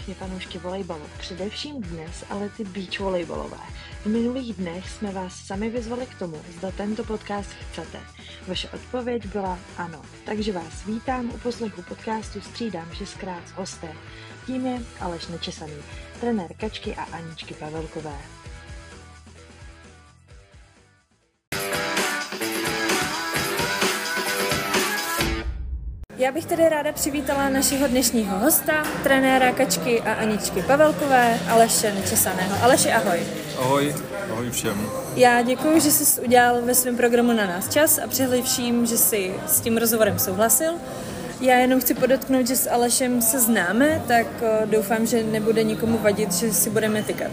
všechny 0.00 0.14
fanoušky 0.14 0.58
volejbalu, 0.58 1.02
především 1.18 1.82
dnes 1.82 2.24
ale 2.30 2.48
ty 2.48 2.64
beach 2.64 3.00
volejbalové. 3.00 3.58
V 4.02 4.06
minulých 4.06 4.56
dnech 4.56 4.90
jsme 4.90 5.12
vás 5.12 5.46
sami 5.46 5.70
vyzvali 5.70 6.06
k 6.06 6.18
tomu, 6.18 6.40
zda 6.58 6.70
tento 6.70 7.04
podcast 7.04 7.50
chcete. 7.50 8.00
Vaše 8.48 8.68
odpověď 8.68 9.26
byla 9.26 9.58
ano, 9.76 10.02
takže 10.24 10.52
vás 10.52 10.86
vítám 10.86 11.30
u 11.30 11.38
poslechu 11.38 11.82
podcastu 11.82 12.40
Střídám 12.40 12.92
šestkrát 12.92 13.48
s 13.48 13.52
hostem. 13.52 13.96
Tím 14.46 14.66
je 14.66 14.82
Aleš 15.00 15.26
Nečesaný, 15.26 15.82
trenér 16.20 16.54
Kačky 16.56 16.94
a 16.94 17.02
Aničky 17.02 17.54
Pavelkové. 17.54 18.39
Já 26.20 26.32
bych 26.32 26.46
tedy 26.46 26.68
ráda 26.68 26.92
přivítala 26.92 27.48
našeho 27.48 27.88
dnešního 27.88 28.38
hosta, 28.38 28.84
trenéra 29.02 29.52
Kačky 29.52 30.00
a 30.00 30.12
Aničky 30.12 30.62
Pavelkové, 30.62 31.38
Aleše 31.48 31.94
Nečesaného. 31.94 32.56
Aleši, 32.62 32.92
ahoj. 32.92 33.20
Ahoj, 33.58 33.94
ahoj 34.32 34.50
všem. 34.50 34.86
Já 35.16 35.42
děkuji, 35.42 35.80
že 35.80 35.90
jsi 35.90 36.20
udělal 36.20 36.62
ve 36.62 36.74
svém 36.74 36.96
programu 36.96 37.32
na 37.32 37.46
nás 37.46 37.68
čas 37.68 37.98
a 37.98 38.06
vším, 38.42 38.86
že 38.86 38.98
jsi 38.98 39.34
s 39.46 39.60
tím 39.60 39.76
rozhovorem 39.76 40.18
souhlasil. 40.18 40.72
Já 41.40 41.56
jenom 41.56 41.80
chci 41.80 41.94
podotknout, 41.94 42.46
že 42.46 42.56
s 42.56 42.70
Alešem 42.70 43.22
se 43.22 43.40
známe, 43.40 44.02
tak 44.08 44.26
eh, 44.42 44.66
doufám, 44.66 45.06
že 45.06 45.22
nebude 45.22 45.62
nikomu 45.62 45.98
vadit, 45.98 46.32
že 46.32 46.52
si 46.52 46.70
budeme 46.70 47.02
tykat. 47.02 47.30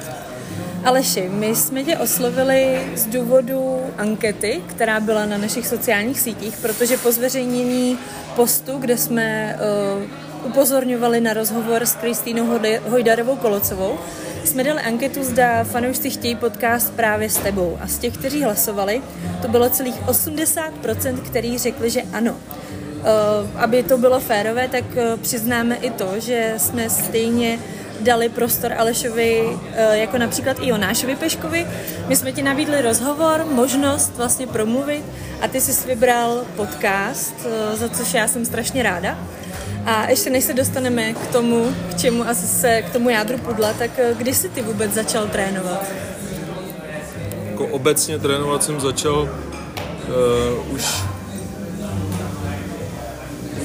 Aleši, 0.85 1.29
my 1.29 1.55
jsme 1.55 1.83
tě 1.83 1.97
oslovili 1.97 2.81
z 2.95 3.05
důvodu 3.05 3.79
ankety, 3.97 4.61
která 4.67 4.99
byla 4.99 5.25
na 5.25 5.37
našich 5.37 5.67
sociálních 5.67 6.19
sítích, 6.19 6.57
protože 6.57 6.97
po 6.97 7.11
zveřejnění 7.11 7.97
postu, 8.35 8.77
kde 8.77 8.97
jsme 8.97 9.59
uh, 9.95 10.47
upozorňovali 10.51 11.21
na 11.21 11.33
rozhovor 11.33 11.81
s 11.81 11.95
Kristýnou 11.95 12.59
Hojdarovou 12.89 13.35
Kolocovou, 13.35 13.97
jsme 14.45 14.63
dali 14.63 14.81
anketu, 14.81 15.23
zda 15.23 15.63
fanoušci 15.63 16.09
chtějí 16.09 16.35
podcast 16.35 16.93
právě 16.93 17.29
s 17.29 17.37
tebou. 17.37 17.77
A 17.81 17.87
z 17.87 17.97
těch, 17.97 18.17
kteří 18.17 18.43
hlasovali, 18.43 19.01
to 19.41 19.47
bylo 19.47 19.69
celých 19.69 20.01
80%, 20.01 21.17
kteří 21.25 21.57
řekli, 21.57 21.89
že 21.89 22.01
ano. 22.13 22.31
Uh, 22.31 23.61
aby 23.61 23.83
to 23.83 23.97
bylo 23.97 24.19
férové, 24.19 24.67
tak 24.67 24.83
uh, 24.95 25.19
přiznáme 25.21 25.75
i 25.75 25.89
to, 25.89 26.19
že 26.19 26.53
jsme 26.57 26.89
stejně 26.89 27.59
dali 27.99 28.29
prostor 28.29 28.73
Alešovi, 28.73 29.59
eh, 29.73 29.97
jako 29.97 30.17
například 30.17 30.57
i 30.59 30.67
Jonášovi 30.67 31.15
Peškovi. 31.15 31.67
My 32.07 32.15
jsme 32.15 32.31
ti 32.31 32.41
nabídli 32.41 32.81
rozhovor, 32.81 33.45
možnost 33.51 34.13
vlastně 34.17 34.47
promluvit 34.47 35.05
a 35.41 35.47
ty 35.47 35.61
jsi 35.61 35.87
vybral 35.87 36.45
podcast, 36.55 37.35
eh, 37.45 37.75
za 37.75 37.89
což 37.89 38.13
já 38.13 38.27
jsem 38.27 38.45
strašně 38.45 38.83
ráda. 38.83 39.17
A 39.85 40.09
ještě 40.09 40.29
než 40.29 40.43
se 40.43 40.53
dostaneme 40.53 41.13
k 41.13 41.27
tomu, 41.27 41.75
k 41.89 41.97
čemu 41.97 42.27
asi 42.27 42.47
se, 42.47 42.81
k 42.81 42.89
tomu 42.89 43.09
jádru 43.09 43.37
pudla, 43.37 43.73
tak 43.73 43.91
eh, 43.97 44.13
kdy 44.17 44.33
jsi 44.33 44.49
ty 44.49 44.61
vůbec 44.61 44.93
začal 44.93 45.27
trénovat? 45.27 45.85
Jako 47.49 47.67
obecně 47.67 48.19
trénovat 48.19 48.63
jsem 48.63 48.79
začal 48.79 49.21
uh, 49.21 50.73
už 50.73 51.03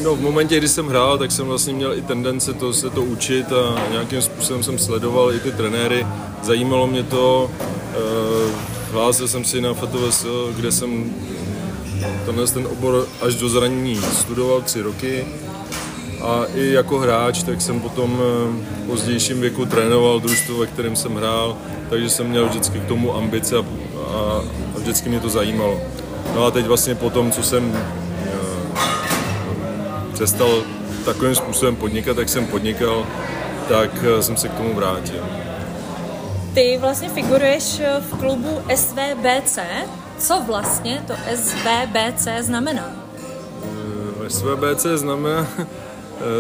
No, 0.03 0.17
v 0.17 0.21
momentě, 0.21 0.59
kdy 0.59 0.69
jsem 0.69 0.89
hrál, 0.89 1.19
tak 1.19 1.33
jsem 1.33 1.47
vlastně 1.47 1.73
měl 1.73 1.95
i 1.95 2.03
tendence 2.03 2.53
to, 2.53 2.73
se 2.73 2.91
to 2.91 3.03
učit 3.03 3.47
a 3.53 3.91
nějakým 3.91 4.23
způsobem 4.23 4.63
jsem 4.63 4.79
sledoval 4.79 5.33
i 5.33 5.41
ty 5.41 5.53
trenéry. 5.53 6.07
Zajímalo 6.43 6.87
mě 6.87 7.03
to, 7.03 7.51
uh, 7.61 8.53
hlásil 8.93 9.29
jsem 9.29 9.45
si 9.45 9.61
na 9.61 9.75
FTVS, 9.75 10.27
kde 10.57 10.73
jsem 10.73 11.15
tenhle 12.27 12.47
ten 12.47 12.67
obor 12.67 13.07
až 13.21 13.35
do 13.35 13.49
zranění 13.49 13.97
studoval 13.97 14.63
tři 14.63 14.83
roky 14.83 15.25
a 16.23 16.45
i 16.55 16.73
jako 16.73 16.99
hráč, 16.99 17.43
tak 17.43 17.61
jsem 17.61 17.81
potom 17.81 18.21
eh, 18.21 18.83
v 18.83 18.87
pozdějším 18.87 19.41
věku 19.41 19.67
trénoval 19.67 20.21
družstvo, 20.21 20.59
ve 20.59 20.67
kterém 20.67 20.97
jsem 20.97 21.15
hrál, 21.15 21.57
takže 21.91 22.11
jsem 22.11 22.27
měl 22.27 22.49
vždycky 22.49 22.81
k 22.81 22.85
tomu 22.85 23.17
ambice 23.17 23.57
a, 23.57 23.65
a 24.77 24.79
vždycky 24.79 25.09
mě 25.09 25.21
to 25.21 25.29
zajímalo. 25.29 25.81
No 26.35 26.45
a 26.45 26.51
teď 26.51 26.67
vlastně 26.67 26.95
po 26.95 27.11
tom, 27.11 27.31
co 27.31 27.43
jsem 27.43 27.73
přestal 30.23 30.63
takovým 31.05 31.35
způsobem 31.35 31.77
podnikat, 31.77 32.19
jak 32.19 32.29
jsem 32.29 32.47
podnikal, 32.47 33.07
tak 33.69 33.91
eh, 34.05 34.23
jsem 34.23 34.37
se 34.37 34.49
k 34.49 34.55
tomu 34.55 34.75
vrátil. 34.75 35.25
Ty 36.55 36.79
vlastně 36.81 37.09
figuruješ 37.09 37.81
eh, 37.81 38.01
v 38.01 38.19
klubu 38.19 38.63
SVBC. 38.75 39.59
Co 40.19 40.43
vlastně 40.47 41.05
to 41.07 41.15
SVBC 41.35 42.29
znamená? 42.41 42.93
Eh, 44.27 44.31
SVBC 44.31 44.87
znamená 44.95 45.47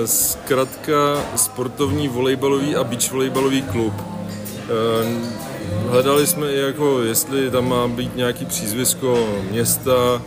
zkrátka 0.04 0.94
sportovní 1.36 2.08
volejbalový 2.08 2.76
a 2.76 2.84
beach 2.84 3.12
volejbalový 3.12 3.62
klub. 3.62 3.94
Hledali 5.88 6.26
jsme 6.26 6.52
jako, 6.52 7.02
jestli 7.02 7.50
tam 7.50 7.68
má 7.68 7.88
být 7.88 8.16
nějaký 8.16 8.44
přízvisko 8.44 9.28
města, 9.50 10.22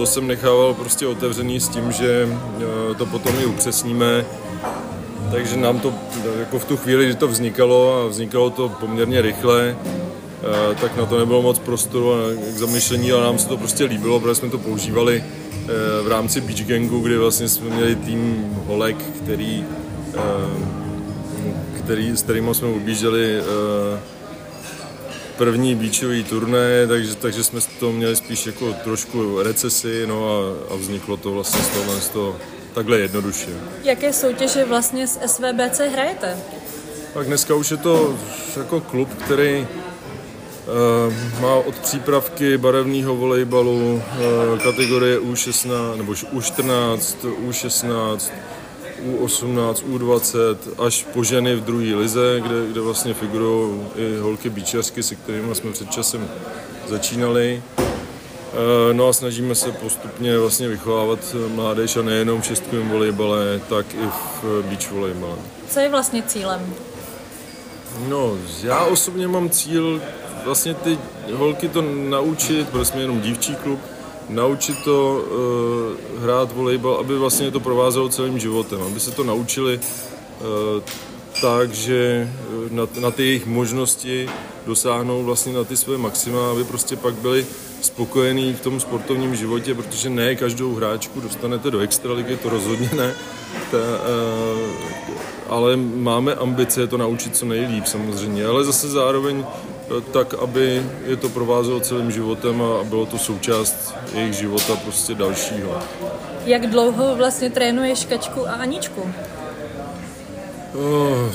to 0.00 0.06
jsem 0.06 0.26
nechával 0.26 0.74
prostě 0.74 1.06
otevřený 1.06 1.60
s 1.60 1.68
tím, 1.68 1.92
že 1.92 2.28
eh, 2.28 2.94
to 2.94 3.06
potom 3.06 3.34
i 3.40 3.46
upřesníme. 3.46 4.24
Takže 5.30 5.56
nám 5.56 5.80
to 5.80 5.94
jako 6.38 6.58
v 6.58 6.64
tu 6.64 6.76
chvíli, 6.76 7.04
kdy 7.04 7.14
to 7.14 7.28
vznikalo 7.28 7.94
a 7.94 8.08
vznikalo 8.08 8.50
to 8.50 8.68
poměrně 8.68 9.22
rychle, 9.22 9.76
eh, 9.76 10.74
tak 10.80 10.96
na 10.96 11.06
to 11.06 11.18
nebylo 11.18 11.42
moc 11.42 11.58
prostoru 11.58 12.12
k 12.54 12.58
zamyšlení, 12.58 13.12
ale 13.12 13.24
nám 13.24 13.38
se 13.38 13.48
to 13.48 13.56
prostě 13.56 13.84
líbilo, 13.84 14.20
protože 14.20 14.34
jsme 14.34 14.50
to 14.50 14.58
používali 14.58 15.24
eh, 15.24 16.02
v 16.02 16.08
rámci 16.08 16.40
Beach 16.40 16.64
Gangu, 16.64 17.00
kdy 17.00 17.18
vlastně 17.18 17.48
jsme 17.48 17.70
měli 17.70 17.94
tým 17.94 18.48
holek, 18.66 18.96
který, 18.96 19.64
který, 21.78 22.16
s 22.16 22.22
kterými 22.22 22.54
jsme 22.54 22.68
objížděli 22.68 23.40
první 25.40 25.74
beachový 25.74 26.24
turné, 26.24 26.86
takže, 26.86 27.14
takže 27.14 27.44
jsme 27.44 27.60
to 27.80 27.92
měli 27.92 28.16
spíš 28.16 28.46
jako 28.46 28.72
trošku 28.72 29.42
recesi, 29.42 30.06
no 30.06 30.28
a, 30.28 30.72
a 30.72 30.76
vzniklo 30.76 31.16
to 31.16 31.32
vlastně 31.32 31.62
z 31.62 31.68
toho, 31.68 32.00
z 32.00 32.08
toho 32.08 32.36
takhle 32.74 32.98
jednoduše. 32.98 33.48
Jaké 33.82 34.12
soutěže 34.12 34.64
vlastně 34.64 35.06
s 35.06 35.20
SVBC 35.26 35.78
hrajete? 35.92 36.36
Tak 37.14 37.26
dneska 37.26 37.54
už 37.54 37.70
je 37.70 37.76
to 37.76 38.18
jako 38.56 38.80
klub, 38.80 39.08
který 39.24 39.66
uh, 39.66 41.40
má 41.40 41.54
od 41.54 41.74
přípravky 41.78 42.58
barevného 42.58 43.16
volejbalu 43.16 43.94
uh, 43.94 44.58
kategorie 44.58 45.20
U16 45.20 45.96
nebo 45.96 46.12
U14, 46.12 47.16
U16, 47.48 48.30
u18, 49.00 49.74
U20 49.74 50.56
až 50.86 51.06
po 51.12 51.24
ženy 51.24 51.56
v 51.56 51.64
druhé 51.64 51.94
lize, 51.94 52.40
kde, 52.40 52.66
kde 52.70 52.80
vlastně 52.80 53.14
figurují 53.14 53.80
i 53.96 54.16
holky 54.18 54.50
bíčařky, 54.50 55.02
se 55.02 55.14
kterými 55.14 55.54
jsme 55.54 55.72
před 55.72 55.90
časem 55.90 56.28
začínali. 56.88 57.62
Eh, 58.52 58.94
no 58.94 59.08
a 59.08 59.12
snažíme 59.12 59.54
se 59.54 59.72
postupně 59.72 60.38
vlastně 60.38 60.68
vychovávat 60.68 61.36
mládež 61.54 61.96
a 61.96 62.02
nejenom 62.02 62.40
v 62.40 62.46
šestkovém 62.46 62.88
volejbale, 62.88 63.60
tak 63.68 63.94
i 63.94 64.06
v 64.42 64.62
beach 64.62 64.92
volejbale. 64.92 65.36
Co 65.70 65.80
je 65.80 65.88
vlastně 65.88 66.22
cílem? 66.22 66.74
No, 68.08 68.36
já 68.62 68.84
osobně 68.84 69.28
mám 69.28 69.50
cíl 69.50 70.00
vlastně 70.44 70.74
ty 70.74 70.98
holky 71.32 71.68
to 71.68 71.82
naučit, 72.08 72.68
protože 72.68 72.84
jsme 72.84 73.00
jenom 73.00 73.20
dívčí 73.20 73.54
klub, 73.54 73.80
naučit 74.30 74.84
to 74.84 75.24
uh, 76.16 76.22
hrát 76.22 76.52
volejbal, 76.52 76.94
aby 76.94 77.18
vlastně 77.18 77.50
to 77.50 77.60
provázelo 77.60 78.08
celým 78.08 78.38
životem, 78.38 78.82
aby 78.82 79.00
se 79.00 79.10
to 79.10 79.24
naučili 79.24 79.80
uh, 80.40 80.82
tak, 81.40 81.72
že 81.72 82.28
eh, 82.28 82.74
na, 82.74 82.88
na 83.00 83.10
ty 83.10 83.22
jejich 83.22 83.46
možnosti 83.46 84.28
dosáhnou 84.66 85.22
vlastně 85.22 85.52
na 85.52 85.64
ty 85.64 85.76
své 85.76 85.98
maxima, 85.98 86.50
aby 86.50 86.64
prostě 86.64 86.96
pak 86.96 87.14
byli 87.14 87.46
spokojení 87.80 88.54
v 88.54 88.60
tom 88.60 88.80
sportovním 88.80 89.36
životě, 89.36 89.74
protože 89.74 90.10
ne 90.10 90.36
každou 90.36 90.74
hráčku 90.74 91.20
dostanete 91.20 91.70
do 91.70 91.80
extraligy, 91.80 92.36
to 92.36 92.48
rozhodně 92.48 92.90
ne, 92.96 93.14
ta, 93.70 93.78
uh, 93.78 94.70
ale 95.48 95.76
máme 95.76 96.34
ambice 96.34 96.86
to 96.86 96.98
naučit 96.98 97.36
co 97.36 97.46
nejlíp 97.46 97.86
samozřejmě, 97.86 98.46
ale 98.46 98.64
zase 98.64 98.88
zároveň 98.88 99.44
tak, 100.12 100.34
aby 100.34 100.86
je 101.06 101.16
to 101.16 101.28
provázelo 101.28 101.80
celým 101.80 102.10
životem 102.10 102.62
a 102.62 102.84
bylo 102.84 103.06
to 103.06 103.18
součást 103.18 103.94
jejich 104.14 104.34
života 104.34 104.76
prostě 104.76 105.14
dalšího. 105.14 105.78
Jak 106.44 106.66
dlouho 106.66 107.16
vlastně 107.16 107.50
trénuješ 107.50 108.04
Kačku 108.04 108.48
a 108.48 108.52
Aničku? 108.52 109.12
Oh, 110.74 111.34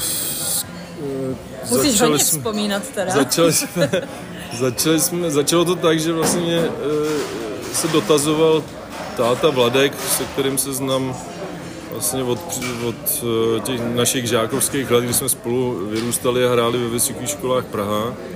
Musíš 1.69 2.01
hodně 2.01 2.19
jsme, 2.19 2.37
vzpomínat 2.37 2.83
teda. 2.95 3.11
Začali 3.11 3.53
jsme, 3.53 3.91
začali 4.59 4.99
jsme, 4.99 5.31
začalo 5.31 5.65
to 5.65 5.75
tak, 5.75 5.99
že 5.99 6.13
vlastně 6.13 6.57
e, 6.57 6.69
se 7.73 7.87
dotazoval 7.87 8.63
táta 9.17 9.49
Vladek, 9.49 9.93
se 10.17 10.23
kterým 10.23 10.57
se 10.57 10.73
znám 10.73 11.15
vlastně 11.91 12.23
od, 12.23 12.39
od 12.87 13.23
eh, 13.23 13.59
těch 13.59 13.81
našich 13.95 14.25
žákovských 14.25 14.91
let, 14.91 15.03
kdy 15.03 15.13
jsme 15.13 15.29
spolu 15.29 15.87
vyrůstali 15.89 16.45
a 16.45 16.51
hráli 16.51 16.77
ve 16.77 16.89
vysokých 16.89 17.29
školách 17.29 17.65
Praha 17.65 18.13
Eh, 18.13 18.34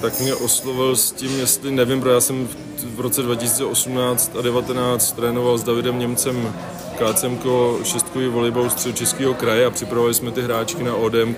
tak 0.00 0.20
mě 0.20 0.34
oslovil 0.34 0.96
s 0.96 1.12
tím, 1.12 1.38
jestli 1.38 1.70
nevím, 1.70 2.00
protože 2.00 2.14
já 2.14 2.20
jsem 2.20 2.48
v 2.94 3.00
roce 3.00 3.22
2018 3.22 4.32
a 4.38 4.42
2019 4.42 5.12
trénoval 5.12 5.58
s 5.58 5.62
Davidem 5.62 5.98
Němcem 5.98 6.54
KCM 6.96 7.38
šestkový 7.84 8.28
volejbal 8.28 8.70
středočeského 8.70 9.34
kraje 9.34 9.66
a 9.66 9.70
připravovali 9.70 10.14
jsme 10.14 10.30
ty 10.30 10.42
hráčky 10.42 10.82
na 10.82 10.94
ODM 10.94 11.34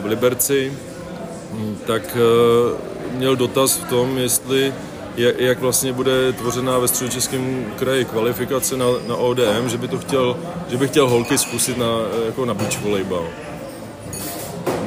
v 0.00 0.06
Liberci, 0.06 0.72
hm, 1.52 1.76
tak 1.86 2.16
měl 3.12 3.36
dotaz 3.36 3.76
v 3.76 3.84
tom, 3.84 4.18
jestli 4.18 4.74
jak, 5.16 5.40
jak 5.40 5.60
vlastně 5.60 5.92
bude 5.92 6.32
tvořená 6.32 6.78
ve 6.78 6.88
středočeském 6.88 7.66
kraji 7.76 8.04
kvalifikace 8.04 8.76
na, 8.76 8.86
na 9.08 9.16
ODM, 9.16 9.68
že 9.68 9.78
by 9.78 9.88
to 9.88 9.98
chtěl, 9.98 10.36
že 10.68 10.76
by 10.76 10.88
chtěl 10.88 11.08
holky 11.08 11.38
zkusit 11.38 11.78
na, 11.78 11.86
jako 12.26 12.44
na 12.44 12.54
beach 12.54 12.82
volejbal. 12.82 13.28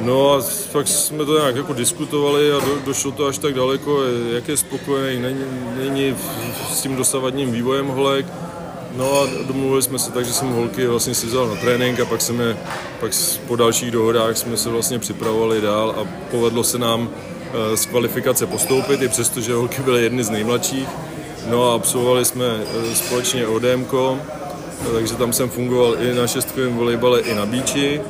No 0.02 0.34
a 0.34 0.42
pak 0.72 0.88
jsme 0.88 1.24
to 1.24 1.38
nějak 1.38 1.56
jako 1.56 1.72
diskutovali 1.72 2.52
a 2.52 2.60
do, 2.60 2.78
došlo 2.84 3.10
to 3.10 3.26
až 3.26 3.38
tak 3.38 3.54
daleko, 3.54 4.02
jak 4.34 4.48
je 4.48 4.56
spokojený, 4.56 5.22
není, 5.22 5.44
není 5.76 6.16
s 6.72 6.80
tím 6.80 6.96
dosavadním 6.96 7.52
vývojem 7.52 7.86
holek. 7.86 8.26
No 8.96 9.20
a 9.20 9.26
domluvili 9.46 9.82
jsme 9.82 9.98
se 9.98 10.12
tak, 10.12 10.24
že 10.24 10.32
jsem 10.32 10.48
holky 10.48 10.86
vlastně 10.86 11.14
si 11.14 11.26
vzal 11.26 11.48
na 11.48 11.56
trénink 11.56 12.00
a 12.00 12.04
pak, 12.04 12.20
jsme, 12.20 12.56
pak 13.00 13.12
po 13.46 13.56
dalších 13.56 13.90
dohodách 13.90 14.36
jsme 14.36 14.56
se 14.56 14.68
vlastně 14.68 14.98
připravovali 14.98 15.60
dál 15.60 15.94
a 15.98 16.28
povedlo 16.30 16.64
se 16.64 16.78
nám 16.78 17.10
Eh, 17.54 17.76
z 17.76 17.86
kvalifikace 17.86 18.46
postoupit, 18.46 19.02
i 19.02 19.08
přesto, 19.08 19.40
že 19.40 19.54
holky 19.54 19.82
byly 19.82 20.02
jedny 20.02 20.24
z 20.24 20.30
nejmladších. 20.30 20.88
No 21.48 21.70
a 21.70 21.74
absolvovali 21.74 22.24
jsme 22.24 22.44
eh, 22.44 22.94
společně 22.94 23.46
ODM, 23.46 23.86
takže 24.92 25.14
tam 25.14 25.32
jsem 25.32 25.50
fungoval 25.50 25.96
i 26.00 26.14
na 26.14 26.26
šestkovém 26.26 26.76
volejbale, 26.76 27.20
i 27.20 27.34
na 27.34 27.46
bíči. 27.46 28.00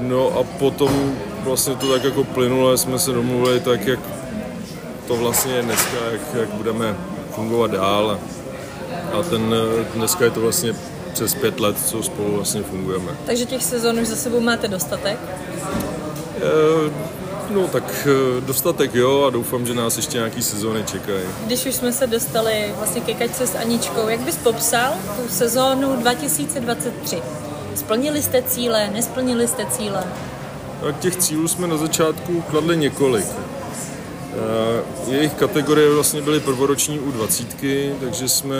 No 0.00 0.38
a 0.38 0.44
potom 0.58 1.16
vlastně 1.44 1.74
to 1.74 1.92
tak 1.92 2.04
jako 2.04 2.24
plynulo, 2.24 2.78
jsme 2.78 2.98
se 2.98 3.12
domluvili 3.12 3.60
tak, 3.60 3.86
jak 3.86 4.00
to 5.08 5.16
vlastně 5.16 5.54
je 5.54 5.62
dneska, 5.62 5.96
jak, 6.12 6.20
jak 6.40 6.48
budeme 6.48 6.96
fungovat 7.30 7.70
dál. 7.70 8.18
A 9.12 9.22
ten, 9.22 9.54
dneska 9.94 10.24
je 10.24 10.30
to 10.30 10.40
vlastně 10.40 10.74
přes 11.12 11.34
pět 11.34 11.60
let, 11.60 11.76
co 11.86 12.02
spolu 12.02 12.32
vlastně 12.34 12.62
fungujeme. 12.62 13.12
Takže 13.26 13.44
těch 13.44 13.64
sezon 13.64 13.98
už 13.98 14.08
za 14.08 14.16
sebou 14.16 14.40
máte 14.40 14.68
dostatek? 14.68 15.18
No 17.50 17.68
tak 17.68 18.06
eh, 18.06 18.40
dostatek 18.40 18.94
jo 18.94 19.24
a 19.26 19.30
doufám, 19.30 19.66
že 19.66 19.74
nás 19.74 19.96
ještě 19.96 20.18
nějaký 20.18 20.42
sezóny 20.42 20.84
čekají. 20.84 21.24
Když 21.46 21.66
už 21.66 21.74
jsme 21.74 21.92
se 21.92 22.06
dostali 22.06 22.74
vlastně 22.76 23.00
ke 23.00 23.14
kačce 23.14 23.46
s 23.46 23.54
Aničkou, 23.54 24.08
jak 24.08 24.20
bys 24.20 24.36
popsal 24.36 24.94
tu 25.16 25.28
sezónu 25.28 25.96
2023? 25.96 27.22
Splnili 27.74 28.22
jste 28.22 28.42
cíle, 28.42 28.90
nesplnili 28.92 29.48
jste 29.48 29.66
cíle? 29.66 30.04
No, 30.82 30.92
těch 30.92 31.16
cílů 31.16 31.48
jsme 31.48 31.66
na 31.66 31.76
začátku 31.76 32.42
kladli 32.42 32.76
několik. 32.76 33.26
Eh, 34.38 35.10
jejich 35.10 35.34
kategorie 35.34 35.90
vlastně 35.90 36.22
byly 36.22 36.40
prvoroční 36.40 36.98
u 36.98 37.10
20, 37.10 37.96
takže 38.00 38.28
jsme 38.28 38.56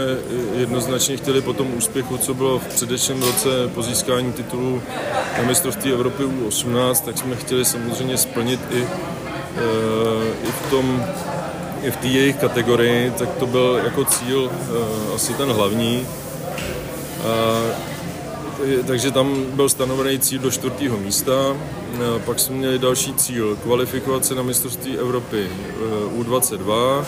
jednoznačně 0.54 1.16
chtěli 1.16 1.40
po 1.40 1.52
tom 1.52 1.74
úspěchu, 1.74 2.18
co 2.18 2.34
bylo 2.34 2.58
v 2.58 2.66
předešlém 2.66 3.22
roce 3.22 3.48
po 3.74 3.82
získání 3.82 4.32
titulu 4.32 4.82
na 5.38 5.44
mistrovství 5.44 5.92
Evropy 5.92 6.24
u 6.24 6.46
18, 6.46 7.04
tak 7.04 7.18
jsme 7.18 7.36
chtěli 7.36 7.64
samozřejmě 7.64 8.18
splnit 8.18 8.60
i, 8.70 8.82
eh, 8.82 10.48
i 10.48 10.52
v 10.52 10.70
tom 10.70 11.04
i 11.82 11.90
v 11.90 11.96
té 11.96 12.06
jejich 12.06 12.36
kategorii, 12.36 13.10
tak 13.10 13.28
to 13.34 13.46
byl 13.46 13.80
jako 13.84 14.04
cíl 14.04 14.50
eh, 14.52 15.14
asi 15.14 15.34
ten 15.34 15.48
hlavní. 15.48 16.06
A 18.58 18.82
takže 18.86 19.10
tam 19.10 19.44
byl 19.52 19.68
stanovený 19.68 20.18
cíl 20.18 20.40
do 20.40 20.50
čtvrtého 20.50 20.98
místa. 20.98 21.56
Pak 22.26 22.38
jsme 22.38 22.56
měli 22.56 22.78
další 22.78 23.14
cíl, 23.14 23.56
kvalifikovat 23.62 24.24
se 24.24 24.34
na 24.34 24.42
mistrovství 24.42 24.98
Evropy 24.98 25.46
eh, 25.46 26.18
U22. 26.18 27.04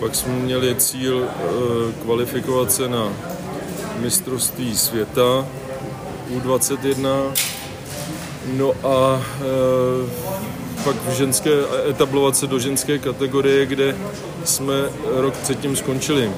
Pak 0.00 0.14
jsme 0.14 0.32
měli 0.32 0.74
cíl 0.74 1.24
eh, 1.28 1.92
kvalifikovat 2.02 2.72
se 2.72 2.88
na 2.88 3.12
mistrovství 3.98 4.76
světa 4.76 5.46
U21. 6.36 7.32
No 8.56 8.72
a 8.84 9.22
eh, 9.40 10.84
pak 10.84 10.96
v 10.96 11.12
ženské, 11.12 11.50
etablovat 11.90 12.36
se 12.36 12.46
do 12.46 12.58
ženské 12.58 12.98
kategorie, 12.98 13.66
kde 13.66 13.96
jsme 14.44 14.74
rok 15.04 15.34
předtím 15.34 15.76
skončili 15.76 16.32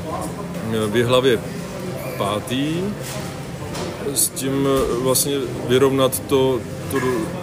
v 0.89 0.97
Jihlavě 0.97 1.41
pátý 2.19 2.75
s 4.15 4.29
tím 4.29 4.69
eh, 4.69 5.03
vlastně 5.03 5.37
vyrovnat 5.69 6.21
to, 6.21 6.61
to, 6.91 6.97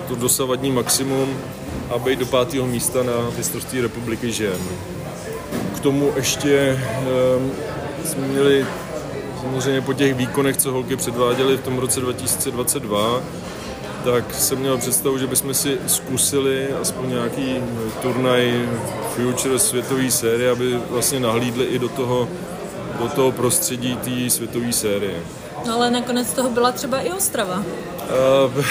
to 0.08 0.16
dosavadní 0.16 0.72
maximum 0.72 1.38
a 1.90 1.98
být 1.98 2.20
do 2.20 2.26
pátého 2.26 2.68
místa 2.68 3.04
na 3.04 3.14
mistrovství 3.38 3.82
republiky 3.82 4.32
žen. 4.32 4.60
K 5.76 5.80
tomu 5.80 6.14
ještě 6.16 6.80
um, 7.38 7.52
jsme 8.06 8.28
měli 8.28 8.66
samozřejmě 9.42 9.82
po 9.82 9.94
těch 9.94 10.14
výkonech, 10.14 10.58
co 10.58 10.72
holky 10.72 10.96
předváděly 10.96 11.58
v 11.58 11.62
tom 11.62 11.78
roce 11.78 12.00
2022, 12.00 13.22
tak 14.04 14.34
jsem 14.34 14.60
měl 14.60 14.78
představu, 14.78 15.18
že 15.18 15.28
bychom 15.28 15.54
si 15.54 15.78
zkusili 15.88 16.68
aspoň 16.82 17.10
nějaký 17.10 17.56
turnaj 18.02 18.70
Future 19.16 19.60
světové 19.60 20.12
série, 20.12 20.52
aby 20.52 20.80
vlastně 20.90 21.20
nahlídli 21.20 21.66
i 21.66 21.80
do 21.80 21.90
toho, 21.90 22.30
do 23.00 23.08
toho 23.08 23.32
prostředí 23.32 23.96
té 23.96 24.30
světové 24.30 24.74
série. 24.74 25.20
No 25.66 25.74
ale 25.74 25.92
nakonec 25.92 26.34
toho 26.34 26.50
byla 26.50 26.72
třeba 26.72 27.00
i 27.00 27.12
Ostrava. 27.12 27.64
Uh, 28.56 28.66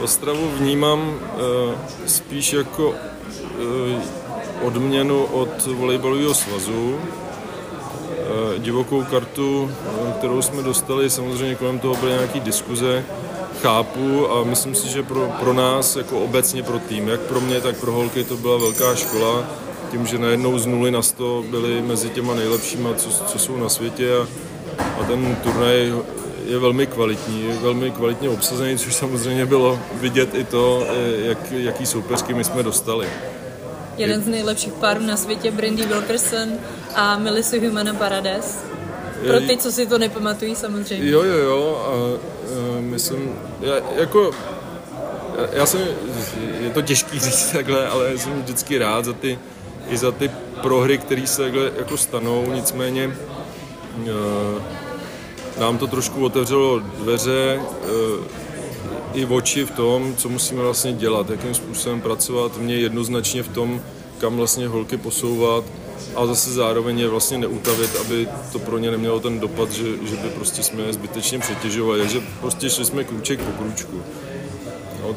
Ostravu 0.00 0.50
vnímám 0.50 1.00
uh, 1.08 1.74
spíš 2.06 2.52
jako 2.52 2.88
uh, 2.88 2.96
odměnu 4.62 5.24
od 5.24 5.66
volejbalového 5.66 6.34
svazu. 6.34 6.94
Uh, 6.94 8.58
divokou 8.58 9.04
kartu, 9.04 9.62
uh, 9.62 10.12
kterou 10.12 10.42
jsme 10.42 10.62
dostali, 10.62 11.10
samozřejmě 11.10 11.54
kolem 11.54 11.78
toho 11.78 11.94
byly 11.94 12.12
nějaké 12.12 12.40
diskuze, 12.40 13.04
chápu 13.62 14.32
a 14.32 14.44
myslím 14.44 14.74
si, 14.74 14.88
že 14.88 15.02
pro, 15.02 15.28
pro 15.40 15.52
nás, 15.52 15.96
jako 15.96 16.20
obecně 16.20 16.62
pro 16.62 16.78
tým, 16.78 17.08
jak 17.08 17.20
pro 17.20 17.40
mě, 17.40 17.60
tak 17.60 17.76
pro 17.76 17.92
holky 17.92 18.24
to 18.24 18.36
byla 18.36 18.58
velká 18.58 18.94
škola, 18.94 19.44
tím, 19.90 20.06
že 20.06 20.18
najednou 20.18 20.58
z 20.58 20.66
nuly 20.66 20.90
na 20.90 21.02
100 21.02 21.44
byli 21.50 21.82
mezi 21.82 22.10
těma 22.10 22.34
nejlepšíma, 22.34 22.94
co, 22.94 23.10
co 23.10 23.38
jsou 23.38 23.56
na 23.56 23.68
světě 23.68 24.16
a 24.16 24.26
a 25.00 25.04
ten 25.04 25.36
turnaj 25.42 25.92
je 26.44 26.58
velmi 26.58 26.86
kvalitní, 26.86 27.58
velmi 27.62 27.90
kvalitně 27.90 28.28
obsazený, 28.28 28.78
což 28.78 28.94
samozřejmě 28.94 29.46
bylo 29.46 29.80
vidět 29.92 30.34
i 30.34 30.44
to, 30.44 30.86
eh, 30.88 31.26
jak, 31.26 31.38
jaký 31.52 31.86
soupeřky 31.86 32.34
my 32.34 32.44
jsme 32.44 32.62
dostali. 32.62 33.08
Jeden 33.96 34.22
z 34.22 34.26
nejlepších 34.26 34.72
párů 34.72 35.00
na 35.00 35.16
světě, 35.16 35.50
Brandy 35.50 35.86
Wilkerson 35.86 36.48
a 36.94 37.18
Melissa 37.18 37.56
Humana 37.56 37.94
Parades. 37.94 38.64
Pro 39.26 39.40
ty, 39.40 39.56
co 39.56 39.72
si 39.72 39.86
to 39.86 39.98
nepamatují 39.98 40.56
samozřejmě. 40.56 41.10
Jo, 41.10 41.22
jo, 41.22 41.36
jo. 41.36 41.82
A, 41.86 41.90
a 41.90 42.80
myslím, 42.80 43.32
já, 43.60 43.74
jako, 43.96 44.30
já 45.52 45.66
jsem, 45.66 45.80
je 46.60 46.70
to 46.70 46.82
těžký 46.82 47.18
říct 47.18 47.50
takhle, 47.52 47.88
ale 47.88 48.18
jsem 48.18 48.42
vždycky 48.42 48.78
rád 48.78 49.04
za 49.04 49.12
ty, 49.12 49.38
i 49.88 49.96
za 49.96 50.12
ty 50.12 50.30
prohry, 50.62 50.98
které 50.98 51.26
se 51.26 51.42
takhle 51.42 51.72
jako 51.78 51.96
stanou, 51.96 52.52
nicméně 52.52 53.16
uh, 53.96 54.62
nám 55.60 55.78
to 55.78 55.86
trošku 55.86 56.24
otevřelo 56.24 56.78
dveře 56.78 57.60
eh, 57.60 58.40
i 59.14 59.26
oči 59.26 59.64
v 59.64 59.70
tom, 59.70 60.14
co 60.16 60.28
musíme 60.28 60.62
vlastně 60.62 60.92
dělat, 60.92 61.30
jakým 61.30 61.54
způsobem 61.54 62.00
pracovat. 62.00 62.58
Mě 62.58 62.76
jednoznačně 62.76 63.42
v 63.42 63.48
tom, 63.48 63.80
kam 64.18 64.36
vlastně 64.36 64.68
holky 64.68 64.96
posouvat 64.96 65.64
a 66.16 66.26
zase 66.26 66.52
zároveň 66.52 66.98
je 66.98 67.08
vlastně 67.08 67.38
neutavit, 67.38 67.96
aby 68.00 68.28
to 68.52 68.58
pro 68.58 68.78
ně 68.78 68.90
nemělo 68.90 69.20
ten 69.20 69.40
dopad, 69.40 69.72
že, 69.72 69.84
že 69.84 70.16
by 70.16 70.28
prostě 70.28 70.62
jsme 70.62 70.82
je 70.82 70.92
zbytečně 70.92 71.38
přetěžovali, 71.38 72.08
že 72.08 72.20
prostě 72.40 72.70
šli 72.70 72.84
jsme 72.84 73.04
krůček 73.04 73.40
po 73.40 73.62
krůčku. 73.62 74.02
No, 75.02 75.16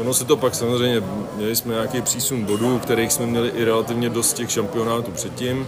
ono 0.00 0.14
se 0.14 0.24
to 0.24 0.36
pak 0.36 0.54
samozřejmě, 0.54 1.02
měli 1.36 1.56
jsme 1.56 1.74
nějaký 1.74 2.02
přísun 2.02 2.44
bodů, 2.44 2.78
kterých 2.78 3.12
jsme 3.12 3.26
měli 3.26 3.48
i 3.48 3.64
relativně 3.64 4.10
dost 4.10 4.32
těch 4.32 4.50
šampionátů 4.50 5.10
předtím, 5.10 5.66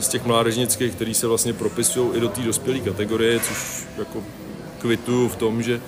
z 0.00 0.08
těch 0.08 0.24
mládežnických, 0.24 0.94
který 0.94 1.14
se 1.14 1.26
vlastně 1.26 1.52
propisují 1.52 2.16
i 2.16 2.20
do 2.20 2.28
té 2.28 2.40
dospělé 2.40 2.78
kategorie, 2.78 3.40
což 3.40 3.86
jako 3.98 4.22
kvitu 4.78 5.28
v 5.28 5.36
tom, 5.36 5.62
že 5.62 5.80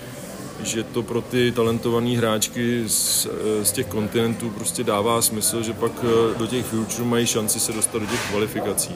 že 0.63 0.83
to 0.83 1.03
pro 1.03 1.21
ty 1.21 1.51
talentované 1.51 2.17
hráčky 2.17 2.83
z, 2.87 3.27
z 3.63 3.71
těch 3.71 3.85
kontinentů 3.85 4.49
prostě 4.49 4.83
dává 4.83 5.21
smysl, 5.21 5.63
že 5.63 5.73
pak 5.73 5.91
eh, 6.03 6.39
do 6.39 6.47
těch 6.47 6.65
future 6.65 7.03
mají 7.03 7.27
šanci 7.27 7.59
se 7.59 7.73
dostat 7.73 7.99
do 7.99 8.05
těch 8.05 8.29
kvalifikací. 8.29 8.95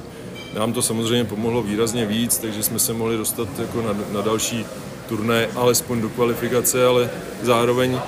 Nám 0.54 0.74
to 0.74 0.82
samozřejmě 0.82 1.26
pomohlo 1.26 1.64
výrazně 1.64 2.06
víc, 2.06 2.38
takže 2.38 2.64
jsme 2.64 2.80
se 2.80 2.94
mohli 2.94 3.18
dostat 3.18 3.48
jako 3.60 3.82
na, 3.82 3.96
na 4.12 4.22
další 4.22 4.66
turné, 5.10 5.48
alespoň 5.56 6.02
do 6.02 6.10
kvalifikace, 6.10 6.86
ale 6.86 7.10
zároveň 7.42 7.94
uh, 7.94 8.00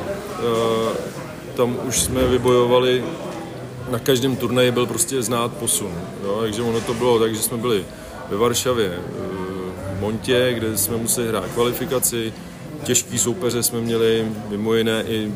tam 1.55 1.77
už 1.87 1.99
jsme 1.99 2.27
vybojovali 2.27 3.03
na 3.91 3.99
každém 3.99 4.35
turnaji 4.35 4.71
byl 4.71 4.85
prostě 4.85 5.21
znát 5.21 5.53
posun. 5.53 5.91
Jo? 6.23 6.37
Takže 6.41 6.61
ono 6.61 6.81
to 6.81 6.93
bylo 6.93 7.19
tak, 7.19 7.35
že 7.35 7.41
jsme 7.41 7.57
byli 7.57 7.85
ve 8.29 8.37
Varšavě, 8.37 8.87
eh, 8.87 9.97
v 9.97 9.99
Montě, 9.99 10.53
kde 10.53 10.77
jsme 10.77 10.97
museli 10.97 11.27
hrát 11.27 11.45
kvalifikaci. 11.53 12.33
Těžký 12.83 13.17
soupeře 13.17 13.63
jsme 13.63 13.81
měli, 13.81 14.27
mimo 14.49 14.73
jiné 14.73 15.03
i 15.07 15.31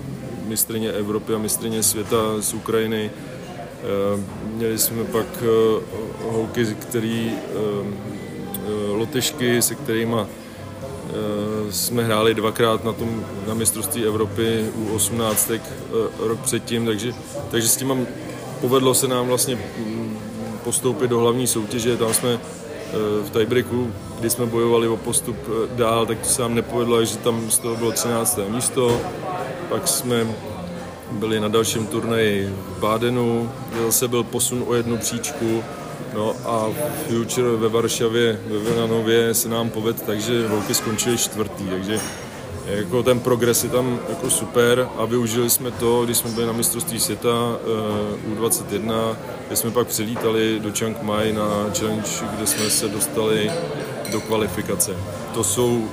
mistrně 0.48 0.92
Evropy 0.92 1.34
a 1.34 1.38
mistrně 1.38 1.84
světa 1.84 2.18
z 2.40 2.54
Ukrajiny. 2.54 3.12
Eh, 3.12 4.24
měli 4.56 4.78
jsme 4.78 5.04
pak 5.04 5.28
eh, 5.42 5.82
holky, 6.32 6.66
který 6.66 7.32
Lotyšky, 8.92 9.62
se 9.62 9.76
kterými 9.76 10.16
jsme 11.70 12.04
hráli 12.04 12.34
dvakrát 12.34 12.84
na, 12.84 12.94
tom, 12.94 13.26
na 13.48 13.54
mistrovství 13.54 14.06
Evropy 14.06 14.66
u 14.76 14.96
18 14.96 15.52
rok 16.20 16.40
předtím, 16.40 16.86
takže, 16.86 17.14
takže 17.52 17.68
s 17.68 17.76
tím 17.76 18.08
povedlo 18.62 18.94
se 18.94 19.08
nám 19.08 19.28
vlastně 19.28 19.56
mm, 19.56 20.18
postoupit 20.64 21.08
do 21.08 21.20
hlavní 21.20 21.48
soutěže, 21.48 21.98
tam 21.98 22.14
jsme 22.14 22.40
v 23.24 23.30
tiebreaku, 23.30 23.92
kdy 24.20 24.30
jsme 24.30 24.46
bojovali 24.46 24.88
o 24.88 24.98
postup 24.98 25.36
dál, 25.76 26.06
tak 26.06 26.20
to 26.20 26.30
se 26.30 26.42
nám 26.42 26.56
nepovedlo, 26.56 27.06
že 27.06 27.18
tam 27.18 27.52
z 27.52 27.60
toho 27.60 27.76
bylo 27.76 27.92
13. 27.92 28.40
místo. 28.50 29.02
Pak 29.70 29.88
jsme 29.88 30.28
byli 31.12 31.40
na 31.40 31.48
dalším 31.48 31.88
turnaji 31.88 32.54
v 32.76 32.80
Bádenu, 32.80 33.52
kde 33.70 33.84
zase 33.84 34.08
byl 34.08 34.24
posun 34.24 34.64
o 34.68 34.74
jednu 34.74 34.98
příčku. 34.98 35.64
No 36.14 36.34
a 36.46 36.70
Future 37.08 37.50
ve 37.56 37.70
Varšavě, 37.70 38.40
ve 38.48 38.60
Venanově 38.60 39.34
se 39.34 39.50
nám 39.50 39.70
povedl, 39.70 40.00
takže 40.06 40.48
holky 40.48 40.74
skončily 40.74 41.18
čtvrtý, 41.18 41.64
takže 41.70 42.00
jako 42.66 43.04
ten 43.04 43.20
progres 43.20 43.64
je 43.64 43.70
tam 43.70 44.00
jako 44.10 44.30
super 44.30 44.90
a 44.98 45.06
využili 45.06 45.50
jsme 45.50 45.72
to, 45.72 46.06
když 46.06 46.18
jsme 46.18 46.32
byli 46.32 46.48
na 46.48 46.54
mistrovství 46.54 47.00
světa 47.00 47.30
uh, 48.28 48.38
U21, 48.38 49.16
kde 49.48 49.56
jsme 49.56 49.72
pak 49.72 49.88
přilítali 49.88 50.60
do 50.60 50.72
Chiang 50.72 51.02
Mai 51.02 51.34
na 51.34 51.48
challenge, 51.80 52.10
kde 52.36 52.48
jsme 52.48 52.70
se 52.70 52.88
dostali 52.88 53.52
do 54.12 54.22
kvalifikace. 54.22 54.98
To 55.34 55.44
jsou, 55.44 55.88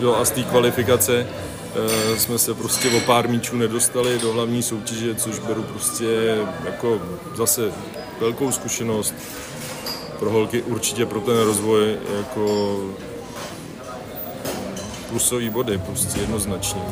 jo, 0.00 0.14
a 0.14 0.24
z 0.24 0.30
té 0.30 0.42
kvalifikace 0.42 1.26
uh, 2.10 2.16
jsme 2.16 2.38
se 2.38 2.54
prostě 2.54 2.90
o 2.90 3.00
pár 3.00 3.28
míčů 3.28 3.56
nedostali 3.56 4.18
do 4.18 4.32
hlavní 4.32 4.62
soutěže, 4.62 5.14
což 5.14 5.38
beru 5.38 5.62
prostě 5.62 6.38
jako 6.64 7.00
zase 7.34 7.72
velkou 8.20 8.52
zkušenost 8.52 9.14
pro 10.18 10.30
holky, 10.30 10.62
určitě 10.62 11.06
pro 11.06 11.20
ten 11.20 11.38
rozvoj 11.38 11.96
jako 12.16 12.76
plusové 15.10 15.50
body, 15.50 15.78
prostě 15.78 16.20
jednoznačně. 16.20 16.82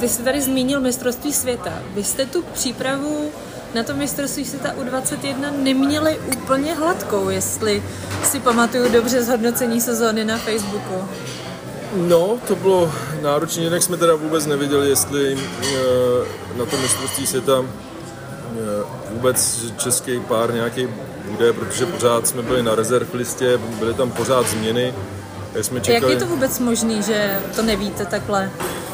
Vy 0.00 0.08
jste 0.08 0.22
tady 0.22 0.42
zmínil 0.42 0.80
mistrovství 0.80 1.32
světa. 1.32 1.72
Vy 1.94 2.04
jste 2.04 2.26
tu 2.26 2.42
přípravu 2.42 3.30
na 3.74 3.82
to 3.82 3.94
mistrovství 3.94 4.44
světa 4.44 4.74
U21 4.74 5.62
neměli 5.62 6.18
úplně 6.18 6.74
hladkou, 6.74 7.28
jestli 7.28 7.82
si 8.24 8.40
pamatuju 8.40 8.92
dobře 8.92 9.22
zhodnocení 9.22 9.80
sezóny 9.80 10.24
na 10.24 10.38
Facebooku. 10.38 11.08
No, 11.96 12.38
to 12.48 12.56
bylo 12.56 12.92
náročné, 13.22 13.62
jinak 13.62 13.82
jsme 13.82 13.96
teda 13.96 14.14
vůbec 14.14 14.46
nevěděli, 14.46 14.88
jestli 14.88 15.32
e, 15.32 15.38
na 16.58 16.64
to 16.64 16.76
mistrovství 16.76 17.26
světa 17.26 17.64
e, 17.64 19.14
vůbec 19.14 19.64
český 19.76 20.20
pár 20.20 20.54
nějaký 20.54 20.88
bude, 21.30 21.52
protože 21.52 21.86
pořád 21.86 22.26
jsme 22.26 22.42
byli 22.42 22.62
na 22.62 22.74
rezerv 22.74 23.14
listě, 23.14 23.58
byly 23.78 23.94
tam 23.94 24.10
pořád 24.10 24.46
změny, 24.48 24.94
jsme 25.64 25.80
čekali... 25.80 26.12
Jak 26.12 26.20
je 26.20 26.26
to 26.26 26.32
vůbec 26.34 26.58
možné, 26.58 27.02
že 27.02 27.38
to 27.56 27.62
nevíte 27.62 28.06
takhle, 28.06 28.50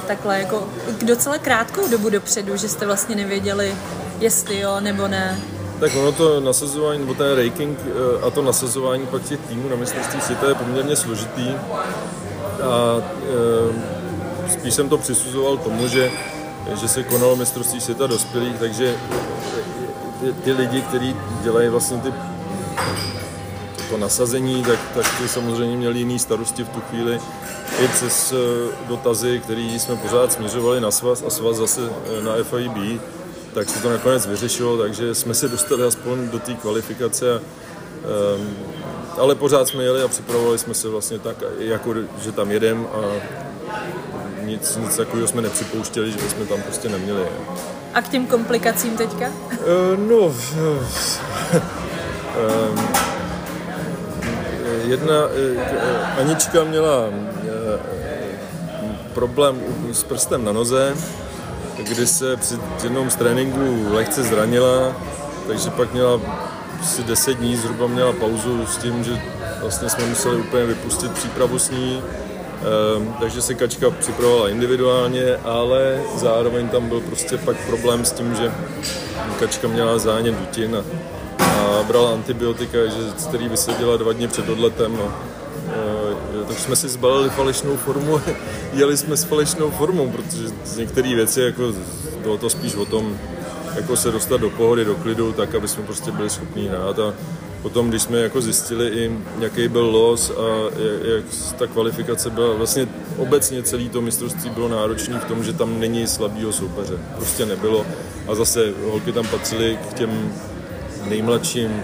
takhle 0.07 0.38
jako 0.38 0.69
docela 1.02 1.38
krátkou 1.38 1.88
dobu 1.88 2.11
dopředu, 2.11 2.57
že 2.57 2.69
jste 2.69 2.87
vlastně 2.87 3.16
nevěděli, 3.16 3.75
jestli 4.21 4.61
jo 4.61 4.81
nebo 4.81 5.09
ne? 5.09 5.40
Tak 5.81 5.97
ono 5.97 6.12
to 6.12 6.40
nasazování, 6.40 7.00
nebo 7.00 7.14
ten 7.14 7.37
ranking 7.37 7.78
eh, 7.87 8.26
a 8.26 8.31
to 8.31 8.42
nasazování 8.42 9.07
pak 9.07 9.23
těch 9.23 9.40
týmů 9.40 9.69
na 9.69 9.76
mistrovství 9.76 10.21
světa 10.21 10.49
je 10.49 10.54
poměrně 10.54 10.97
složitý. 10.97 11.54
A 12.62 13.02
e, 14.49 14.52
spíš 14.52 14.75
jsem 14.75 14.88
to 14.88 14.99
přisuzoval 14.99 15.57
tomu, 15.57 15.88
že, 15.88 16.11
že 16.81 16.88
se 16.88 17.02
konalo 17.02 17.37
mistrovství 17.37 17.81
světa 17.81 18.07
dospělých, 18.07 18.59
takže 18.59 18.97
ty, 20.21 20.33
ty 20.33 20.52
lidi, 20.52 20.83
kteří 20.83 21.16
dělají 21.42 21.69
vlastně 21.69 21.99
ty 21.99 22.12
to 23.92 23.99
nasazení, 23.99 24.62
tak, 24.62 24.78
tak 24.94 25.18
ty 25.18 25.28
samozřejmě 25.28 25.76
měli 25.76 25.99
jiný 25.99 26.18
starosti 26.18 26.64
v 26.64 26.68
tu 26.68 26.80
chvíli 26.80 27.20
i 27.78 27.88
přes 27.88 28.32
eh, 28.32 28.37
dotazy, 28.88 29.40
které 29.44 29.61
jsme 29.61 29.96
pořád 29.96 30.32
směřovali 30.32 30.80
na 30.80 30.90
svaz 30.90 31.22
a 31.26 31.30
svaz 31.30 31.56
zase 31.56 31.80
eh, 32.18 32.22
na 32.22 32.32
FIB, 32.42 33.00
tak 33.54 33.68
se 33.68 33.82
to 33.82 33.90
nakonec 33.90 34.26
vyřešilo, 34.26 34.78
takže 34.78 35.14
jsme 35.14 35.34
se 35.34 35.49
dostali 35.49 35.84
aspoň 35.84 36.28
do 36.28 36.38
té 36.38 36.54
kvalifikace. 36.54 37.40
Um, 37.40 38.56
ale 39.18 39.34
pořád 39.34 39.68
jsme 39.68 39.82
jeli 39.82 40.02
a 40.02 40.08
připravovali 40.08 40.58
jsme 40.58 40.75
se 40.75 40.88
vlastně 40.88 41.18
tak, 41.18 41.37
jako 41.58 41.94
že 42.22 42.32
tam 42.32 42.50
jedem 42.50 42.87
a 42.92 43.00
nic, 44.44 44.76
nic 44.76 44.96
takového 44.96 45.28
jsme 45.28 45.42
nepřipouštěli, 45.42 46.12
že 46.12 46.30
jsme 46.30 46.46
tam 46.46 46.62
prostě 46.62 46.88
neměli. 46.88 47.26
A 47.94 48.02
k 48.02 48.08
těm 48.08 48.26
komplikacím 48.26 48.96
teďka? 48.96 49.26
Uh, 49.28 49.99
no, 50.08 50.16
um, 50.26 50.34
jedna, 54.92 55.14
eh, 55.14 56.20
Anička 56.20 56.64
měla 56.64 57.08
eh, 57.08 57.78
problém 59.14 59.61
s 59.92 60.02
prstem 60.04 60.44
na 60.44 60.52
noze, 60.52 60.94
kdy 61.88 62.06
se 62.06 62.37
při 62.37 62.54
jednom 62.82 63.11
z 63.11 63.16
tréninku 63.16 63.87
lehce 63.92 64.22
zranila, 64.22 64.96
takže 65.46 65.70
pak 65.70 65.92
měla 65.92 66.20
asi 66.80 67.02
10 67.02 67.34
dní 67.34 67.56
zhruba 67.56 67.87
měla 67.87 68.12
pauzu 68.12 68.66
s 68.66 68.76
tím, 68.76 69.04
že 69.04 69.22
vlastně 69.61 69.88
jsme 69.88 70.06
museli 70.06 70.37
úplně 70.37 70.64
vypustit 70.66 71.12
přípravu 71.12 71.58
s 71.58 71.70
ní, 71.70 72.02
ehm, 72.96 73.14
takže 73.20 73.42
se 73.42 73.54
Kačka 73.54 73.90
připravovala 73.90 74.49
individuálně, 74.49 75.37
ale 75.44 76.00
zároveň 76.16 76.68
tam 76.68 76.88
byl 76.88 77.00
prostě 77.00 77.38
pak 77.38 77.56
problém 77.56 78.04
s 78.04 78.12
tím, 78.12 78.34
že 78.34 78.52
Kačka 79.40 79.68
měla 79.68 79.99
zánět 79.99 80.34
dutin 80.34 80.76
a 80.76 81.12
a 81.81 81.83
brala 81.83 82.12
antibiotika, 82.12 82.79
že, 82.87 83.26
který 83.29 83.49
vyseděla 83.49 83.97
dva 83.97 84.12
dny 84.12 84.29
před 84.29 84.49
odletem. 84.49 84.97
No. 84.97 85.14
E, 86.43 86.45
tak 86.45 86.59
jsme 86.59 86.76
si 86.76 86.88
zbalili 86.88 87.31
falešnou 87.31 87.76
formu, 87.76 88.21
jeli 88.73 88.97
jsme 88.97 89.17
s 89.17 89.25
falešnou 89.25 89.71
formou, 89.71 90.11
protože 90.11 90.45
některé 90.76 91.14
věci 91.14 91.41
jako 91.41 91.62
bylo 92.23 92.38
to 92.38 92.50
spíš 92.50 92.75
o 92.75 92.85
tom, 92.85 93.19
jako 93.76 93.97
se 93.97 94.11
dostat 94.11 94.41
do 94.41 94.50
pohody, 94.50 94.85
do 94.85 94.95
klidu, 94.95 95.33
tak, 95.33 95.55
aby 95.55 95.69
jsme 95.69 95.83
prostě 95.83 96.11
byli 96.11 96.31
schopni 96.31 96.69
hrát 96.69 96.99
a 96.99 97.14
potom, 97.62 97.88
když 97.88 98.02
jsme 98.02 98.19
jako 98.19 98.41
zjistili 98.41 98.88
i, 98.88 99.19
jaký 99.41 99.69
byl 99.69 99.85
los 99.85 100.31
a 100.31 100.71
jak 101.14 101.25
ta 101.59 101.67
kvalifikace 101.67 102.31
byla, 102.31 102.55
vlastně 102.55 102.88
obecně 103.17 103.62
celý 103.62 103.88
to 103.88 104.00
mistrovství 104.00 104.50
bylo 104.50 104.69
náročné 104.69 105.19
v 105.19 105.25
tom, 105.25 105.45
že 105.45 105.52
tam 105.52 105.81
není 105.81 106.07
slabýho 106.07 106.52
soupeře. 106.52 106.99
Prostě 107.17 107.47
nebylo. 107.47 107.87
A 108.29 108.35
zase 108.35 108.73
holky 108.91 109.12
tam 109.12 109.26
patřily 109.26 109.79
k 109.91 109.95
těm 109.95 110.33
nejmladším 111.09 111.82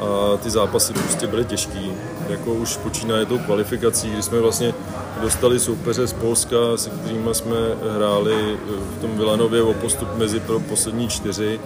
a 0.00 0.36
ty 0.36 0.50
zápasy 0.50 0.92
prostě 0.92 1.26
byly 1.26 1.44
těžký. 1.44 1.92
Jako 2.28 2.54
už 2.54 2.76
počínaje 2.76 3.26
tou 3.26 3.38
kvalifikací, 3.38 4.10
kdy 4.10 4.22
jsme 4.22 4.40
vlastně 4.40 4.74
dostali 5.22 5.60
soupeře 5.60 6.06
z 6.06 6.12
Polska, 6.12 6.56
se 6.76 6.90
kterými 6.90 7.34
jsme 7.34 7.56
hráli 7.96 8.56
v 8.98 9.00
tom 9.00 9.18
Vilanově 9.18 9.62
o 9.62 9.74
postup 9.74 10.08
mezi 10.16 10.40
pro 10.40 10.60
poslední 10.60 11.08
čtyři. 11.08 11.60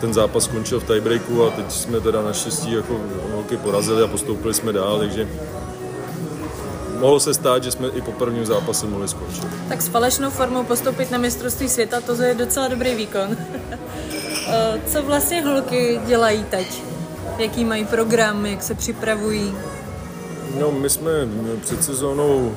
Ten 0.00 0.14
zápas 0.14 0.44
skončil 0.44 0.80
v 0.80 0.84
tiebreaku 0.84 1.44
a 1.44 1.50
teď 1.50 1.72
jsme 1.72 2.00
teda 2.00 2.22
naštěstí 2.22 2.72
jako 2.72 3.00
holky 3.32 3.56
porazili 3.56 4.02
a 4.02 4.06
postoupili 4.06 4.54
jsme 4.54 4.72
dál, 4.72 4.98
takže 4.98 5.28
mohlo 6.98 7.20
se 7.20 7.34
stát, 7.34 7.64
že 7.64 7.70
jsme 7.70 7.88
i 7.88 8.00
po 8.00 8.12
prvním 8.12 8.46
zápase 8.46 8.86
mohli 8.86 9.08
skončit. 9.08 9.44
Tak 9.68 9.82
s 9.82 9.88
falešnou 9.88 10.30
formou 10.30 10.64
postoupit 10.64 11.10
na 11.10 11.18
mistrovství 11.18 11.68
světa, 11.68 12.00
to 12.00 12.22
je 12.22 12.34
docela 12.34 12.68
dobrý 12.68 12.94
výkon. 12.94 13.36
Eh, 14.48 14.80
co 14.86 15.02
vlastně 15.02 15.42
holky 15.42 16.00
dělají 16.06 16.44
teď? 16.44 16.82
Jaký 17.38 17.64
mají 17.64 17.84
program, 17.84 18.46
jak 18.46 18.62
se 18.62 18.74
připravují? 18.74 19.54
No, 20.60 20.72
my 20.72 20.90
jsme 20.90 21.10
před 21.60 21.84
sezónou, 21.84 22.54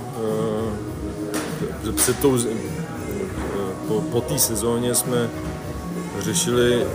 eh, 1.87 1.91
před 1.91 2.19
tou, 2.19 2.37
eh, 2.37 2.43
po, 3.87 4.01
po 4.01 4.21
té 4.21 4.39
sezóně 4.39 4.95
jsme 4.95 5.29
řešili 6.19 6.85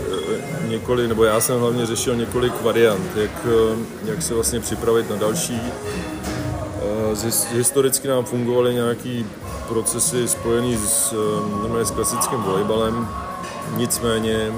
několik, 0.69 1.09
nebo 1.09 1.25
já 1.25 1.41
jsem 1.41 1.61
hlavně 1.61 1.87
řešil 1.87 2.17
několik 2.17 2.63
variant, 2.63 3.17
jak, 3.17 3.47
jak 4.05 4.23
se 4.23 4.35
vlastně 4.35 4.61
připravit 4.61 5.11
na 5.11 5.17
další. 5.17 5.61
Historicky 7.52 8.09
nám 8.09 8.25
fungovaly 8.25 8.75
nějaké 8.75 9.25
procesy 9.69 10.28
spojené 10.28 10.78
s, 10.78 11.14
s 11.83 11.90
klasickým 11.90 12.42
volejbalem, 12.42 13.09
nicméně 13.76 14.52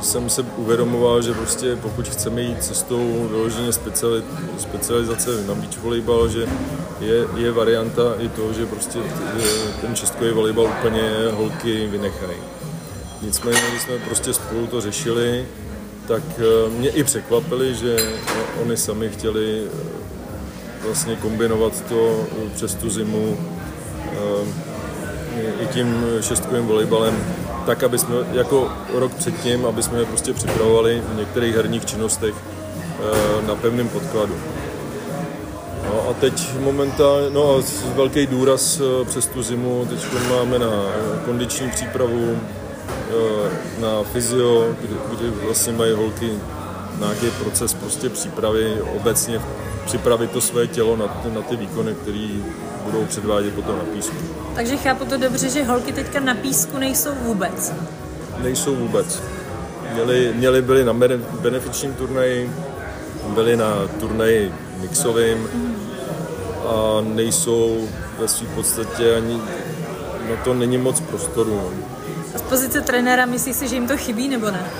jsem 0.00 0.30
se 0.30 0.42
uvědomoval, 0.42 1.22
že 1.22 1.32
prostě 1.32 1.76
pokud 1.76 2.08
chceme 2.08 2.42
jít 2.42 2.64
cestou 2.64 3.28
vyloženě 3.30 3.72
speciali, 3.72 4.22
specializace 4.58 5.46
na 5.46 5.54
beach 5.54 5.78
volejbal, 5.82 6.28
že 6.28 6.46
je, 7.00 7.26
je 7.36 7.52
varianta 7.52 8.14
i 8.18 8.28
to, 8.28 8.52
že 8.52 8.66
prostě 8.66 8.98
ten 9.80 9.94
čestkový 9.94 10.30
volejbal 10.30 10.64
úplně 10.64 11.02
holky 11.32 11.86
vynechají. 11.86 12.38
Nicméně, 13.22 13.58
když 13.70 13.82
jsme 13.82 13.98
prostě 13.98 14.32
spolu 14.32 14.66
to 14.66 14.80
řešili, 14.80 15.46
tak 16.08 16.22
eh, 16.38 16.70
mě 16.70 16.88
i 16.88 17.04
překvapili, 17.04 17.74
že 17.74 17.96
oni 18.62 18.76
sami 18.76 19.08
chtěli 19.08 19.62
eh, 19.66 20.07
vlastně 20.88 21.16
kombinovat 21.16 21.84
to 21.88 22.26
přes 22.54 22.74
tu 22.74 22.90
zimu 22.90 23.36
eh, 24.12 25.62
i 25.62 25.66
tím 25.66 26.04
šestkovým 26.20 26.66
volejbalem 26.66 27.24
tak, 27.68 27.82
aby 27.82 27.98
jsme 27.98 28.14
jako 28.32 28.72
rok 28.94 29.14
předtím, 29.14 29.66
aby 29.66 29.82
jsme 29.82 29.98
je 29.98 30.04
prostě 30.04 30.32
připravovali 30.32 31.02
v 31.12 31.16
některých 31.16 31.54
herních 31.54 31.84
činnostech 31.86 32.34
eh, 32.34 33.46
na 33.46 33.54
pevném 33.54 33.88
podkladu. 33.88 34.34
No 35.84 36.08
a 36.10 36.12
teď 36.12 36.48
momentálně, 36.60 37.30
no 37.30 37.56
a 37.56 37.62
velký 37.94 38.26
důraz 38.26 38.80
eh, 38.80 39.04
přes 39.04 39.26
tu 39.26 39.42
zimu, 39.42 39.86
teď 39.90 40.06
máme 40.30 40.58
na 40.58 40.70
kondiční 41.24 41.70
přípravu, 41.70 42.38
eh, 42.38 43.80
na 43.80 44.02
fyzio, 44.02 44.74
kdy 45.10 45.30
vlastně 45.30 45.72
mají 45.72 45.92
holky 45.92 46.30
nějaký 46.98 47.30
proces 47.30 47.74
prostě 47.74 48.08
přípravy, 48.08 48.80
obecně 48.96 49.40
připravit 49.88 50.30
to 50.30 50.40
své 50.40 50.66
tělo 50.66 50.96
na, 50.96 51.08
ty, 51.08 51.30
na 51.30 51.42
ty 51.42 51.56
výkony, 51.56 51.94
které 51.94 52.28
budou 52.84 53.04
předvádět 53.04 53.54
potom 53.54 53.78
na 53.78 53.84
písku. 53.84 54.16
Takže 54.54 54.76
chápu 54.76 55.04
to 55.04 55.16
dobře, 55.16 55.48
že 55.48 55.64
holky 55.64 55.92
teďka 55.92 56.20
na 56.20 56.34
písku 56.34 56.78
nejsou 56.78 57.10
vůbec. 57.22 57.72
Nejsou 58.42 58.76
vůbec. 58.76 59.22
Měli, 59.92 60.32
měli 60.36 60.62
byli 60.62 60.84
na 60.84 60.92
benefičním 61.40 61.94
turnaji, 61.94 62.52
byli 63.28 63.56
na 63.56 63.88
turnaji 64.00 64.54
mixovým 64.80 65.48
a 66.66 67.00
nejsou 67.00 67.88
ve 68.18 68.28
své 68.28 68.46
podstatě 68.46 69.16
ani 69.16 69.40
na 70.30 70.36
to 70.44 70.54
není 70.54 70.78
moc 70.78 71.00
prostoru. 71.00 71.72
A 72.34 72.38
z 72.38 72.42
pozice 72.42 72.80
trenéra 72.80 73.26
myslíš 73.26 73.56
si, 73.56 73.68
že 73.68 73.74
jim 73.74 73.88
to 73.88 73.96
chybí 73.96 74.28
nebo 74.28 74.50
ne? 74.50 74.70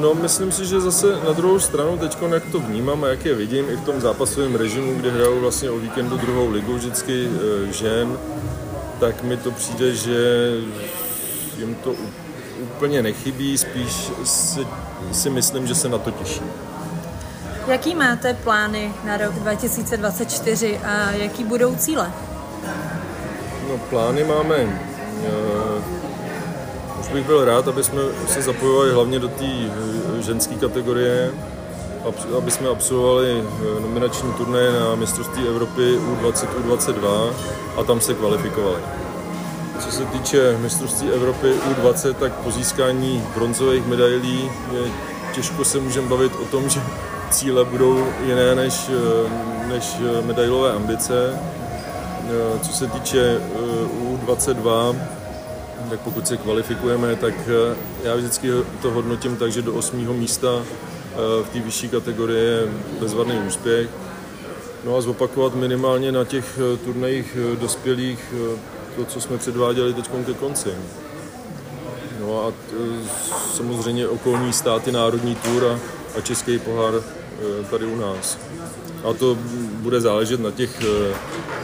No, 0.00 0.14
myslím 0.14 0.52
si, 0.52 0.66
že 0.66 0.80
zase 0.80 1.06
na 1.26 1.32
druhou 1.32 1.60
stranu 1.60 1.98
teď, 1.98 2.16
jak 2.32 2.44
to 2.52 2.60
vnímám 2.60 3.04
a 3.04 3.08
jak 3.08 3.24
je 3.24 3.34
vidím 3.34 3.70
i 3.70 3.76
v 3.76 3.84
tom 3.84 4.00
zápasovém 4.00 4.54
režimu, 4.54 4.94
kde 4.94 5.10
hrajou 5.10 5.40
vlastně 5.40 5.70
o 5.70 5.78
víkendu 5.78 6.16
druhou 6.16 6.50
ligu 6.50 6.74
vždycky 6.74 7.28
e, 7.28 7.72
žen, 7.72 8.18
tak 9.00 9.22
mi 9.22 9.36
to 9.36 9.50
přijde, 9.50 9.94
že 9.94 10.50
jim 11.58 11.74
to 11.74 11.94
úplně 12.62 13.02
nechybí, 13.02 13.58
spíš 13.58 14.10
si, 14.24 14.66
si 15.12 15.30
myslím, 15.30 15.66
že 15.66 15.74
se 15.74 15.88
na 15.88 15.98
to 15.98 16.10
těší. 16.10 16.42
Jaký 17.66 17.94
máte 17.94 18.34
plány 18.34 18.92
na 19.04 19.16
rok 19.16 19.34
2024 19.34 20.78
a 20.78 21.10
jaký 21.10 21.44
budou 21.44 21.76
cíle? 21.76 22.12
No, 23.68 23.78
plány 23.78 24.24
máme. 24.24 24.56
Uh, 24.56 26.04
už 26.08 26.13
bych 27.14 27.26
byl 27.26 27.44
rád, 27.44 27.68
aby 27.68 27.84
jsme 27.84 28.02
se 28.26 28.42
zapojovali 28.42 28.92
hlavně 28.92 29.18
do 29.18 29.28
té 29.28 29.44
eh, 29.44 30.22
ženské 30.22 30.54
kategorie, 30.54 31.30
aby 32.38 32.50
jsme 32.50 32.68
absolvovali 32.68 33.42
eh, 33.42 33.80
nominační 33.80 34.32
turné 34.32 34.72
na 34.72 34.94
mistrovství 34.94 35.48
Evropy 35.48 35.98
U20, 35.98 36.48
U22 36.62 37.30
a 37.76 37.82
tam 37.82 38.00
se 38.00 38.14
kvalifikovali. 38.14 38.80
Co 39.80 39.90
se 39.90 40.04
týče 40.04 40.58
mistrovství 40.58 41.10
Evropy 41.10 41.52
U20, 41.52 42.14
tak 42.14 42.32
po 42.32 42.50
získání 42.50 43.22
bronzových 43.34 43.86
medailí 43.86 44.50
je 44.72 44.90
těžko 45.34 45.64
se 45.64 45.80
můžeme 45.80 46.08
bavit 46.08 46.32
o 46.42 46.44
tom, 46.44 46.68
že 46.68 46.80
cíle 47.30 47.64
budou 47.64 48.06
jiné 48.26 48.54
než, 48.54 48.90
eh, 48.90 49.68
než 49.68 49.96
medailové 50.26 50.72
ambice. 50.72 51.38
Co 52.62 52.72
se 52.72 52.86
týče 52.86 53.20
eh, 53.20 54.26
U22, 54.26 54.96
tak 55.90 56.00
pokud 56.00 56.28
se 56.28 56.36
kvalifikujeme, 56.36 57.16
tak 57.16 57.34
já 58.02 58.16
vždycky 58.16 58.48
to 58.82 58.90
hodnotím 58.90 59.36
tak, 59.36 59.52
že 59.52 59.62
do 59.62 59.74
osmého 59.74 60.14
místa 60.14 60.62
v 61.42 61.48
té 61.52 61.60
vyšší 61.60 61.88
kategorii 61.88 62.44
je 62.44 62.68
bezvadný 63.00 63.38
úspěch. 63.46 63.88
No 64.84 64.96
a 64.96 65.00
zopakovat 65.00 65.54
minimálně 65.54 66.12
na 66.12 66.24
těch 66.24 66.58
turnajích 66.84 67.36
dospělých 67.60 68.34
to, 68.96 69.04
co 69.04 69.20
jsme 69.20 69.38
předváděli 69.38 69.94
teď 69.94 70.10
ke 70.26 70.34
konci. 70.34 70.70
No 72.20 72.46
a 72.46 72.52
samozřejmě 73.54 74.08
okolní 74.08 74.52
státy, 74.52 74.92
národní 74.92 75.34
tour 75.34 75.64
a, 75.64 75.78
a 76.18 76.20
český 76.20 76.58
pohár 76.58 76.94
tady 77.70 77.84
u 77.84 77.96
nás. 77.96 78.38
A 79.04 79.12
to 79.12 79.38
bude 79.72 80.00
záležet 80.00 80.40
na 80.40 80.50
těch 80.50 80.82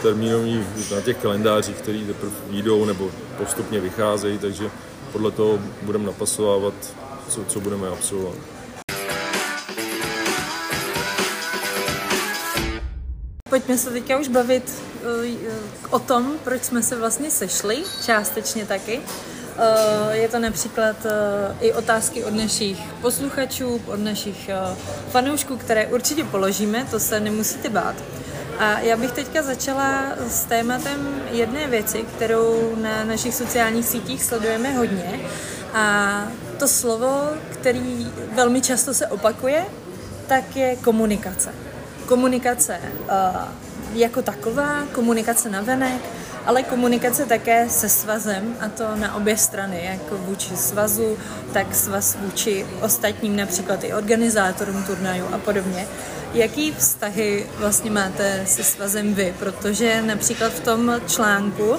termínových, 0.02 0.90
na 0.94 1.00
těch 1.00 1.16
kalendářích, 1.16 1.76
které 1.76 1.98
teprve 1.98 2.32
výjdou 2.48 2.84
nebo 2.84 3.10
postupně 3.38 3.80
vycházejí, 3.80 4.38
takže 4.38 4.70
podle 5.12 5.30
toho 5.30 5.58
budeme 5.82 6.04
napasovávat, 6.04 6.74
co, 7.28 7.44
co 7.44 7.60
budeme 7.60 7.88
absolvovat. 7.88 8.36
Pojďme 13.50 13.78
se 13.78 13.90
teďka 13.90 14.18
už 14.18 14.28
bavit 14.28 14.82
uh, 15.02 15.54
o 15.90 15.98
tom, 15.98 16.38
proč 16.44 16.64
jsme 16.64 16.82
se 16.82 16.96
vlastně 16.96 17.30
sešli, 17.30 17.82
částečně 18.06 18.66
taky. 18.66 18.98
Uh, 18.98 20.10
je 20.10 20.28
to 20.28 20.38
například 20.38 20.96
uh, 21.04 21.10
i 21.60 21.72
otázky 21.72 22.24
od 22.24 22.34
našich 22.34 22.78
posluchačů, 23.00 23.80
od 23.86 24.00
našich 24.00 24.50
fanoušků, 25.10 25.56
které 25.56 25.86
určitě 25.86 26.24
položíme, 26.24 26.86
to 26.90 27.00
se 27.00 27.20
nemusíte 27.20 27.68
bát. 27.68 27.96
A 28.60 28.78
já 28.78 28.96
bych 28.96 29.12
teďka 29.12 29.42
začala 29.42 30.04
s 30.28 30.44
tématem 30.44 31.22
jedné 31.30 31.66
věci, 31.66 32.02
kterou 32.16 32.76
na 32.82 33.04
našich 33.04 33.34
sociálních 33.34 33.86
sítích 33.86 34.24
sledujeme 34.24 34.72
hodně. 34.72 35.20
A 35.74 36.24
to 36.58 36.68
slovo, 36.68 37.28
který 37.52 38.12
velmi 38.34 38.60
často 38.60 38.94
se 38.94 39.06
opakuje, 39.06 39.64
tak 40.26 40.56
je 40.56 40.76
komunikace 40.76 41.52
komunikace 42.10 42.78
uh, 42.82 43.48
jako 43.94 44.22
taková, 44.22 44.82
komunikace 44.92 45.50
na 45.50 45.60
venek, 45.60 46.02
ale 46.46 46.62
komunikace 46.62 47.26
také 47.26 47.68
se 47.68 47.88
svazem 47.88 48.56
a 48.60 48.68
to 48.68 48.96
na 48.96 49.14
obě 49.14 49.36
strany, 49.36 49.80
jako 49.84 50.18
vůči 50.18 50.56
svazu, 50.56 51.18
tak 51.52 51.74
svaz 51.74 52.16
vůči 52.20 52.66
ostatním, 52.82 53.36
například 53.36 53.84
i 53.84 53.92
organizátorům 53.92 54.82
turnaju 54.84 55.26
a 55.32 55.38
podobně. 55.38 55.86
Jaký 56.34 56.72
vztahy 56.72 57.46
vlastně 57.58 57.90
máte 57.90 58.44
se 58.46 58.64
svazem 58.64 59.14
vy? 59.14 59.34
Protože 59.38 60.02
například 60.02 60.52
v 60.52 60.60
tom 60.60 61.00
článku, 61.08 61.76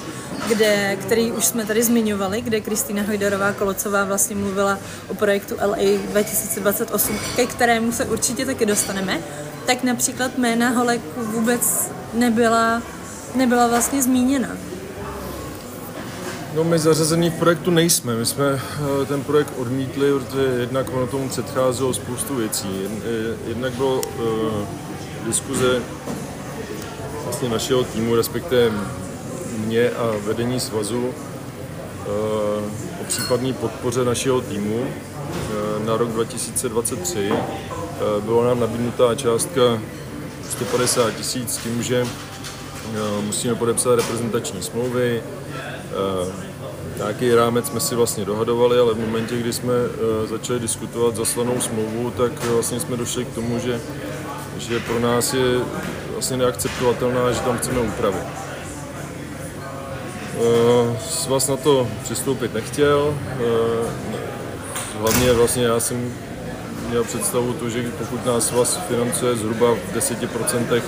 kde, 0.48 0.96
který 0.96 1.32
už 1.32 1.44
jsme 1.44 1.66
tady 1.66 1.82
zmiňovali, 1.82 2.40
kde 2.40 2.60
Kristýna 2.60 3.02
Hojdarová 3.02 3.52
Kolocová 3.52 4.04
vlastně 4.04 4.36
mluvila 4.36 4.78
o 5.08 5.14
projektu 5.14 5.56
LA 5.66 5.98
2028, 6.10 7.18
ke 7.36 7.46
kterému 7.46 7.92
se 7.92 8.04
určitě 8.04 8.46
taky 8.46 8.66
dostaneme, 8.66 9.20
tak 9.66 9.82
například 9.82 10.38
jména 10.38 10.68
holek 10.68 11.00
vůbec 11.16 11.90
nebyla, 12.14 12.82
nebyla 13.34 13.66
vlastně 13.66 14.02
zmíněna. 14.02 14.48
No 16.54 16.64
my 16.64 16.78
zařazený 16.78 17.30
v 17.30 17.34
projektu 17.34 17.70
nejsme. 17.70 18.16
My 18.16 18.26
jsme 18.26 18.60
eh, 19.02 19.06
ten 19.06 19.24
projekt 19.24 19.52
odmítli, 19.58 20.12
protože 20.12 20.60
jednak 20.60 20.86
ono 20.94 21.06
tomu 21.06 21.28
předcházelo 21.28 21.94
spoustu 21.94 22.34
věcí. 22.34 22.68
Jednak 23.46 23.72
bylo 23.72 24.00
uh, 24.00 24.66
diskuze 25.26 25.82
vlastně 27.24 27.48
našeho 27.48 27.84
týmu, 27.84 28.16
respektive 28.16 28.70
mě 29.56 29.90
a 29.90 30.14
vedení 30.26 30.60
svazu 30.60 31.06
uh, 31.06 31.12
o 33.00 33.04
případné 33.08 33.52
podpoře 33.52 34.04
našeho 34.04 34.40
týmu 34.40 34.80
uh, 34.80 35.86
na 35.86 35.96
rok 35.96 36.08
2023 36.08 37.32
Eh, 38.02 38.20
bylo 38.20 38.44
nám 38.44 38.60
nabídnutá 38.60 39.14
částka 39.14 39.80
150 40.50 41.10
tisíc 41.10 41.54
s 41.54 41.56
tím, 41.56 41.82
že 41.82 42.06
eh, 42.06 43.22
musíme 43.22 43.54
podepsat 43.54 43.94
reprezentační 43.94 44.62
smlouvy. 44.62 45.22
Eh, 45.92 46.32
nějaký 46.96 47.34
rámec 47.34 47.66
jsme 47.66 47.80
si 47.80 47.94
vlastně 47.94 48.24
dohadovali, 48.24 48.78
ale 48.78 48.94
v 48.94 49.00
momentě, 49.00 49.38
kdy 49.38 49.52
jsme 49.52 49.72
začali 50.24 50.60
diskutovat 50.60 51.16
zaslanou 51.16 51.60
smlouvu, 51.60 52.10
tak 52.10 52.44
vlastně 52.44 52.80
jsme 52.80 52.96
došli 52.96 53.24
k 53.24 53.34
tomu, 53.34 53.58
že, 53.58 53.80
že 54.58 54.80
pro 54.80 55.00
nás 55.00 55.34
je 55.34 55.60
vlastně 56.12 56.36
neakceptovatelná, 56.36 57.32
že 57.32 57.40
tam 57.40 57.58
chceme 57.58 57.80
úpravy. 57.80 58.18
Svaz 61.08 61.48
na 61.48 61.56
to 61.56 61.88
přistoupit 62.02 62.54
nechtěl, 62.54 63.14
hlavně 65.00 65.32
vlastně 65.32 65.64
já 65.64 65.80
jsem 65.80 66.12
měl 66.88 67.04
představu 67.04 67.52
tu, 67.52 67.70
že 67.70 67.92
pokud 67.98 68.26
nás 68.26 68.52
vás 68.52 68.80
financuje 68.88 69.36
zhruba 69.36 69.74
v 69.74 69.96
10%, 69.96 70.82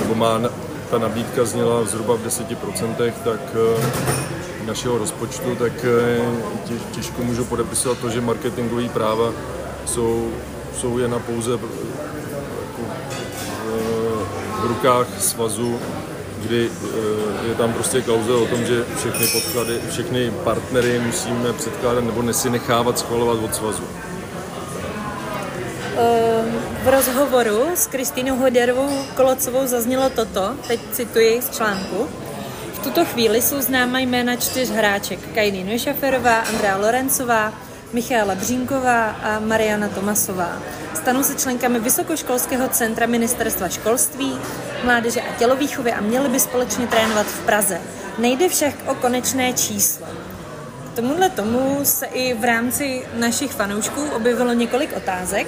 nebo 0.00 0.14
má 0.14 0.40
ta 0.90 0.98
nabídka 0.98 1.44
zněla 1.44 1.84
zhruba 1.84 2.14
v 2.14 2.26
10%, 2.26 3.12
tak 3.24 3.40
eh, 3.54 4.66
našeho 4.66 4.98
rozpočtu, 4.98 5.56
tak 5.56 5.72
eh, 5.84 6.74
těžko 6.92 7.22
můžu 7.22 7.44
podepisovat 7.44 7.98
to, 7.98 8.10
že 8.10 8.20
marketingové 8.20 8.88
práva 8.88 9.32
jsou, 9.86 10.30
jsou 10.80 10.98
jen 10.98 11.14
a 11.14 11.18
pouze 11.18 11.50
jako, 11.50 11.66
eh, 12.80 14.24
v 14.62 14.66
rukách 14.66 15.06
svazu, 15.20 15.78
kdy 16.42 16.70
je 17.48 17.54
tam 17.54 17.72
prostě 17.72 18.02
klauze 18.02 18.32
o 18.32 18.46
tom, 18.46 18.64
že 18.64 18.84
všechny 18.96 19.26
podklady, 19.26 19.80
všechny 19.90 20.30
partnery 20.30 20.98
musíme 20.98 21.52
předkládat 21.52 22.04
nebo 22.04 22.32
si 22.32 22.50
nechávat 22.50 22.98
schvalovat 22.98 23.38
od 23.44 23.54
svazu. 23.54 23.82
Ehm, 25.98 26.58
v 26.84 26.88
rozhovoru 26.88 27.66
s 27.74 27.86
Kristýnou 27.86 28.36
Hoderovou 28.36 29.04
Kolocovou 29.16 29.66
zaznělo 29.66 30.10
toto, 30.10 30.54
teď 30.68 30.80
cituji 30.92 31.42
z 31.42 31.56
článku. 31.56 32.08
V 32.72 32.78
tuto 32.78 33.04
chvíli 33.04 33.42
jsou 33.42 33.60
známa 33.60 33.98
jména 33.98 34.36
čtyř 34.36 34.70
hráček. 34.70 35.18
Kajny 35.34 35.64
Nojšaferová, 35.64 36.36
Andrea 36.36 36.76
Lorencová, 36.76 37.52
Michála 37.92 38.34
Břínková 38.34 39.06
a 39.08 39.40
Mariana 39.40 39.88
Tomasová. 39.88 40.62
Stanou 40.94 41.22
se 41.22 41.34
členkami 41.34 41.80
Vysokoškolského 41.80 42.68
centra 42.68 43.06
Ministerstva 43.06 43.68
školství, 43.68 44.38
mládeže 44.84 45.20
a 45.20 45.34
tělovýchovy 45.38 45.92
a 45.92 46.00
měli 46.00 46.28
by 46.28 46.40
společně 46.40 46.86
trénovat 46.86 47.26
v 47.26 47.40
Praze. 47.40 47.80
Nejde 48.18 48.48
však 48.48 48.74
o 48.86 48.94
konečné 48.94 49.52
číslo. 49.52 50.06
K 50.92 50.96
tomuhle 50.96 51.30
tomu 51.30 51.80
se 51.82 52.06
i 52.06 52.34
v 52.34 52.44
rámci 52.44 53.06
našich 53.14 53.52
fanoušků 53.52 54.02
objevilo 54.10 54.52
několik 54.52 54.96
otázek. 54.96 55.46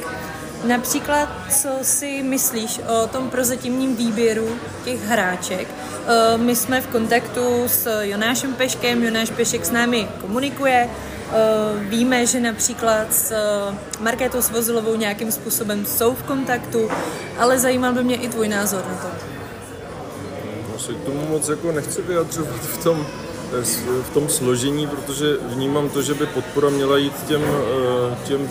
Například, 0.64 1.29
co 1.51 1.68
si 1.83 2.23
myslíš 2.23 2.81
o 2.88 3.07
tom 3.07 3.31
prozatímním 3.31 3.96
výběru 3.96 4.49
těch 4.85 5.05
hráček? 5.05 5.68
Eh, 6.07 6.38
my 6.38 6.57
jsme 6.57 6.81
v 6.81 6.87
kontaktu 6.87 7.62
s 7.66 8.01
Jonášem 8.01 8.55
Peškem, 8.55 9.05
Jonáš 9.05 9.31
Pešek 9.31 9.64
s 9.64 9.70
námi 9.70 10.09
komunikuje, 10.20 10.88
eh, 10.88 11.35
Víme, 11.88 12.27
že 12.27 12.40
například 12.40 13.14
s 13.14 13.33
eh, 13.33 13.79
Markétou 14.01 14.42
Svozilovou 14.42 14.96
nějakým 14.96 15.33
způsobem 15.33 15.87
jsou 15.87 16.14
v 16.14 16.23
kontaktu, 16.23 16.90
ale 17.38 17.59
zajímal 17.59 17.92
by 17.92 18.05
mě 18.05 18.16
i 18.16 18.29
tvůj 18.29 18.49
názor 18.49 18.85
na 18.88 18.94
to. 18.94 19.09
No, 20.73 20.79
se 20.79 20.92
k 20.92 21.05
tomu 21.05 21.27
moc 21.29 21.49
jako 21.49 21.73
nechci 21.73 22.03
vyjadřovat 22.03 22.61
v 22.61 22.85
tom, 22.85 23.07
v 24.03 24.11
tom 24.14 24.29
složení, 24.29 24.87
protože 24.87 25.37
vnímám 25.40 25.88
to, 25.88 26.03
že 26.03 26.14
by 26.14 26.27
podpora 26.27 26.68
měla 26.68 26.96
jít 26.96 27.14
těm, 27.29 27.42
těm 28.25 28.51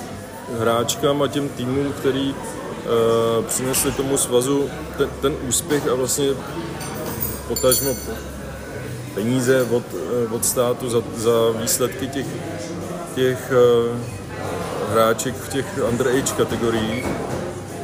hráčkám 0.59 1.21
a 1.21 1.27
těm 1.27 1.49
týmům, 1.49 1.93
který 1.93 2.33
uh, 2.33 3.45
přinesli 3.45 3.91
tomu 3.91 4.17
svazu 4.17 4.69
ten, 4.97 5.09
ten 5.21 5.35
úspěch 5.47 5.87
a 5.87 5.95
vlastně 5.95 6.27
potažmo 7.47 7.95
peníze 9.13 9.63
od, 9.63 9.83
uh, 9.93 10.33
od 10.33 10.45
státu 10.45 10.89
za, 10.89 11.01
za 11.15 11.31
výsledky 11.61 12.07
těch, 12.07 12.27
těch 13.15 13.51
uh, 13.51 13.97
hráček 14.91 15.35
v 15.35 15.49
těch 15.49 15.79
underage 15.89 16.33
kategoriích 16.37 17.05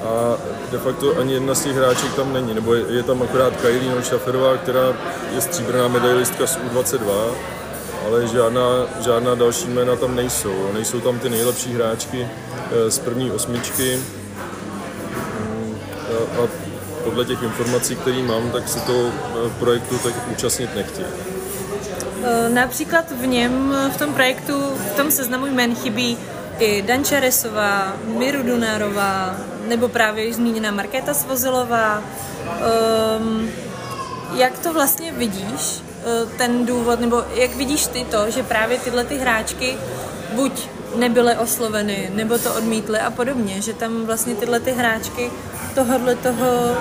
a 0.03 0.37
de 0.71 0.77
facto 0.77 1.17
ani 1.17 1.33
jedna 1.33 1.55
z 1.55 1.63
těch 1.63 1.75
hráček 1.75 2.13
tam 2.15 2.33
není, 2.33 2.53
nebo 2.53 2.73
je, 2.73 2.83
je 2.89 3.03
tam 3.03 3.23
akorát 3.23 3.53
Kylie 3.61 4.03
Šaferová, 4.03 4.57
která 4.57 4.93
je 5.35 5.41
stříbrná 5.41 5.87
medailistka 5.87 6.47
z 6.47 6.57
U22 6.57 7.31
ale 8.05 8.27
žádná, 8.27 8.85
žádná 9.03 9.35
další 9.35 9.67
jména 9.67 9.95
tam 9.95 10.15
nejsou. 10.15 10.71
Nejsou 10.73 10.99
tam 10.99 11.19
ty 11.19 11.29
nejlepší 11.29 11.73
hráčky 11.73 12.27
eh, 12.27 12.54
z 12.87 12.99
první 12.99 13.31
osmičky 13.31 13.97
mm, 13.97 15.75
a, 16.43 16.47
podle 17.03 17.25
těch 17.25 17.43
informací, 17.43 17.95
které 17.95 18.23
mám, 18.23 18.51
tak 18.51 18.69
si 18.69 18.79
to 18.79 19.07
eh, 19.07 19.49
projektu 19.59 19.97
tak 19.97 20.13
účastnit 20.31 20.75
nechtějí. 20.75 21.07
Eh, 22.23 22.49
například 22.49 23.11
v 23.11 23.27
něm, 23.27 23.75
v 23.93 23.97
tom 23.97 24.13
projektu, 24.13 24.53
v 24.91 24.95
tom 24.95 25.11
seznamu 25.11 25.45
jmen 25.45 25.75
chybí 25.75 26.17
i 26.59 26.81
Dan 26.81 27.03
Čaresová, 27.03 27.93
Miru 28.05 28.43
Dunárová, 28.43 29.37
nebo 29.67 29.87
právě 29.87 30.25
již 30.25 30.35
zmíněná 30.35 30.71
Markéta 30.71 31.13
Svozilová. 31.13 32.03
Um, 33.19 33.49
jak 34.35 34.59
to 34.59 34.73
vlastně 34.73 35.11
vidíš? 35.11 35.81
Eh, 36.05 36.25
ten 36.37 36.65
důvod, 36.65 36.99
nebo 36.99 37.23
jak 37.33 37.55
vidíš 37.55 37.87
ty 37.87 38.03
to, 38.03 38.31
že 38.31 38.43
právě 38.43 38.79
tyhle 38.79 39.03
ty 39.03 39.17
hráčky 39.17 39.77
buď 40.33 40.67
nebyly 40.97 41.37
osloveny, 41.37 42.11
nebo 42.13 42.37
to 42.37 42.53
odmítly 42.53 42.99
a 42.99 43.11
podobně, 43.11 43.61
že 43.61 43.73
tam 43.73 44.05
vlastně 44.05 44.35
tyhle 44.35 44.59
ty 44.59 44.71
hráčky 44.71 45.31
tohohle 45.75 46.15
toho 46.15 46.77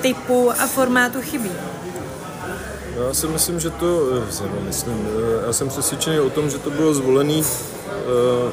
typu 0.00 0.50
a 0.50 0.66
formátu 0.66 1.20
chybí. 1.20 1.50
Já 3.06 3.14
si 3.14 3.26
myslím, 3.26 3.60
že 3.60 3.70
to, 3.70 4.04
nebo 4.42 4.60
myslím, 4.60 5.08
eh, 5.08 5.46
já 5.46 5.52
jsem 5.52 5.68
přesvědčený 5.68 6.20
o 6.20 6.30
tom, 6.30 6.50
že 6.50 6.58
to 6.58 6.70
bylo 6.70 6.94
zvolený 6.94 7.44
eh, 7.44 8.52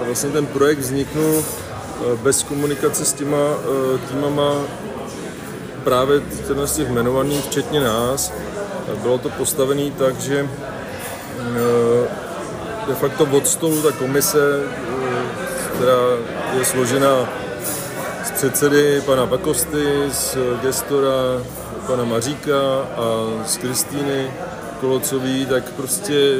a 0.00 0.04
vlastně 0.04 0.30
ten 0.30 0.46
projekt 0.46 0.78
vzniknul 0.78 1.44
bez 2.22 2.42
komunikace 2.42 3.04
s 3.04 3.12
těma 3.12 3.38
týmama 4.08 4.54
právě 5.84 6.22
z 6.64 6.76
těch 6.76 6.88
jmenovaných, 6.88 7.44
včetně 7.44 7.80
nás, 7.80 8.32
bylo 9.02 9.18
to 9.18 9.30
postavené 9.30 9.90
tak, 9.90 10.20
že 10.20 10.48
eh, 11.40 12.23
de 12.86 12.94
facto 12.94 13.24
od 13.24 13.46
stolu 13.46 13.82
ta 13.82 13.92
komise, 13.92 14.62
eh, 14.62 15.74
která 15.74 15.98
je 16.58 16.64
složena 16.64 17.28
z 18.24 18.30
předsedy 18.30 19.02
pana 19.06 19.26
Bakosty, 19.26 19.86
z 20.10 20.36
gestora 20.62 21.42
pana 21.86 22.04
Maříka 22.04 22.60
a 22.96 23.04
z 23.46 23.56
Kristýny 23.56 24.30
Kolocový, 24.80 25.46
tak 25.46 25.72
prostě 25.72 26.38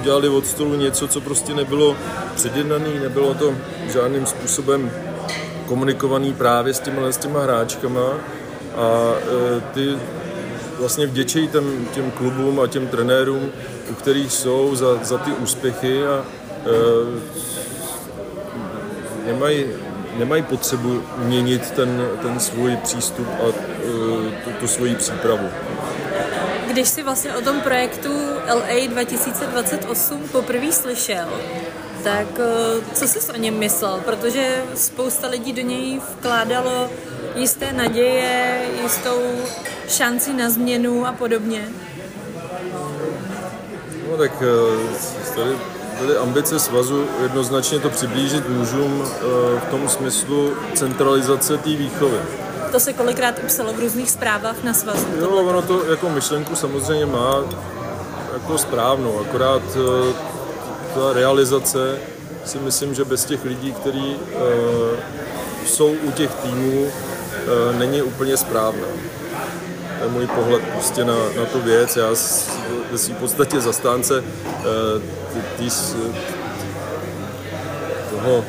udělali 0.00 0.28
od 0.28 0.46
stolu 0.46 0.74
něco, 0.74 1.08
co 1.08 1.20
prostě 1.20 1.54
nebylo 1.54 1.96
předjednané, 2.34 3.00
nebylo 3.02 3.34
to 3.34 3.54
žádným 3.92 4.26
způsobem 4.26 4.90
komunikovaný 5.66 6.32
právě 6.32 6.74
s 6.74 6.80
těma, 6.80 7.12
s 7.12 7.16
těma 7.16 7.42
hráčkama. 7.42 8.06
A 8.76 9.12
e, 9.56 9.60
ty 9.74 9.96
vlastně 10.78 11.06
vděčí 11.06 11.48
těm, 11.48 11.86
těm 11.94 12.10
klubům 12.10 12.60
a 12.60 12.66
těm 12.66 12.86
trenérům, 12.86 13.50
u 13.90 13.94
kterých 13.94 14.32
jsou 14.32 14.74
za, 14.74 15.04
za 15.04 15.18
ty 15.18 15.30
úspěchy 15.30 16.06
a 16.06 16.24
e, 16.66 17.42
nemají, 19.26 19.64
nemají 20.18 20.42
potřebu 20.42 21.02
měnit 21.16 21.70
ten, 21.70 22.08
ten 22.22 22.40
svůj 22.40 22.76
přístup 22.76 23.26
a 23.28 23.48
e, 23.48 23.52
tu, 24.44 24.50
tu 24.60 24.68
svoji 24.68 24.94
přípravu. 24.94 25.48
Když 26.70 26.88
jsi 26.88 27.02
vlastně 27.02 27.36
o 27.36 27.40
tom 27.40 27.60
projektu 27.60 28.10
LA 28.54 28.86
2028 28.88 30.28
poprvé 30.32 30.72
slyšel, 30.72 31.28
tak 32.04 32.26
e, 32.38 32.94
co 32.94 33.08
jsi 33.08 33.32
o 33.32 33.36
něm 33.36 33.58
myslel? 33.58 34.00
Protože 34.04 34.64
spousta 34.74 35.28
lidí 35.28 35.52
do 35.52 35.62
něj 35.62 36.00
vkládalo 36.18 36.90
jisté 37.36 37.72
naděje, 37.72 38.60
jistou 38.82 39.20
šanci 39.88 40.32
na 40.32 40.50
změnu 40.50 41.06
a 41.06 41.12
podobně? 41.12 41.68
No 44.14 44.18
tak 44.18 44.32
eh, 44.42 45.34
tady 45.36 45.50
byly 46.00 46.16
ambice 46.16 46.58
svazu 46.58 47.06
jednoznačně 47.22 47.78
to 47.78 47.90
přiblížit 47.90 48.48
mužům 48.48 49.04
eh, 49.04 49.20
v 49.60 49.70
tom 49.70 49.88
smyslu 49.88 50.52
centralizace 50.74 51.58
té 51.58 51.70
výchovy. 51.70 52.18
To 52.72 52.80
se 52.80 52.92
kolikrát 52.92 53.40
psalo 53.40 53.72
v 53.72 53.80
různých 53.80 54.10
zprávách 54.10 54.64
na 54.64 54.74
svazu. 54.74 55.06
Jo, 55.20 55.30
ono 55.30 55.62
to 55.62 55.84
jako 55.90 56.08
myšlenku 56.08 56.56
samozřejmě 56.56 57.06
má 57.06 57.36
jako 58.32 58.58
správnou, 58.58 59.20
akorát 59.20 59.62
eh, 59.76 60.12
ta 60.94 61.12
realizace 61.12 61.98
si 62.44 62.58
myslím, 62.58 62.94
že 62.94 63.04
bez 63.04 63.24
těch 63.24 63.44
lidí, 63.44 63.72
kteří 63.72 64.16
jsou 65.66 65.94
u 66.02 66.10
těch 66.10 66.34
týmů, 66.34 66.86
není 67.78 68.02
úplně 68.02 68.36
správná 68.36 68.86
je 70.04 70.10
můj 70.10 70.26
pohled 70.26 70.62
prostě 70.72 71.04
na, 71.04 71.14
na 71.36 71.44
tu 71.52 71.60
věc. 71.60 71.96
Já 71.96 72.14
ve 72.94 72.98
v 72.98 73.16
podstatě 73.16 73.60
zastánce 73.60 74.24
eh, 74.48 74.64
toho, 78.10 78.44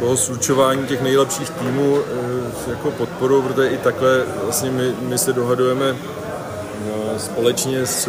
toho 0.00 0.16
slučování 0.16 0.86
těch 0.86 1.02
nejlepších 1.02 1.50
týmů 1.50 1.98
eh, 1.98 2.70
jako 2.70 2.90
podporu, 2.90 3.42
protože 3.42 3.68
i 3.68 3.78
takhle 3.78 4.24
vlastně 4.42 4.70
my, 4.70 4.94
my 5.00 5.18
se 5.18 5.32
dohadujeme 5.32 5.96
eh, 5.96 7.18
společně 7.18 7.86
s, 7.86 8.08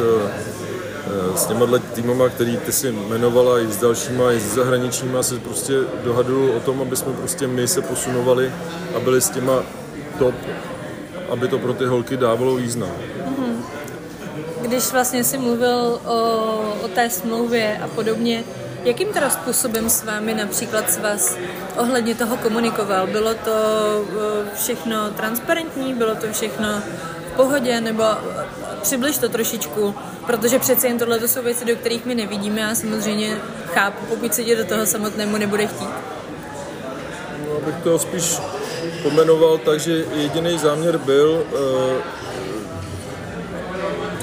s 1.35 1.45
těma 1.45 1.79
týmama, 1.93 2.29
který 2.29 2.57
ty 2.57 2.71
si 2.71 2.87
jmenovala 2.87 3.59
i 3.59 3.67
s 3.67 3.77
dalšíma, 3.77 4.31
i 4.31 4.39
s 4.39 4.55
zahraničníma, 4.55 5.23
se 5.23 5.39
prostě 5.39 5.73
dohaduju 6.03 6.51
o 6.51 6.59
tom, 6.59 6.81
aby 6.81 6.95
jsme 6.95 7.13
prostě 7.13 7.47
my 7.47 7.67
se 7.67 7.81
posunovali 7.81 8.51
a 8.95 8.99
byli 8.99 9.21
s 9.21 9.29
těma 9.29 9.63
top 10.19 10.35
aby 11.29 11.47
to 11.47 11.59
pro 11.59 11.73
ty 11.73 11.85
holky 11.85 12.17
dávalo 12.17 12.55
význam. 12.55 12.91
Když 14.65 14.91
vlastně 14.91 15.23
si 15.23 15.37
mluvil 15.37 15.99
o, 16.05 16.17
o 16.83 16.87
té 16.87 17.09
smlouvě 17.09 17.79
a 17.83 17.87
podobně, 17.87 18.43
jakým 18.83 19.07
teda 19.07 19.29
způsobem 19.29 19.89
s 19.89 20.03
vámi 20.03 20.33
například 20.33 20.91
s 20.91 20.97
vás 20.97 21.37
ohledně 21.77 22.15
toho 22.15 22.37
komunikoval? 22.37 23.07
Bylo 23.07 23.33
to 23.33 23.51
e, 23.51 24.55
všechno 24.55 25.09
transparentní, 25.09 25.93
bylo 25.93 26.15
to 26.15 26.27
všechno 26.31 26.67
v 27.31 27.35
pohodě, 27.35 27.81
nebo 27.81 28.03
přibliž 28.81 29.17
to 29.17 29.29
trošičku, 29.29 29.95
protože 30.25 30.59
přece 30.59 30.87
jen 30.87 30.97
tohle 30.97 31.27
jsou 31.27 31.41
věci, 31.41 31.65
do 31.65 31.75
kterých 31.75 32.05
my 32.05 32.15
nevidíme 32.15 32.71
a 32.71 32.75
samozřejmě 32.75 33.37
chápu, 33.65 34.05
pokud 34.05 34.33
se 34.33 34.43
tě 34.43 34.55
do 34.55 34.65
toho 34.65 34.85
samotnému 34.85 35.37
nebude 35.37 35.67
chtít. 35.67 35.89
No, 37.47 37.57
abych 37.57 37.75
to 37.83 37.99
spíš 37.99 38.37
pomenoval 39.03 39.57
tak, 39.57 39.79
že 39.79 40.05
jediný 40.13 40.57
záměr 40.57 40.97
byl 40.97 41.45
uh, 41.51 42.25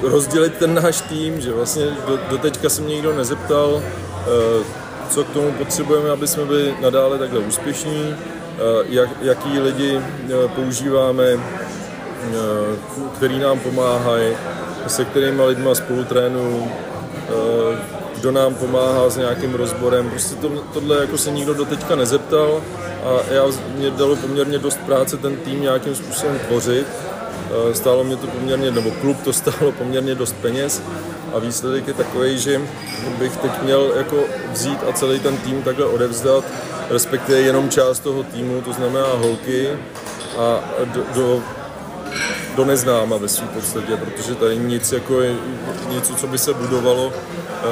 rozdělit 0.03 0.55
ten 0.59 0.75
náš 0.75 1.01
tým, 1.01 1.41
že 1.41 1.53
vlastně 1.53 1.87
do, 2.31 2.39
teďka 2.39 2.69
se 2.69 2.83
mě 2.83 2.95
nikdo 2.95 3.17
nezeptal, 3.17 3.71
uh, 3.75 3.83
co 5.11 5.25
k 5.25 5.31
tomu 5.31 5.53
potřebujeme, 5.53 6.11
aby 6.11 6.29
jsme 6.29 6.45
byli 6.45 6.75
nadále 6.81 7.19
takhle 7.19 7.41
úspěšní, 7.41 8.15
uh, 8.15 8.17
jak, 8.89 9.11
jaký 9.23 9.61
lidi 9.61 9.97
uh, 9.97 10.51
používáme, 10.51 11.25
který 13.17 13.39
nám 13.39 13.59
pomáhají, 13.59 14.37
se 14.87 15.05
kterými 15.05 15.43
lidmi 15.43 15.69
spolu 15.73 16.05
trénuju, 16.05 16.57
uh, 16.59 16.69
kdo 18.19 18.33
nám 18.33 18.55
pomáhá 18.55 19.11
s 19.11 19.17
nějakým 19.17 19.55
rozborem. 19.55 20.11
Prostě 20.11 20.35
to, 20.35 20.49
tohle 20.73 20.97
jako 21.01 21.19
se 21.19 21.31
nikdo 21.31 21.55
doteďka 21.55 21.97
nezeptal 21.97 22.63
a 23.05 23.33
já, 23.35 23.45
mě 23.75 23.91
dalo 23.91 24.17
poměrně 24.17 24.59
dost 24.59 24.81
práce 24.87 25.17
ten 25.17 25.37
tým 25.37 25.63
nějakým 25.63 25.95
způsobem 25.95 26.39
tvořit. 26.39 26.87
Eh, 27.53 27.75
stálo 27.75 28.05
mě 28.05 28.17
to 28.17 28.27
poměrně, 28.27 28.71
nebo 28.71 28.91
klub 28.91 29.23
to 29.25 29.33
stálo 29.33 29.73
poměrně 29.73 30.15
dost 30.15 30.37
peněz 30.43 30.83
a 31.35 31.39
výsledek 31.39 31.89
je 31.89 31.95
takový, 31.95 32.39
že 32.39 32.61
bych 33.19 33.37
teď 33.37 33.63
měl 33.63 33.93
jako 33.97 34.17
vzít 34.53 34.79
a 34.89 34.93
celý 34.93 35.21
ten 35.21 35.37
tým 35.37 35.63
takhle 35.63 35.87
odevzdat, 35.87 36.45
respektive 36.91 37.39
jenom 37.41 37.71
část 37.71 38.01
toho 38.01 38.23
týmu, 38.23 38.63
to 38.63 38.73
znamená 38.73 39.07
holky 39.15 39.69
a 40.39 40.61
do, 40.85 41.05
do 41.15 41.43
do 42.57 42.65
neznáma 42.65 43.17
ve 43.17 43.29
svém 43.29 43.49
podstatě, 43.49 43.97
protože 43.97 44.35
tady 44.35 44.57
nic 44.57 44.93
jako 44.93 45.21
je, 45.21 45.35
něco, 45.89 46.15
co 46.15 46.27
by 46.27 46.39
se 46.39 46.55
budovalo 46.55 47.13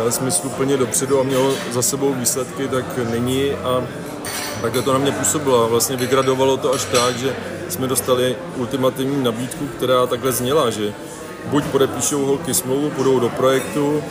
e, 0.08 0.12
smysluplně 0.12 0.76
dopředu 0.76 1.20
a 1.20 1.22
mělo 1.22 1.54
za 1.70 1.82
sebou 1.82 2.14
výsledky, 2.14 2.68
tak 2.68 2.84
není 3.10 3.52
a 3.52 3.84
takhle 4.62 4.82
to 4.82 4.92
na 4.92 4.98
mě 4.98 5.12
působilo. 5.12 5.68
Vlastně 5.68 5.96
vygradovalo 5.96 6.56
to 6.56 6.74
až 6.74 6.84
tak, 6.84 7.16
že 7.16 7.36
jsme 7.70 7.86
dostali 7.86 8.36
ultimativní 8.56 9.24
nabídku, 9.24 9.66
která 9.66 10.06
takhle 10.06 10.32
zněla, 10.32 10.70
že 10.70 10.92
buď 11.44 11.64
podepíšou 11.64 12.26
holky 12.26 12.54
smlouvu, 12.54 12.90
půjdou 12.90 13.20
do 13.20 13.28
projektu 13.28 14.02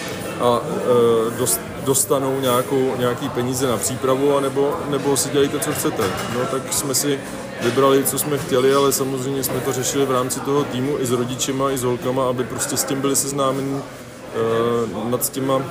a 0.41 0.61
e, 0.61 1.37
dost, 1.37 1.61
dostanou 1.85 2.39
nějakou, 2.39 2.95
nějaký 2.99 3.29
peníze 3.29 3.67
na 3.67 3.77
přípravu, 3.77 4.37
anebo, 4.37 4.77
nebo 4.89 5.17
si 5.17 5.29
dělejte, 5.29 5.59
co 5.59 5.71
chcete. 5.71 6.03
No 6.33 6.45
tak 6.51 6.73
jsme 6.73 6.95
si 6.95 7.19
vybrali, 7.61 8.03
co 8.03 8.19
jsme 8.19 8.37
chtěli, 8.37 8.73
ale 8.73 8.91
samozřejmě 8.91 9.43
jsme 9.43 9.59
to 9.59 9.73
řešili 9.73 10.05
v 10.05 10.11
rámci 10.11 10.39
toho 10.39 10.63
týmu 10.63 10.97
i 10.99 11.05
s 11.05 11.11
rodičima, 11.11 11.71
i 11.71 11.77
s 11.77 11.83
holkama, 11.83 12.29
aby 12.29 12.43
prostě 12.43 12.77
s 12.77 12.83
tím 12.83 13.01
byli 13.01 13.15
seznámeni 13.15 13.75
e, 13.75 15.09
nad 15.09 15.31
těma 15.31 15.61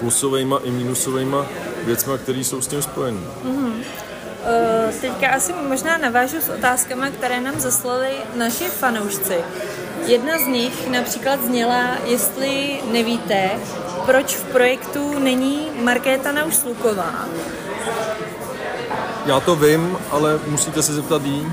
plusovými 0.00 0.54
i 0.64 0.70
minusovými 0.70 1.36
věcmi, 1.84 2.12
které 2.22 2.38
jsou 2.38 2.60
s 2.60 2.66
tím 2.66 2.82
spojené. 2.82 3.20
Mm-hmm. 3.44 4.05
Uh, 4.46 4.94
teďka 5.00 5.28
asi 5.28 5.52
možná 5.68 5.98
navážu 5.98 6.40
s 6.40 6.48
otázkami, 6.48 7.10
které 7.10 7.40
nám 7.40 7.60
zaslali 7.60 8.08
naši 8.34 8.64
fanoušci. 8.64 9.36
Jedna 10.06 10.38
z 10.38 10.46
nich 10.46 10.88
například 10.88 11.44
zněla, 11.44 11.96
jestli 12.04 12.80
nevíte, 12.92 13.50
proč 14.06 14.36
v 14.36 14.44
projektu 14.44 15.18
není 15.18 15.68
Markéta 15.82 16.32
Naušluková. 16.32 17.28
Já 19.26 19.40
to 19.40 19.56
vím, 19.56 19.98
ale 20.10 20.40
musíte 20.46 20.82
se 20.82 20.94
zeptat 20.94 21.22
jí. 21.22 21.52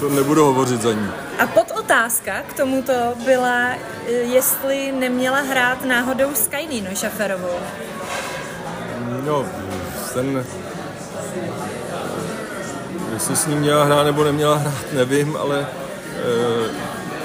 To 0.00 0.08
nebudu 0.08 0.44
hovořit 0.44 0.82
za 0.82 0.92
ní. 0.92 1.10
A 1.38 1.46
podotázka 1.46 2.42
k 2.48 2.52
tomuto 2.52 2.92
byla, 3.24 3.68
jestli 4.06 4.92
neměla 4.92 5.40
hrát 5.40 5.84
náhodou 5.84 6.34
s 6.34 6.48
Kajlíno 6.48 6.94
Šaferovou. 6.94 7.58
No, 9.24 9.46
ten... 10.14 10.44
Jestli 13.12 13.36
s 13.36 13.46
ním 13.46 13.58
měla 13.58 13.84
hrát 13.84 14.04
nebo 14.04 14.24
neměla 14.24 14.56
hrát, 14.56 14.92
nevím, 14.92 15.36
ale 15.36 15.60
e, 15.60 15.66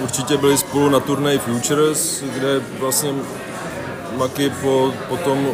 určitě 0.04 0.38
byli 0.38 0.58
spolu 0.58 0.89
na 0.89 1.00
turnaji 1.00 1.38
Futures, 1.38 2.21
kde 2.21 2.60
vlastně 2.80 3.13
Maki 4.17 4.50
po, 4.50 4.93
po 5.10 5.17
tom 5.17 5.47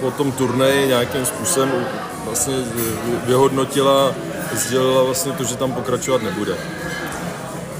po 0.00 0.10
tom 0.10 0.32
turnaji 0.32 0.86
nějakým 0.86 1.26
způsobem 1.26 1.86
vlastně 2.24 2.54
vyhodnotila, 3.26 4.14
sdělila 4.52 5.02
vlastně 5.02 5.32
to, 5.32 5.44
že 5.44 5.56
tam 5.56 5.72
pokračovat 5.72 6.22
nebude. 6.22 6.56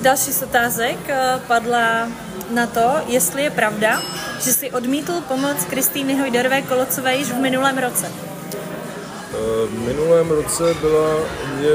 Další 0.03 0.33
z 0.33 0.43
otázek 0.43 0.99
eh, 1.09 1.41
padla 1.47 2.09
na 2.51 2.67
to, 2.67 2.93
jestli 3.07 3.43
je 3.43 3.51
pravda, 3.51 4.03
že 4.41 4.53
si 4.53 4.71
odmítl 4.71 5.13
pomoc 5.29 5.65
Kristýny 5.71 6.19
Hojderové 6.19 6.63
Kolocové 6.63 7.17
již 7.17 7.29
v 7.29 7.37
minulém 7.37 7.79
roce. 7.79 8.13
Eh, 9.45 9.67
v 9.67 9.79
minulém 9.79 10.31
roce 10.31 10.75
byla, 10.81 11.17
mě 11.57 11.69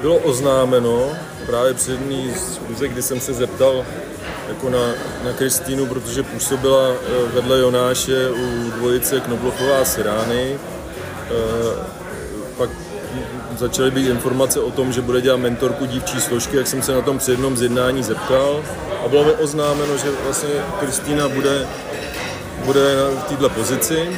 bylo 0.00 0.16
oznámeno 0.16 1.12
právě 1.46 1.74
před 1.74 1.90
jedný 1.90 2.34
schůze, 2.34 2.88
kdy 2.88 3.02
jsem 3.02 3.20
se 3.20 3.32
zeptal 3.32 3.84
jako 4.48 4.70
na, 4.70 4.86
na 5.24 5.32
Kristýnu, 5.32 5.86
protože 5.86 6.22
působila 6.22 6.88
eh, 6.88 7.32
vedle 7.34 7.58
Jonáše 7.58 8.30
u 8.30 8.70
dvojice 8.70 9.20
Knoblochová 9.20 9.78
a 9.78 9.84
Sirány. 9.84 10.58
Eh, 11.30 11.86
pak 12.56 12.70
začaly 13.56 13.90
být 13.90 14.08
informace 14.08 14.60
o 14.60 14.70
tom, 14.70 14.92
že 14.92 15.00
bude 15.00 15.20
dělat 15.20 15.36
mentorku 15.36 15.86
dívčí 15.86 16.20
složky, 16.20 16.56
jak 16.56 16.66
jsem 16.66 16.82
se 16.82 16.94
na 16.94 17.00
tom 17.00 17.18
při 17.18 17.30
jednom 17.30 17.56
z 17.56 17.62
jednání 17.62 18.02
zeptal 18.02 18.64
a 19.04 19.08
bylo 19.08 19.24
mi 19.24 19.32
oznámeno, 19.32 19.96
že 19.96 20.10
vlastně 20.24 20.50
Kristýna 20.80 21.28
bude, 21.28 21.66
bude 22.64 22.96
v 23.18 23.22
této 23.22 23.48
pozici. 23.48 24.08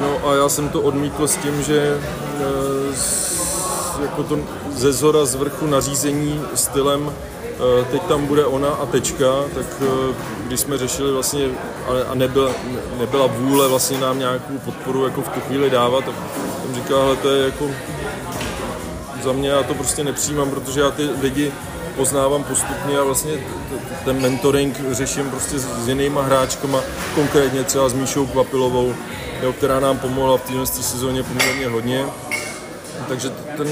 No 0.00 0.28
a 0.28 0.34
já 0.34 0.48
jsem 0.48 0.68
to 0.68 0.80
odmítl 0.80 1.28
s 1.28 1.36
tím, 1.36 1.62
že 1.62 1.98
eh, 2.40 4.02
jako 4.02 4.22
to 4.22 4.38
ze 4.70 4.92
zhora 4.92 5.24
z 5.24 5.34
vrchu 5.34 5.66
nařízení 5.66 6.42
stylem 6.54 7.12
Eh, 7.56 7.84
teď 7.90 8.02
tam 8.02 8.26
bude 8.26 8.46
ona 8.46 8.68
a 8.68 8.86
tečka, 8.86 9.26
tak 9.54 9.66
eh, 9.80 10.14
když 10.46 10.60
jsme 10.60 10.78
řešili 10.78 11.12
vlastně 11.12 11.48
a 12.08 12.14
nebyla, 12.14 12.50
nebyla 12.98 13.26
vůle 13.26 13.68
vlastně 13.68 14.00
nám 14.00 14.18
nějakou 14.18 14.58
podporu 14.58 15.04
jako 15.04 15.22
v 15.22 15.28
tu 15.28 15.40
chvíli 15.40 15.70
dávat, 15.70 16.04
tak 16.04 16.14
jsem 16.62 16.74
říkal, 16.74 17.02
hele, 17.02 17.16
to 17.16 17.30
je 17.30 17.44
jako 17.44 17.70
za 19.24 19.32
mě 19.32 19.48
já 19.48 19.62
to 19.62 19.74
prostě 19.74 20.04
nepřijímám, 20.04 20.50
protože 20.50 20.80
já 20.80 20.90
ty 20.90 21.08
lidi 21.22 21.52
poznávám 21.96 22.44
postupně 22.44 22.98
a 22.98 23.04
vlastně 23.04 23.32
ten 24.04 24.20
mentoring 24.20 24.80
řeším 24.90 25.30
prostě 25.30 25.58
s 25.58 25.88
jinýma 25.88 26.22
hráčkama, 26.22 26.80
konkrétně 27.14 27.64
třeba 27.64 27.88
s 27.88 27.94
Míšou 27.94 28.26
Kvapilovou, 28.26 28.94
jo, 29.42 29.52
která 29.52 29.80
nám 29.80 29.98
pomohla 29.98 30.36
v 30.36 30.42
této 30.42 30.66
sezóně 30.66 31.22
poměrně 31.22 31.68
hodně. 31.68 32.06
Takže 33.08 33.30
ten, 33.30 33.68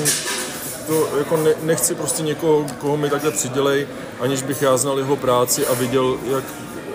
to 0.86 1.08
jako 1.18 1.36
ne, 1.36 1.50
nechci 1.62 1.94
prostě 1.94 2.22
někoho, 2.22 2.66
koho 2.78 2.96
mi 2.96 3.10
takhle 3.10 3.30
přidělej, 3.30 3.86
aniž 4.20 4.42
bych 4.42 4.62
já 4.62 4.76
znal 4.76 4.98
jeho 4.98 5.16
práci 5.16 5.66
a 5.66 5.74
viděl, 5.74 6.18
jak 6.30 6.44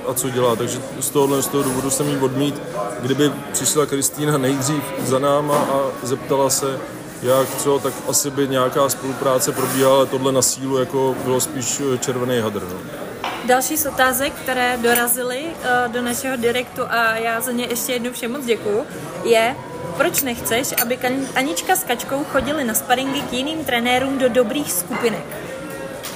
a 0.08 0.14
co 0.14 0.30
dělá. 0.30 0.56
Takže 0.56 0.82
z 1.00 1.10
tohohle 1.10 1.42
z 1.42 1.48
toho 1.48 1.64
důvodu 1.64 1.90
jsem 1.90 2.10
jí 2.10 2.18
odmít. 2.18 2.62
Kdyby 3.00 3.32
přišla 3.52 3.86
Kristýna 3.86 4.38
nejdřív 4.38 4.84
za 5.06 5.20
náma 5.20 5.58
a 5.58 5.82
zeptala 6.04 6.50
se, 6.50 6.80
jak 7.22 7.48
co, 7.58 7.80
tak 7.80 7.94
asi 8.08 8.32
by 8.32 8.48
nějaká 8.48 8.90
spolupráce 8.90 9.52
probíhala, 9.52 9.96
ale 9.96 10.06
tohle 10.06 10.32
na 10.32 10.42
sílu 10.42 10.78
jako 10.78 11.16
bylo 11.24 11.42
spíš 11.42 11.82
červený 12.00 12.40
hadr. 12.40 12.62
No. 12.62 13.09
Další 13.46 13.78
z 13.78 13.86
otázek, 13.86 14.34
které 14.34 14.78
dorazily 14.78 15.40
uh, 15.40 15.92
do 15.92 16.02
našeho 16.02 16.38
direktu 16.38 16.82
a 16.90 17.16
já 17.16 17.42
za 17.42 17.52
ně 17.52 17.66
ještě 17.70 17.94
jednou 17.94 18.12
všem 18.12 18.32
moc 18.32 18.46
děkuju, 18.46 18.86
je, 19.24 19.56
proč 19.98 20.22
nechceš, 20.22 20.68
aby 20.82 21.00
Anička 21.36 21.76
s 21.76 21.84
Kačkou 21.84 22.24
chodili 22.24 22.64
na 22.64 22.74
sparingy 22.74 23.22
k 23.22 23.34
jiným 23.34 23.66
trenérům 23.66 24.18
do 24.18 24.30
dobrých 24.30 24.72
skupinek? 24.72 25.26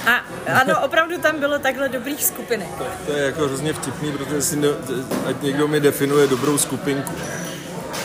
A 0.06 0.24
ano, 0.60 0.74
opravdu 0.84 1.18
tam 1.18 1.40
bylo 1.40 1.58
takhle 1.58 1.88
dobrých 1.88 2.24
skupinek. 2.24 2.68
To, 3.06 3.12
je 3.12 3.24
jako 3.24 3.46
hrozně 3.46 3.72
vtipný, 3.72 4.12
protože 4.12 4.42
si 4.42 4.56
ne, 4.56 4.68
ať 5.26 5.42
někdo 5.42 5.68
mi 5.68 5.80
definuje 5.80 6.26
dobrou 6.26 6.58
skupinku. 6.58 7.12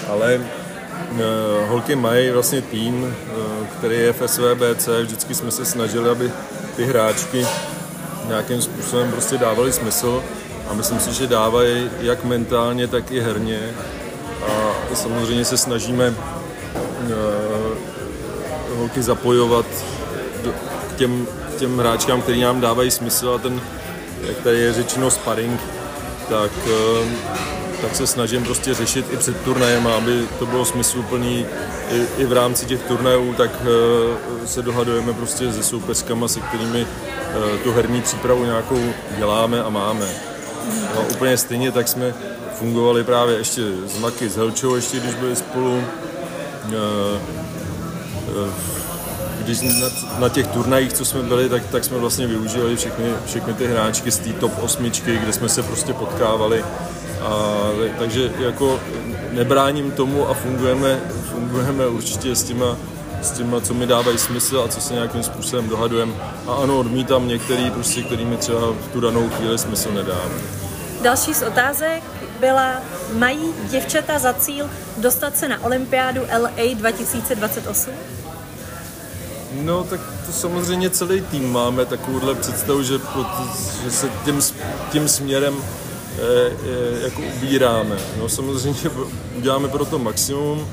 Ale 0.09 0.37
uh, 0.37 1.19
holky 1.67 1.95
mají 1.95 2.31
vlastně 2.31 2.61
tým, 2.61 3.03
uh, 3.03 3.67
který 3.67 3.95
je 3.95 4.13
v 4.13 4.27
SVBC, 4.27 4.87
vždycky 5.01 5.35
jsme 5.35 5.51
se 5.51 5.65
snažili, 5.65 6.09
aby 6.09 6.31
ty 6.75 6.85
hráčky 6.85 7.45
nějakým 8.29 8.61
způsobem 8.61 9.11
prostě 9.11 9.37
dávali 9.37 9.71
smysl 9.71 10.23
a 10.69 10.73
myslím 10.73 10.99
si, 10.99 11.13
že 11.13 11.27
dávají 11.27 11.89
jak 12.01 12.23
mentálně, 12.23 12.87
tak 12.87 13.11
i 13.11 13.21
herně. 13.21 13.59
A 14.47 14.95
samozřejmě 14.95 15.45
se 15.45 15.57
snažíme 15.57 16.09
uh, 16.09 16.15
holky 18.77 19.01
zapojovat 19.01 19.65
do, 20.43 20.51
k 20.89 20.95
těm, 20.97 21.27
těm 21.57 21.79
hráčkám, 21.79 22.21
který 22.21 22.41
nám 22.41 22.61
dávají 22.61 22.91
smysl 22.91 23.29
a 23.29 23.37
ten, 23.37 23.61
jak 24.27 24.37
tady 24.37 24.59
je 24.59 24.73
řečeno 24.73 25.11
sparring, 25.11 25.61
tak, 26.29 26.51
uh, 26.65 27.58
tak 27.81 27.95
se 27.95 28.07
snažím 28.07 28.43
prostě 28.43 28.73
řešit 28.73 29.05
i 29.11 29.17
před 29.17 29.41
turnajem, 29.41 29.87
aby 29.87 30.27
to 30.39 30.45
bylo 30.45 30.65
smysluplný 30.65 31.45
i, 31.91 32.05
i 32.17 32.25
v 32.25 32.33
rámci 32.33 32.65
těch 32.65 32.81
turnajů, 32.81 33.33
tak 33.33 33.51
uh, 33.61 34.45
se 34.45 34.61
dohadujeme 34.61 35.13
prostě 35.13 35.53
se 35.53 35.63
soupeřkama, 35.63 36.27
se 36.27 36.39
kterými 36.39 36.81
uh, 36.81 37.59
tu 37.63 37.71
herní 37.71 38.01
přípravu 38.01 38.45
nějakou 38.45 38.93
děláme 39.17 39.63
a 39.63 39.69
máme. 39.69 40.05
No, 40.95 41.01
úplně 41.11 41.37
stejně 41.37 41.71
tak 41.71 41.87
jsme 41.87 42.13
fungovali 42.53 43.03
právě 43.03 43.37
ještě 43.37 43.61
s 43.87 43.97
Maky, 43.97 44.29
s 44.29 44.35
Helčou, 44.35 44.75
ještě 44.75 44.99
když 44.99 45.15
byli 45.15 45.35
spolu. 45.35 45.83
Eh, 46.73 47.19
když 49.43 49.61
na, 49.61 49.89
na 50.19 50.29
těch 50.29 50.47
turnajích, 50.47 50.93
co 50.93 51.05
jsme 51.05 51.23
byli, 51.23 51.49
tak, 51.49 51.63
tak 51.71 51.83
jsme 51.83 51.97
vlastně 51.97 52.27
využili 52.27 52.75
všechny, 52.75 53.05
všechny 53.25 53.53
ty 53.53 53.67
hráčky 53.67 54.11
z 54.11 54.17
té 54.17 54.33
top 54.33 54.63
osmičky, 54.63 55.17
kde 55.17 55.33
jsme 55.33 55.49
se 55.49 55.63
prostě 55.63 55.93
potkávali. 55.93 56.63
A, 57.21 57.67
takže 57.99 58.31
jako 58.39 58.79
nebráním 59.31 59.91
tomu 59.91 60.29
a 60.29 60.33
fungujeme, 60.33 60.99
fungujeme 61.31 61.87
určitě 61.87 62.35
s 62.35 62.43
těma, 62.43 62.77
s 63.21 63.31
těma, 63.31 63.61
co 63.61 63.73
mi 63.73 63.87
dávají 63.87 64.17
smysl 64.17 64.61
a 64.65 64.67
co 64.67 64.81
se 64.81 64.93
nějakým 64.93 65.23
způsobem 65.23 65.69
dohadujeme. 65.69 66.13
A 66.47 66.53
ano, 66.53 66.79
odmítám 66.79 67.27
některý, 67.27 67.71
prostě, 67.71 68.03
který 68.03 68.25
mi 68.25 68.37
třeba 68.37 68.59
v 68.59 68.87
tu 68.93 68.99
danou 68.99 69.29
chvíli 69.29 69.57
smysl 69.57 69.91
nedá. 69.91 70.19
Další 71.01 71.33
z 71.33 71.41
otázek 71.41 72.03
byla, 72.39 72.73
mají 73.13 73.53
děvčata 73.69 74.19
za 74.19 74.33
cíl 74.33 74.69
dostat 74.97 75.37
se 75.37 75.47
na 75.47 75.63
olympiádu 75.63 76.21
LA 76.39 76.73
2028? 76.73 77.93
No, 79.53 79.83
tak 79.83 79.99
to 80.25 80.31
samozřejmě 80.31 80.89
celý 80.89 81.21
tým 81.21 81.51
máme 81.51 81.85
takovouhle 81.85 82.35
představu, 82.35 82.83
že, 82.83 82.99
že 83.83 83.91
se 83.91 84.09
tím, 84.25 84.41
tím 84.91 85.07
směrem 85.07 85.55
jako 87.03 87.21
ubíráme. 87.37 87.97
No, 88.19 88.29
samozřejmě 88.29 88.89
uděláme 89.37 89.67
pro 89.67 89.85
to 89.85 89.99
maximum, 89.99 90.67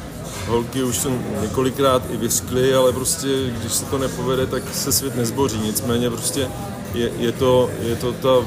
holky 0.46 0.82
už 0.82 0.98
to 0.98 1.10
několikrát 1.42 2.02
i 2.10 2.16
vyskly, 2.16 2.74
ale 2.74 2.92
prostě 2.92 3.28
když 3.60 3.72
se 3.72 3.84
to 3.84 3.98
nepovede, 3.98 4.46
tak 4.46 4.62
se 4.74 4.92
svět 4.92 5.16
nezboří. 5.16 5.58
Nicméně 5.58 6.10
prostě 6.10 6.48
je, 6.94 7.10
je, 7.18 7.32
to, 7.32 7.70
je 7.80 7.96
to 7.96 8.12
ta 8.12 8.46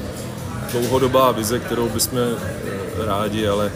dlouhodobá 0.71 1.31
vize, 1.31 1.59
kterou 1.59 1.89
bychom 1.89 2.19
eh, 2.19 3.05
rádi, 3.05 3.47
ale 3.47 3.71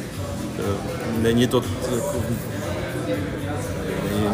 není 1.18 1.48
to 1.48 1.64
jako 1.96 2.24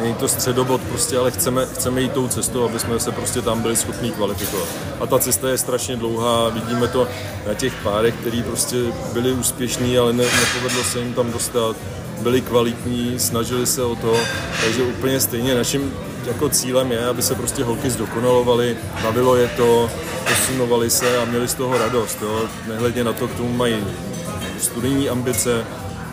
není 0.01 0.13
to 0.13 0.27
středobod 0.27 0.81
prostě, 0.81 1.17
ale 1.17 1.31
chceme, 1.31 1.65
chceme 1.65 2.01
jít 2.01 2.11
tou 2.11 2.27
cestou, 2.27 2.65
aby 2.65 2.79
jsme 2.79 2.99
se 2.99 3.11
prostě 3.11 3.41
tam 3.41 3.61
byli 3.61 3.75
schopni 3.75 4.11
kvalifikovat. 4.11 4.67
A 4.99 5.05
ta 5.05 5.19
cesta 5.19 5.49
je 5.49 5.57
strašně 5.57 5.95
dlouhá, 5.95 6.49
vidíme 6.49 6.87
to 6.87 7.07
na 7.47 7.53
těch 7.53 7.73
párech, 7.83 8.15
který 8.15 8.43
prostě 8.43 8.77
byli 9.13 9.31
úspěšní, 9.33 9.97
ale 9.97 10.13
ne, 10.13 10.23
nepovedlo 10.23 10.83
se 10.83 10.99
jim 10.99 11.13
tam 11.13 11.31
dostat, 11.31 11.75
byli 12.21 12.41
kvalitní, 12.41 13.19
snažili 13.19 13.67
se 13.67 13.83
o 13.83 13.95
to, 13.95 14.17
takže 14.63 14.83
úplně 14.83 15.19
stejně 15.19 15.55
naším 15.55 15.93
jako 16.25 16.49
cílem 16.49 16.91
je, 16.91 17.05
aby 17.05 17.21
se 17.21 17.35
prostě 17.35 17.63
holky 17.63 17.89
zdokonalovaly, 17.89 18.77
bavilo 19.03 19.35
je 19.35 19.47
to, 19.47 19.89
posunovali 20.29 20.89
se 20.89 21.17
a 21.17 21.25
měli 21.25 21.47
z 21.47 21.53
toho 21.53 21.77
radost. 21.77 22.17
Jo. 22.21 22.41
Nehledně 22.67 23.03
na 23.03 23.13
to, 23.13 23.27
k 23.27 23.35
tomu 23.35 23.49
mají 23.53 23.75
studijní 24.59 25.09
ambice, 25.09 25.65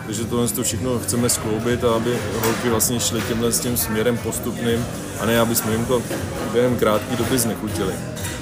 takže 0.07 0.25
tohle 0.25 0.47
to 0.47 0.63
všechno 0.63 0.99
chceme 0.99 1.29
skloubit 1.29 1.83
a 1.83 1.95
aby 1.95 2.17
holky 2.43 2.69
vlastně 2.69 2.99
šly 2.99 3.21
tímhle 3.21 3.51
s 3.51 3.59
tím 3.59 3.77
směrem 3.77 4.17
postupným 4.17 4.85
a 5.19 5.25
ne, 5.25 5.39
aby 5.39 5.55
jsme 5.55 5.71
jim 5.71 5.85
to 5.85 6.01
během 6.51 6.77
krátké 6.77 7.15
doby 7.15 7.39
znechutili. 7.39 7.93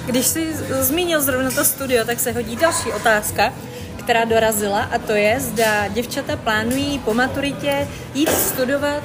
Když 0.06 0.26
jsi 0.26 0.56
zmínil 0.80 1.22
zrovna 1.22 1.50
to 1.50 1.64
studio, 1.64 2.04
tak 2.04 2.20
se 2.20 2.32
hodí 2.32 2.56
další 2.56 2.92
otázka, 2.92 3.52
která 3.98 4.24
dorazila 4.24 4.80
a 4.80 4.98
to 4.98 5.12
je, 5.12 5.40
zda 5.40 5.88
děvčata 5.88 6.36
plánují 6.36 6.98
po 6.98 7.14
maturitě 7.14 7.88
jít 8.14 8.30
studovat 8.30 9.02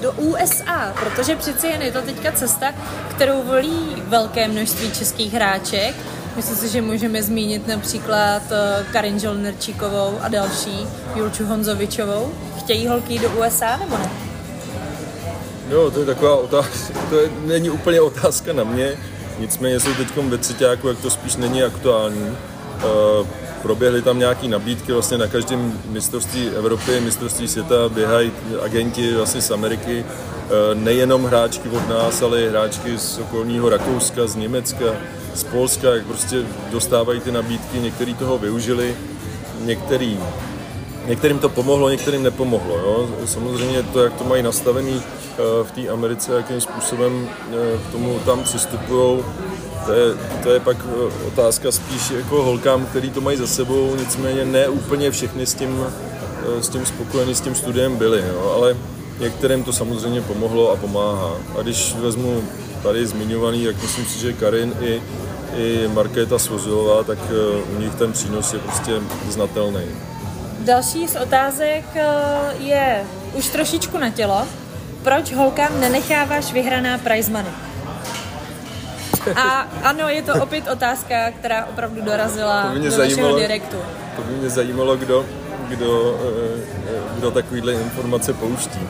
do 0.00 0.12
USA, 0.12 0.94
protože 1.00 1.36
přeci 1.36 1.66
jen 1.66 1.82
je 1.82 1.92
to 1.92 2.02
teďka 2.02 2.32
cesta, 2.32 2.74
kterou 3.10 3.42
volí 3.42 4.02
velké 4.06 4.48
množství 4.48 4.90
českých 4.90 5.32
hráček 5.32 5.94
Myslím 6.36 6.56
si, 6.56 6.68
že 6.68 6.82
můžeme 6.82 7.22
zmínit 7.22 7.68
například 7.68 8.42
eh, 8.50 8.86
Karin 8.92 9.20
Žolnerčíkovou 9.20 10.18
a 10.20 10.28
další, 10.28 10.86
Julču 11.14 11.46
Honzovičovou. 11.46 12.32
Chtějí 12.58 12.86
holky 12.86 13.18
do 13.18 13.30
USA 13.30 13.76
nebo 13.76 13.98
ne? 13.98 14.10
No, 15.70 15.90
to 15.90 16.00
je 16.00 16.06
taková 16.06 16.36
otázka, 16.36 16.98
to 17.10 17.20
je, 17.20 17.30
není 17.46 17.70
úplně 17.70 18.00
otázka 18.00 18.52
na 18.52 18.64
mě, 18.64 18.98
nicméně 19.38 19.80
jsou 19.80 19.94
teď 19.94 20.16
ve 20.16 20.38
třetíku, 20.38 20.88
jak 20.88 20.98
to 20.98 21.10
spíš 21.10 21.36
není 21.36 21.62
aktuální. 21.62 22.26
Uh, 22.30 23.26
proběhly 23.62 24.02
tam 24.02 24.18
nějaké 24.18 24.48
nabídky 24.48 24.92
vlastně 24.92 25.18
na 25.18 25.26
každém 25.26 25.80
mistrovství 25.88 26.48
Evropy, 26.48 27.00
mistrovství 27.00 27.48
světa, 27.48 27.88
běhají 27.88 28.32
agenti 28.62 29.14
vlastně 29.14 29.40
z 29.40 29.50
Ameriky, 29.50 30.04
uh, 30.04 30.80
nejenom 30.80 31.24
hráčky 31.24 31.68
od 31.68 31.88
nás, 31.88 32.22
ale 32.22 32.42
i 32.42 32.48
hráčky 32.48 32.98
z 32.98 33.18
okolního 33.18 33.68
Rakouska, 33.68 34.26
z 34.26 34.36
Německa, 34.36 34.84
z 35.34 35.44
Polska, 35.44 35.94
jak 35.94 36.06
prostě 36.06 36.42
dostávají 36.70 37.20
ty 37.20 37.32
nabídky, 37.32 37.78
někteří 37.78 38.14
toho 38.14 38.38
využili, 38.38 38.96
některý, 39.60 40.18
některým 41.06 41.38
to 41.38 41.48
pomohlo, 41.48 41.90
některým 41.90 42.22
nepomohlo. 42.22 42.78
Jo? 42.78 43.08
Samozřejmě 43.24 43.82
to, 43.82 44.02
jak 44.02 44.14
to 44.14 44.24
mají 44.24 44.42
nastavený 44.42 45.02
eh, 45.02 45.42
v 45.64 45.70
té 45.70 45.88
Americe, 45.88 46.34
jakým 46.36 46.60
způsobem 46.60 47.28
eh, 47.28 47.78
k 47.88 47.92
tomu 47.92 48.18
tam 48.18 48.42
přistupují, 48.42 49.24
to 49.86 49.92
je, 49.92 50.14
to 50.42 50.50
je 50.50 50.60
pak 50.60 50.76
eh, 50.84 51.26
otázka 51.26 51.72
spíš 51.72 52.10
jako 52.10 52.42
holkám, 52.42 52.86
který 52.86 53.10
to 53.10 53.20
mají 53.20 53.36
za 53.36 53.46
sebou, 53.46 53.96
nicméně 53.96 54.44
ne 54.44 54.68
úplně 54.68 55.10
všechny 55.10 55.46
s 55.46 55.54
tím, 55.54 55.86
s 56.60 56.68
tím 56.68 56.86
spokojení, 56.86 57.34
s 57.34 57.40
tím 57.40 57.54
studiem 57.54 57.96
byli, 57.96 58.24
jo? 58.28 58.52
ale 58.56 58.76
některým 59.20 59.64
to 59.64 59.72
samozřejmě 59.72 60.20
pomohlo 60.20 60.72
a 60.72 60.76
pomáhá. 60.76 61.36
A 61.58 61.62
když 61.62 61.94
vezmu 61.94 62.42
tady 62.82 63.06
zmiňovaný, 63.06 63.64
jak 63.64 63.82
myslím 63.82 64.04
si, 64.04 64.18
že 64.18 64.32
Karin 64.32 64.74
i, 64.80 65.02
i 65.56 65.88
Markéta 65.88 66.38
Svozilová, 66.38 67.04
tak 67.04 67.18
eh, 67.30 67.62
u 67.76 67.80
nich 67.80 67.94
ten 67.94 68.12
přínos 68.12 68.52
je 68.52 68.58
prostě 68.58 68.92
znatelný. 69.28 69.84
Další 70.58 71.08
z 71.08 71.16
otázek 71.16 71.84
eh, 71.94 72.06
je 72.58 73.04
už 73.34 73.48
trošičku 73.48 73.98
na 73.98 74.10
tělo. 74.10 74.46
Proč 75.02 75.32
holkám 75.32 75.80
nenecháváš 75.80 76.52
vyhraná 76.52 76.98
prize 76.98 77.32
money? 77.32 77.52
A 79.36 79.68
ano, 79.82 80.08
je 80.08 80.22
to 80.22 80.34
opět 80.42 80.68
otázka, 80.68 81.30
která 81.30 81.66
opravdu 81.66 82.02
dorazila 82.02 82.62
to 82.62 82.78
mě 82.78 82.90
do 82.90 82.96
zajímalo, 82.96 83.32
našeho 83.32 83.38
direktu. 83.38 83.76
To 84.16 84.22
by 84.22 84.32
mě 84.32 84.50
zajímalo, 84.50 84.96
kdo, 84.96 85.26
kdo, 85.68 86.20
eh, 86.56 87.18
kdo 87.18 87.30
takovýhle 87.30 87.72
informace 87.72 88.32
pouští. 88.32 88.80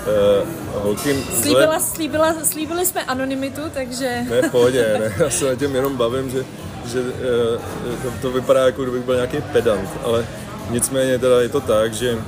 Uh, 0.00 0.82
holky... 0.82 1.24
Slíbila, 1.40 1.80
slíbila, 1.80 2.34
slíbili 2.44 2.86
jsme 2.86 3.04
anonymitu, 3.04 3.60
takže... 3.74 4.24
Ne, 4.30 4.42
v 4.48 4.50
pohodě, 4.50 4.96
ne, 5.00 5.14
já 5.18 5.30
se 5.30 5.44
na 5.44 5.54
těm 5.54 5.74
jenom 5.74 5.96
bavím, 5.96 6.30
že, 6.30 6.44
že 6.86 7.00
uh, 7.00 8.02
to, 8.02 8.10
to 8.22 8.30
vypadá 8.30 8.66
jako 8.66 8.82
kdybych 8.82 9.02
byl 9.02 9.14
nějaký 9.14 9.40
pedant, 9.52 9.90
ale 10.04 10.26
nicméně 10.70 11.18
teda 11.18 11.40
je 11.40 11.48
to 11.48 11.60
tak, 11.60 11.94
že 11.94 12.14
uh, 12.14 12.20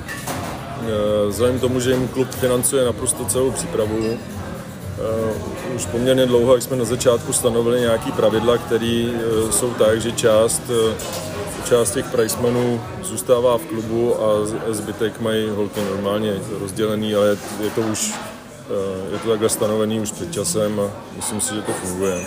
vzhledem 1.29 1.59
k 1.59 1.61
tomu, 1.61 1.81
že 1.81 1.91
jim 1.91 2.09
klub 2.09 2.31
financuje 2.31 2.85
naprosto 2.85 3.25
celou 3.25 3.51
přípravu, 3.51 3.99
uh, 3.99 5.77
už 5.77 5.87
poměrně 5.87 6.27
dlouho, 6.27 6.55
jak 6.55 6.63
jsme 6.63 6.77
na 6.77 6.85
začátku 6.85 7.33
stanovili 7.33 7.81
nějaký 7.81 8.13
pravidla, 8.13 8.59
které 8.59 9.07
uh, 9.07 9.51
jsou 9.51 9.71
tak, 9.71 10.01
že 10.01 10.13
část 10.13 10.63
uh, 10.71 10.93
část 11.65 11.91
těch 11.91 12.07
pricemanů 12.07 12.83
zůstává 13.03 13.59
v 13.59 13.67
klubu 13.67 14.23
a 14.23 14.27
zbytek 14.73 15.21
mají 15.21 15.49
holky 15.49 15.81
normálně 15.81 16.35
rozdělený, 16.61 17.15
ale 17.15 17.37
je 17.61 17.71
to 17.71 17.81
už 17.81 18.11
eh, 18.11 19.13
je 19.13 19.19
to 19.19 19.31
takhle 19.31 19.49
stanovený 19.49 20.01
už 20.01 20.11
před 20.11 20.33
časem 20.33 20.81
a 20.81 20.91
myslím 21.17 21.41
si, 21.41 21.55
že 21.55 21.63
to 21.63 21.73
funguje. 21.73 22.27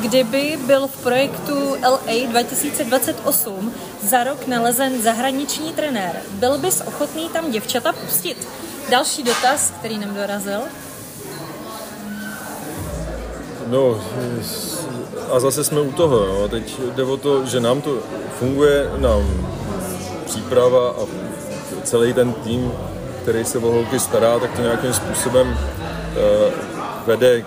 Kdyby 0.00 0.58
byl 0.66 0.86
v 0.86 1.02
projektu 1.02 1.76
LA 1.82 2.30
2028 2.30 3.72
za 4.02 4.24
rok 4.24 4.46
nalezen 4.46 5.02
zahraniční 5.02 5.72
trenér, 5.72 6.16
byl 6.32 6.58
bys 6.58 6.82
ochotný 6.86 7.28
tam 7.28 7.50
děvčata 7.50 7.92
pustit? 7.92 8.48
Další 8.90 9.22
dotaz, 9.22 9.70
který 9.78 9.98
nám 9.98 10.14
dorazil. 10.14 10.60
No, 13.66 14.00
a 15.30 15.40
zase 15.40 15.64
jsme 15.64 15.80
u 15.80 15.92
toho. 15.92 16.26
No. 16.26 16.48
Teď 16.48 16.80
jde 16.94 17.02
o 17.04 17.16
to, 17.16 17.46
že 17.46 17.60
nám 17.60 17.80
to 17.80 17.98
funguje, 18.38 18.90
nám 18.98 19.48
příprava 20.24 20.88
a 20.88 21.06
celý 21.84 22.12
ten 22.12 22.32
tým, 22.32 22.72
který 23.22 23.44
se 23.44 23.58
o 23.58 23.72
holky 23.72 23.98
stará, 23.98 24.38
tak 24.38 24.56
to 24.56 24.62
nějakým 24.62 24.92
způsobem 24.92 25.48
uh, 25.48 26.52
vede 27.06 27.44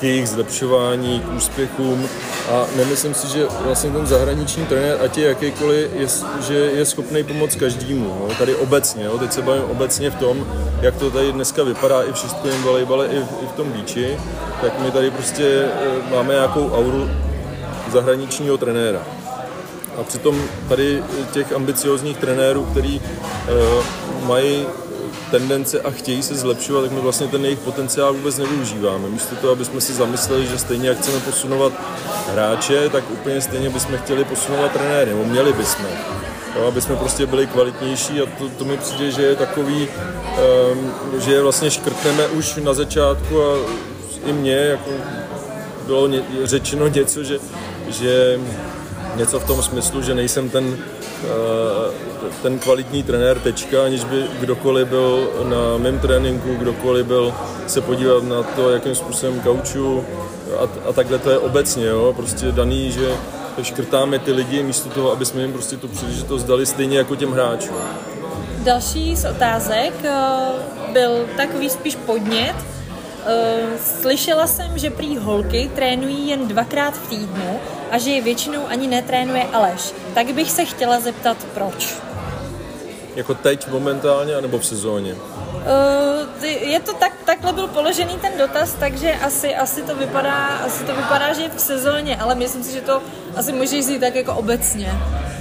k 0.00 0.02
jejich 0.02 0.28
zlepšování, 0.28 1.20
k 1.20 1.32
úspěchům 1.32 2.08
a 2.48 2.66
nemyslím 2.76 3.14
si, 3.14 3.28
že 3.28 3.46
vlastně 3.60 3.90
ten 3.90 4.06
zahraniční 4.06 4.66
trenér, 4.66 4.98
ať 5.04 5.18
je 5.18 5.28
jakýkoliv, 5.28 5.90
je, 5.94 6.06
že 6.46 6.54
je 6.54 6.84
schopný 6.84 7.24
pomoct 7.24 7.54
každému. 7.56 8.16
No. 8.28 8.34
Tady 8.34 8.54
obecně, 8.54 9.04
no. 9.04 9.18
teď 9.18 9.32
se 9.32 9.42
bavím 9.42 9.64
obecně 9.64 10.10
v 10.10 10.14
tom, 10.14 10.46
jak 10.80 10.96
to 10.96 11.10
tady 11.10 11.32
dneska 11.32 11.62
vypadá 11.62 12.02
i 12.02 12.12
v 12.12 12.16
šestkovém 12.16 12.62
volejbale, 12.62 13.06
i 13.06 13.18
v, 13.18 13.28
i 13.42 13.46
v 13.46 13.52
tom 13.52 13.72
bíči, 13.72 14.18
tak 14.60 14.80
my 14.80 14.90
tady 14.90 15.10
prostě 15.10 15.64
eh, 15.64 16.14
máme 16.14 16.34
nějakou 16.34 16.70
auru 16.70 17.10
zahraničního 17.92 18.58
trenéra. 18.58 19.02
A 20.00 20.02
přitom 20.02 20.42
tady 20.68 21.02
těch 21.32 21.52
ambiciozních 21.52 22.16
trenérů, 22.16 22.64
který 22.64 23.00
uh, 23.00 23.84
mají 24.26 24.66
tendence 25.38 25.80
a 25.80 25.90
chtějí 25.90 26.22
se 26.22 26.34
zlepšovat, 26.34 26.82
tak 26.82 26.92
my 26.92 27.00
vlastně 27.00 27.28
ten 27.28 27.44
jejich 27.44 27.58
potenciál 27.58 28.14
vůbec 28.14 28.38
nevyužíváme. 28.38 29.08
Místo 29.08 29.36
toho, 29.36 29.52
aby 29.52 29.64
jsme 29.64 29.80
si 29.80 29.92
zamysleli, 29.92 30.46
že 30.46 30.58
stejně 30.58 30.88
jak 30.88 30.98
chceme 30.98 31.20
posunovat 31.20 31.72
hráče, 32.32 32.88
tak 32.88 33.10
úplně 33.10 33.40
stejně 33.40 33.70
bychom 33.70 33.98
chtěli 33.98 34.24
posunovat 34.24 34.72
trenéry, 34.72 35.10
nebo 35.10 35.24
měli 35.24 35.52
bychom. 35.52 35.86
Jo, 36.56 36.66
aby 36.68 36.80
jsme 36.80 36.96
prostě 36.96 37.26
byli 37.26 37.46
kvalitnější 37.46 38.20
a 38.20 38.26
to, 38.38 38.48
to 38.48 38.64
mi 38.64 38.76
přijde, 38.76 39.10
že 39.10 39.22
je 39.22 39.36
takový, 39.36 39.88
um, 40.72 40.92
že 41.20 41.32
je 41.32 41.42
vlastně 41.42 41.70
škrtneme 41.70 42.26
už 42.26 42.56
na 42.56 42.74
začátku 42.74 43.42
a 43.42 43.56
i 44.26 44.32
mě 44.32 44.56
jako 44.56 44.90
bylo 45.86 46.06
ně, 46.06 46.22
řečeno 46.44 46.88
něco, 46.88 47.24
že, 47.24 47.38
že 47.88 48.40
něco 49.16 49.40
v 49.40 49.44
tom 49.44 49.62
smyslu, 49.62 50.02
že 50.02 50.14
nejsem 50.14 50.50
ten, 50.50 50.76
eh, 51.24 52.13
ten 52.42 52.58
kvalitní 52.58 53.02
trenér 53.02 53.38
tečka, 53.38 53.84
aniž 53.84 54.04
by 54.04 54.24
kdokoliv 54.40 54.88
byl 54.88 55.30
na 55.44 55.78
mém 55.78 55.98
tréninku, 55.98 56.54
kdokoliv 56.54 57.06
byl 57.06 57.34
se 57.66 57.80
podívat 57.80 58.24
na 58.24 58.42
to, 58.42 58.70
jakým 58.70 58.94
způsobem 58.94 59.40
kauču 59.40 60.04
a, 60.58 60.88
a 60.88 60.92
takhle 60.92 61.18
to 61.18 61.30
je 61.30 61.38
obecně, 61.38 61.86
jo? 61.86 62.12
prostě 62.16 62.52
daný, 62.52 62.92
že 62.92 63.08
škrtáme 63.62 64.18
ty 64.18 64.32
lidi 64.32 64.62
místo 64.62 64.88
toho, 64.88 65.12
aby 65.12 65.24
jsme 65.24 65.42
jim 65.42 65.52
prostě 65.52 65.76
tu 65.76 65.88
příležitost 65.88 66.44
dali 66.44 66.66
stejně 66.66 66.98
jako 66.98 67.16
těm 67.16 67.32
hráčům. 67.32 67.76
Další 68.64 69.16
z 69.16 69.24
otázek 69.24 69.94
eh, 70.04 70.12
byl 70.92 71.26
takový 71.36 71.70
spíš 71.70 71.96
podnět. 71.96 72.54
Eh, 73.26 73.78
slyšela 74.00 74.46
jsem, 74.46 74.78
že 74.78 74.90
prý 74.90 75.16
holky 75.16 75.70
trénují 75.74 76.28
jen 76.28 76.48
dvakrát 76.48 76.94
v 76.94 77.08
týdnu 77.08 77.60
a 77.90 77.98
že 77.98 78.10
je 78.10 78.22
většinou 78.22 78.66
ani 78.66 78.86
netrénuje 78.86 79.44
Aleš. 79.52 79.92
Tak 80.14 80.32
bych 80.34 80.50
se 80.50 80.64
chtěla 80.64 81.00
zeptat, 81.00 81.36
proč? 81.54 81.94
Jako 83.16 83.34
teď 83.34 83.68
momentálně, 83.68 84.34
anebo 84.34 84.58
v 84.58 84.66
sezóně? 84.66 85.14
Uh, 85.14 86.44
je 86.44 86.80
to 86.80 86.92
tak, 86.92 87.12
takhle 87.24 87.52
byl 87.52 87.68
položený 87.68 88.18
ten 88.20 88.32
dotaz, 88.38 88.76
takže 88.80 89.12
asi, 89.12 89.54
asi, 89.54 89.82
to 89.82 89.94
vypadá, 89.94 90.46
asi 90.46 90.84
to 90.84 90.94
vypadá, 90.96 91.32
že 91.32 91.42
je 91.42 91.48
v 91.48 91.60
sezóně, 91.60 92.16
ale 92.16 92.34
myslím 92.34 92.64
si, 92.64 92.72
že 92.72 92.80
to 92.80 93.02
asi 93.36 93.52
můžeš 93.52 93.86
říct 93.86 94.00
tak 94.00 94.14
jako 94.14 94.34
obecně. 94.34 94.92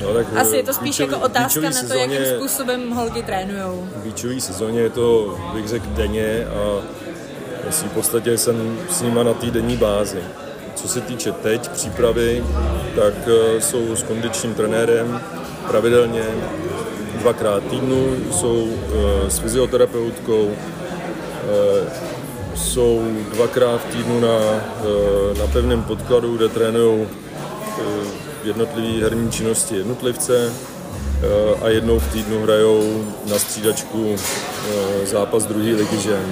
No, 0.02 0.14
tak 0.14 0.28
asi 0.36 0.56
je 0.56 0.64
to 0.64 0.74
spíš 0.74 0.96
klíčový, 0.96 1.12
jako 1.12 1.26
otázka 1.26 1.62
na 1.62 1.70
to, 1.70 1.74
sezóně, 1.74 2.16
jakým 2.16 2.38
způsobem 2.38 2.92
holky 2.92 3.24
trénujou. 3.24 3.88
V 3.96 4.02
klíčové 4.02 4.42
sezóně 4.42 4.80
je 4.80 4.90
to, 4.90 5.38
bych 5.54 5.68
řekl, 5.68 5.86
denně 5.90 6.48
a 6.48 6.82
v 7.70 7.94
podstatě 7.94 8.38
jsem 8.38 8.80
s 8.90 9.02
nima 9.02 9.24
na 9.24 9.34
týdenní 9.34 9.78
bázi. 9.78 10.24
Co 10.76 10.88
se 10.88 11.02
týče 11.02 11.32
teď 11.32 11.70
přípravy, 11.70 12.44
tak 12.96 13.14
eh, 13.28 13.62
jsou 13.62 13.96
s 13.96 14.04
kondičním 14.04 14.54
trenérem 14.54 15.22
pravidelně 15.68 16.24
dvakrát 17.24 17.64
týdnu, 17.64 18.16
jsou 18.32 18.64
uh, 18.64 19.28
s 19.28 19.40
fyzioterapeutkou, 19.40 20.44
uh, 20.44 20.54
jsou 22.56 23.04
dvakrát 23.34 23.82
v 23.82 23.92
týdnu 23.96 24.20
na, 24.20 24.38
uh, 24.38 25.38
na 25.38 25.48
pevném 25.48 25.84
podkladu, 25.84 26.38
kde 26.38 26.50
trénují 26.50 27.08
jednotlivé 28.44 29.04
herní 29.04 29.32
činnosti 29.32 29.76
jednotlivce 29.76 30.54
a 31.62 31.70
jednou 31.70 32.00
v 32.00 32.14
týdnu 32.14 32.44
hrajou 32.44 33.06
na 33.32 33.40
střídačku 33.40 34.16
zápas 35.06 35.46
druhé 35.46 35.76
ligy 35.76 35.98
žen. 35.98 36.26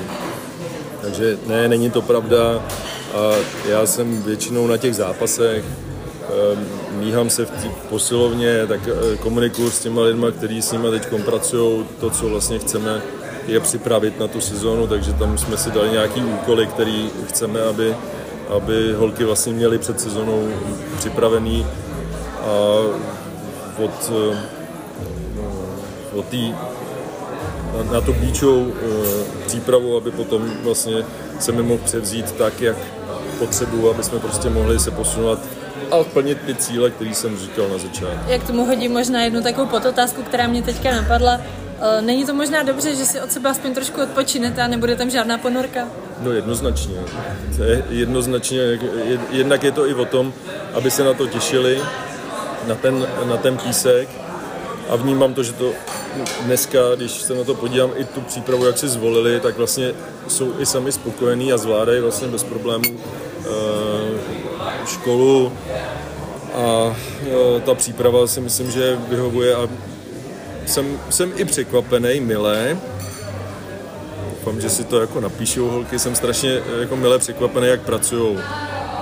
Takže 1.02 1.38
ne, 1.48 1.68
není 1.68 1.92
to 1.92 2.02
pravda. 2.02 2.66
A 3.14 3.36
já 3.70 3.86
jsem 3.86 4.24
většinou 4.24 4.68
na 4.68 4.78
těch 4.78 4.96
zápasech, 4.96 5.64
míhám 6.92 7.30
se 7.30 7.46
v 7.46 7.50
té 7.52 7.70
posilovně, 7.90 8.68
tak 8.68 8.80
eh, 8.88 9.18
komunikuju 9.18 9.72
s 9.72 9.80
těma 9.80 10.02
lidma, 10.02 10.32
kteří 10.32 10.62
s 10.62 10.72
nimi 10.72 10.92
teď 10.92 11.08
pracují, 11.26 11.86
to, 12.00 12.10
co 12.10 12.30
vlastně 12.30 12.60
chceme, 12.60 13.02
je 13.48 13.60
připravit 13.60 14.20
na 14.20 14.28
tu 14.28 14.42
sezónu, 14.42 14.88
takže 14.88 15.14
tam 15.14 15.38
jsme 15.38 15.58
si 15.58 15.72
dali 15.72 15.90
nějaký 15.90 16.22
úkoly, 16.24 16.68
který 16.68 17.10
chceme, 17.28 17.62
aby, 17.62 17.96
aby 18.50 18.94
holky 18.94 19.24
vlastně 19.24 19.54
měly 19.54 19.78
před 19.78 20.00
sezónou 20.00 20.48
připravený. 20.98 21.66
A 22.42 22.52
od, 23.84 24.12
eh, 24.12 24.38
od 26.16 26.26
tý, 26.26 26.52
na, 27.78 27.94
na 27.94 28.02
tu 28.02 28.14
klíčovou 28.14 28.68
eh, 28.68 29.48
přípravu, 29.48 29.98
aby 29.98 30.12
potom 30.12 30.52
vlastně 30.64 31.06
se 31.40 31.52
mi 31.52 31.64
mohl 31.64 31.82
převzít 31.86 32.32
tak, 32.32 32.62
jak 32.62 32.78
potřebuju, 33.40 33.90
aby 33.90 34.04
jsme 34.04 34.20
prostě 34.20 34.50
mohli 34.50 34.80
se 34.80 34.92
posunovat 34.92 35.40
a 35.92 36.04
plnit 36.04 36.38
ty 36.46 36.56
cíle, 36.56 36.92
které 36.92 37.14
jsem 37.14 37.38
říkal 37.38 37.68
na 37.70 37.78
začátku. 37.78 38.32
Jak 38.32 38.48
tomu 38.48 38.66
hodím 38.66 38.92
možná 38.92 39.24
jednu 39.24 39.44
takovou 39.44 39.68
podotázku, 39.68 40.24
která 40.24 40.48
mě 40.48 40.64
teďka 40.64 40.92
napadla. 40.92 41.42
E, 41.82 42.02
není 42.02 42.26
to 42.26 42.34
možná 42.34 42.64
dobře, 42.64 42.96
že 42.96 43.06
si 43.06 43.22
od 43.22 43.32
sebe 43.32 43.50
aspoň 43.50 43.74
trošku 43.74 44.02
odpočinete 44.02 44.62
a 44.62 44.68
nebude 44.68 44.96
tam 44.96 45.10
žádná 45.10 45.38
ponorka? 45.38 45.88
No 46.20 46.32
jednoznačně. 46.32 46.96
To 47.58 47.64
je 47.64 47.84
jednoznačně, 47.89 48.80
jednak 49.32 49.64
je 49.64 49.72
to 49.72 49.88
i 49.88 49.94
o 49.94 50.06
tom, 50.06 50.34
aby 50.74 50.92
se 50.92 51.04
na 51.04 51.14
to 51.14 51.28
těšili, 51.28 51.82
na 52.68 52.76
ten, 52.76 53.08
na 53.26 53.38
ten 53.38 53.58
písek 53.58 54.10
a 54.89 54.96
vnímám 54.96 55.34
to, 55.34 55.44
že 55.44 55.54
to 55.54 55.72
dneska, 56.46 56.80
když 56.96 57.12
se 57.12 57.36
na 57.36 57.44
to 57.44 57.56
podívám, 57.56 57.92
i 57.96 58.06
tu 58.06 58.22
přípravu, 58.22 58.66
jak 58.66 58.78
si 58.78 58.89
zvolili, 58.89 59.39
tak 59.39 59.58
vlastně 59.58 59.94
jsou 60.28 60.54
i 60.60 60.66
sami 60.66 60.92
spokojení 60.92 61.54
a 61.54 61.58
zvládají 61.58 62.02
vlastně 62.02 62.28
bez 62.28 62.44
problémů 62.44 63.00
školu 64.92 65.54
a 66.56 66.96
ta 67.66 67.76
příprava 67.76 68.28
si 68.28 68.42
myslím, 68.42 68.72
že 68.72 68.98
vyhovuje 69.10 69.56
a 69.56 69.70
jsem, 70.66 71.00
jsem 71.10 71.32
i 71.36 71.46
překvapený, 71.46 72.20
milé. 72.20 72.78
Doufám, 74.30 74.62
že 74.62 74.70
si 74.70 74.84
to 74.84 75.02
jako 75.02 75.20
napíšou 75.20 75.70
holky, 75.70 76.00
jsem 76.00 76.16
strašně 76.16 76.62
jako 76.80 76.96
milé 76.96 77.20
překvapený, 77.20 77.68
jak 77.68 77.82
pracují. 77.82 78.39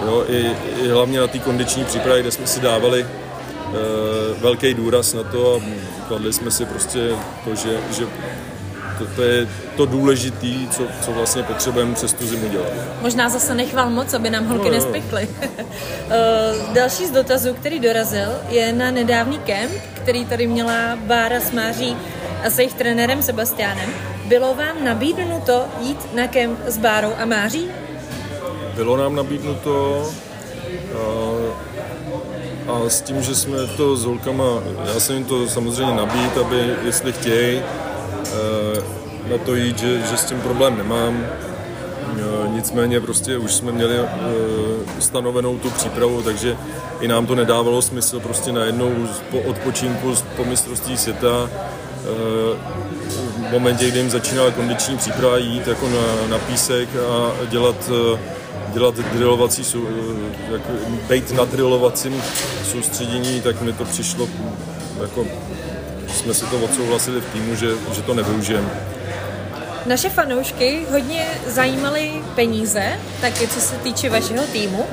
Jo, 0.06 0.26
i, 0.30 0.52
i 0.84 0.88
hlavně 0.88 1.20
na 1.20 1.28
té 1.28 1.40
kondiční 1.40 1.86
přípravě, 1.86 2.22
kde 2.22 2.32
jsme 2.32 2.48
si 2.48 2.60
dávali 2.60 3.04
uh, 3.04 4.42
velký 4.42 4.74
důraz 4.74 5.14
na 5.14 5.24
to 5.24 5.56
a 5.56 5.62
kladli 6.08 6.34
jsme 6.34 6.52
si 6.52 6.66
prostě 6.66 7.10
to, 7.46 7.56
že, 7.56 7.78
že 7.98 8.08
to, 9.00 9.06
to 9.16 9.22
je 9.24 9.48
to 9.78 9.86
důležité, 9.86 10.48
co, 10.72 10.84
co 11.06 11.12
vlastně 11.12 11.44
potřebujeme 11.44 11.96
přes 11.96 12.14
tu 12.14 12.28
zimu 12.28 12.50
dělat. 12.50 12.68
Možná 13.02 13.30
zase 13.30 13.56
nechval 13.56 13.90
moc, 13.90 14.14
aby 14.14 14.30
nám 14.30 14.46
holky 14.46 14.70
no, 14.70 14.76
nespekly. 14.76 15.28
Eh, 16.12 16.74
další 16.74 17.06
z 17.06 17.12
dotazů, 17.12 17.54
který 17.54 17.80
dorazil, 17.80 18.30
je 18.50 18.74
na 18.74 18.92
nedávný 18.92 19.40
kemp, 19.40 19.72
který 19.94 20.26
tady 20.26 20.48
měla 20.48 20.96
Bára 20.96 21.40
Smáří 21.40 21.98
a 22.46 22.50
se 22.50 22.62
jejich 22.62 22.74
trenérem 22.74 23.22
Sebastiánem. 23.22 23.90
Bylo 24.26 24.56
vám 24.56 24.84
nabídnuto 24.84 25.66
jít 25.82 26.14
na 26.16 26.28
kemp 26.28 26.60
s 26.66 26.78
Bárou 26.78 27.14
a 27.20 27.26
Máří? 27.26 27.68
Bylo 28.76 28.98
nám 28.98 29.16
nabídnuto 29.16 30.06
a, 32.68 32.72
a 32.72 32.90
s 32.90 33.02
tím, 33.02 33.22
že 33.22 33.36
jsme 33.36 33.58
to 33.78 33.96
s 33.96 34.06
holkama, 34.06 34.64
já 34.94 35.00
jsem 35.00 35.16
jim 35.16 35.26
to 35.26 35.48
samozřejmě 35.48 35.96
nabít, 35.96 36.38
aby 36.38 36.76
jestli 36.86 37.14
chtějí, 37.14 37.62
Eh, 37.62 37.89
na 39.30 39.38
to 39.46 39.56
jít, 39.56 39.80
že, 39.80 40.02
že 40.02 40.18
s 40.18 40.26
tím 40.26 40.42
problém 40.42 40.78
nemám. 40.78 41.26
Eh, 42.20 42.50
nicméně 42.50 43.00
prostě 43.00 43.38
už 43.38 43.54
jsme 43.54 43.72
měli 43.72 43.96
eh, 44.00 44.08
stanovenou 45.00 45.58
tu 45.58 45.70
přípravu, 45.70 46.22
takže 46.22 46.58
i 47.00 47.08
nám 47.08 47.26
to 47.26 47.36
nedávalo 47.36 47.82
smysl 47.82 48.20
prostě 48.20 48.52
najednou 48.52 49.08
po 49.32 49.40
odpočinku 49.40 50.16
po 50.36 50.46
mistrovství 50.46 50.98
světa 50.98 51.50
v 53.50 53.52
momentě, 53.52 53.92
kdy 53.92 54.00
jim 54.00 54.10
začínala 54.10 54.52
kondiční 54.52 54.98
příprava 54.98 55.38
jít 55.38 55.68
jako 55.68 55.90
na, 55.90 56.28
na 56.30 56.38
písek 56.38 56.90
a 56.96 57.46
dělat, 57.46 57.92
dělat 58.74 58.96
drillovací, 58.96 59.64
jak, 60.52 60.62
být 61.10 61.32
na 61.32 61.46
drillovacím 61.46 62.24
soustředění, 62.64 63.42
tak 63.42 63.62
mi 63.62 63.74
to 63.74 63.86
přišlo 63.86 64.30
jako 65.02 65.26
jsme 66.14 66.34
si 66.34 66.46
to 66.46 66.60
odsouhlasili 66.60 67.22
v 67.22 67.34
týmu, 67.34 67.56
že, 67.56 67.68
že 67.94 68.02
to 68.02 68.14
nevyužijeme. 68.14 68.70
Naše 69.86 70.10
fanoušky 70.10 70.86
hodně 70.92 71.28
zajímaly 71.48 72.12
peníze, 72.36 73.00
taky 73.22 73.48
co 73.48 73.62
se 73.62 73.76
týče 73.76 74.10
vašeho 74.10 74.48
týmu. 74.48 74.86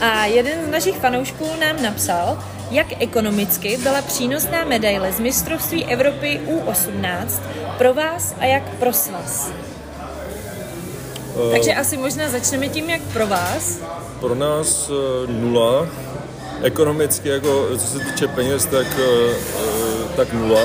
A 0.00 0.24
jeden 0.24 0.66
z 0.66 0.68
našich 0.68 0.96
fanoušků 0.96 1.48
nám 1.60 1.82
napsal, 1.82 2.38
jak 2.70 2.86
ekonomicky 2.98 3.76
byla 3.76 4.02
přínosná 4.02 4.64
medaile 4.64 5.12
z 5.12 5.20
mistrovství 5.20 5.84
Evropy 5.84 6.40
U18 6.46 7.28
pro 7.78 7.94
vás 7.94 8.34
a 8.38 8.44
jak 8.44 8.62
pro 8.68 8.92
svaz. 8.92 9.50
Uh, 11.34 11.52
Takže 11.52 11.74
asi 11.74 11.96
možná 11.96 12.28
začneme 12.28 12.68
tím, 12.68 12.90
jak 12.90 13.02
pro 13.02 13.26
vás. 13.26 13.78
Pro 14.20 14.34
nás 14.34 14.90
uh, 14.90 14.96
nula. 15.30 15.86
Ekonomicky, 16.62 17.28
jako 17.28 17.78
co 17.78 17.86
se 17.86 17.98
týče 17.98 18.28
peněz, 18.28 18.66
tak 18.66 18.86
uh, 18.86 19.34
tak 20.18 20.32
nula. 20.32 20.60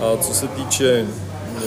A 0.00 0.16
co 0.16 0.34
se 0.34 0.48
týče 0.48 1.04
eh, 1.04 1.62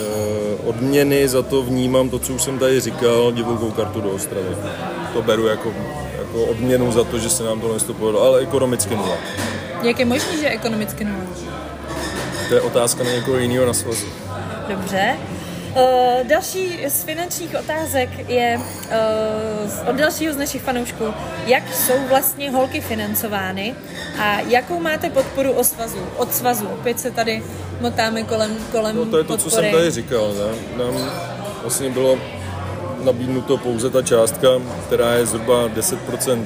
odměny, 0.66 1.28
za 1.28 1.42
to 1.42 1.64
vnímám 1.64 2.10
to, 2.10 2.20
co 2.20 2.34
už 2.34 2.42
jsem 2.42 2.60
tady 2.60 2.80
říkal, 2.80 3.32
divokou 3.32 3.72
kartu 3.72 4.02
do 4.02 4.10
Ostravy. 4.10 4.56
To 5.14 5.22
beru 5.22 5.48
jako, 5.48 5.74
jako 6.18 6.44
odměnu 6.46 6.92
za 6.92 7.04
to, 7.04 7.20
že 7.20 7.30
se 7.30 7.44
nám 7.44 7.62
to 7.62 7.74
nestopovalo, 7.74 8.22
ale 8.22 8.40
ekonomicky 8.40 8.96
nula. 8.96 9.18
Jak 9.84 10.00
je 10.00 10.06
možné, 10.06 10.38
že 10.42 10.50
ekonomicky 10.50 11.04
nula? 11.06 11.26
To 12.50 12.54
je 12.54 12.62
otázka 12.62 13.04
na 13.04 13.12
někoho 13.12 13.38
jiného 13.38 13.66
na 13.66 13.74
svazu. 13.74 14.06
Dobře. 14.70 15.18
Uh, 15.76 16.28
další 16.28 16.86
z 16.88 17.04
finančních 17.04 17.56
otázek 17.60 18.30
je 18.30 18.58
uh, 18.58 19.90
od 19.90 19.96
dalšího 19.96 20.34
z 20.34 20.38
našich 20.38 20.62
fanoušků, 20.62 21.04
jak 21.46 21.74
jsou 21.74 22.08
vlastně 22.10 22.52
holky 22.52 22.82
financovány 22.82 23.76
a 24.20 24.40
jakou 24.40 24.80
máte 24.80 25.10
podporu 25.10 25.52
od 25.52 25.64
svazu? 25.64 25.98
Od 26.18 26.34
svazu. 26.34 26.68
Opět 26.68 27.00
se 27.00 27.12
tady 27.12 27.44
motáme 27.82 28.24
kolem, 28.24 28.58
kolem 28.72 28.96
no, 28.96 29.06
to 29.06 29.18
je 29.18 29.24
to, 29.24 29.34
podpory. 29.34 29.52
co 29.52 29.62
jsem 29.62 29.72
tady 29.72 29.92
říkal. 29.92 30.34
Ne? 30.34 30.84
Nám 30.84 31.12
vlastně 31.62 31.90
bylo 31.90 32.18
nabídnuto 33.04 33.58
pouze 33.58 33.90
ta 33.90 34.02
částka, 34.02 34.48
která 34.88 35.14
je 35.14 35.26
zhruba 35.26 35.68
10% 35.68 36.46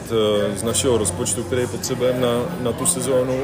eh, 0.53 0.57
z 0.57 0.63
našeho 0.63 0.97
rozpočtu, 0.97 1.43
který 1.43 1.67
potřebujeme 1.67 2.19
na, 2.19 2.57
na 2.61 2.71
tu 2.71 2.85
sezónu 2.85 3.39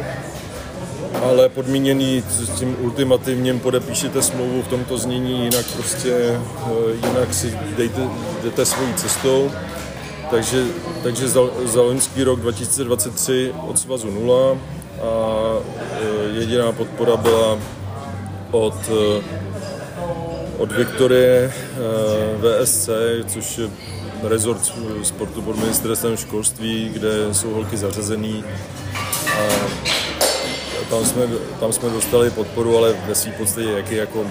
ale 1.24 1.50
podmíněný 1.50 2.24
s 2.30 2.50
tím 2.50 2.76
ultimativním 2.80 3.60
podepíšete 3.60 4.22
smlouvu 4.22 4.62
v 4.62 4.68
tomto 4.68 4.98
znění, 4.98 5.44
jinak 5.44 5.66
prostě, 5.74 6.12
eh, 6.12 7.08
jinak 7.08 7.34
si 7.34 7.58
dejte, 7.78 8.02
jdete 8.44 8.66
svojí 8.66 8.94
cestou. 8.94 9.52
takže, 10.30 10.66
takže 11.04 11.28
za, 11.28 11.42
za 11.66 11.82
loňský 11.82 12.24
rok 12.24 12.40
2023 12.40 13.54
od 13.68 13.80
svazu 13.80 14.12
nula 14.12 14.58
a 15.02 15.12
e, 16.02 16.40
jediná 16.40 16.72
podpora 16.72 17.18
byla 17.18 17.60
od, 18.52 18.76
e, 18.90 19.24
od 20.58 20.72
Viktorie 20.72 21.54
VSC, 22.38 22.90
což 23.28 23.58
je 23.58 23.70
rezort 24.24 24.74
sportu 25.04 25.42
pod 25.42 25.58
ministerstvem 25.58 26.18
školství, 26.18 26.90
kde 26.94 27.34
jsou 27.34 27.50
holky 27.54 27.78
zařazený. 27.78 28.44
A 29.40 29.44
tam 30.90 31.06
jsme, 31.06 31.22
tam 31.60 31.74
jsme 31.74 31.90
dostali 31.90 32.32
podporu, 32.32 32.78
ale 32.78 32.94
ve 32.94 33.16
svým 33.16 33.34
podstatě 33.34 33.70
jaký 33.72 33.96
jako 33.96 34.26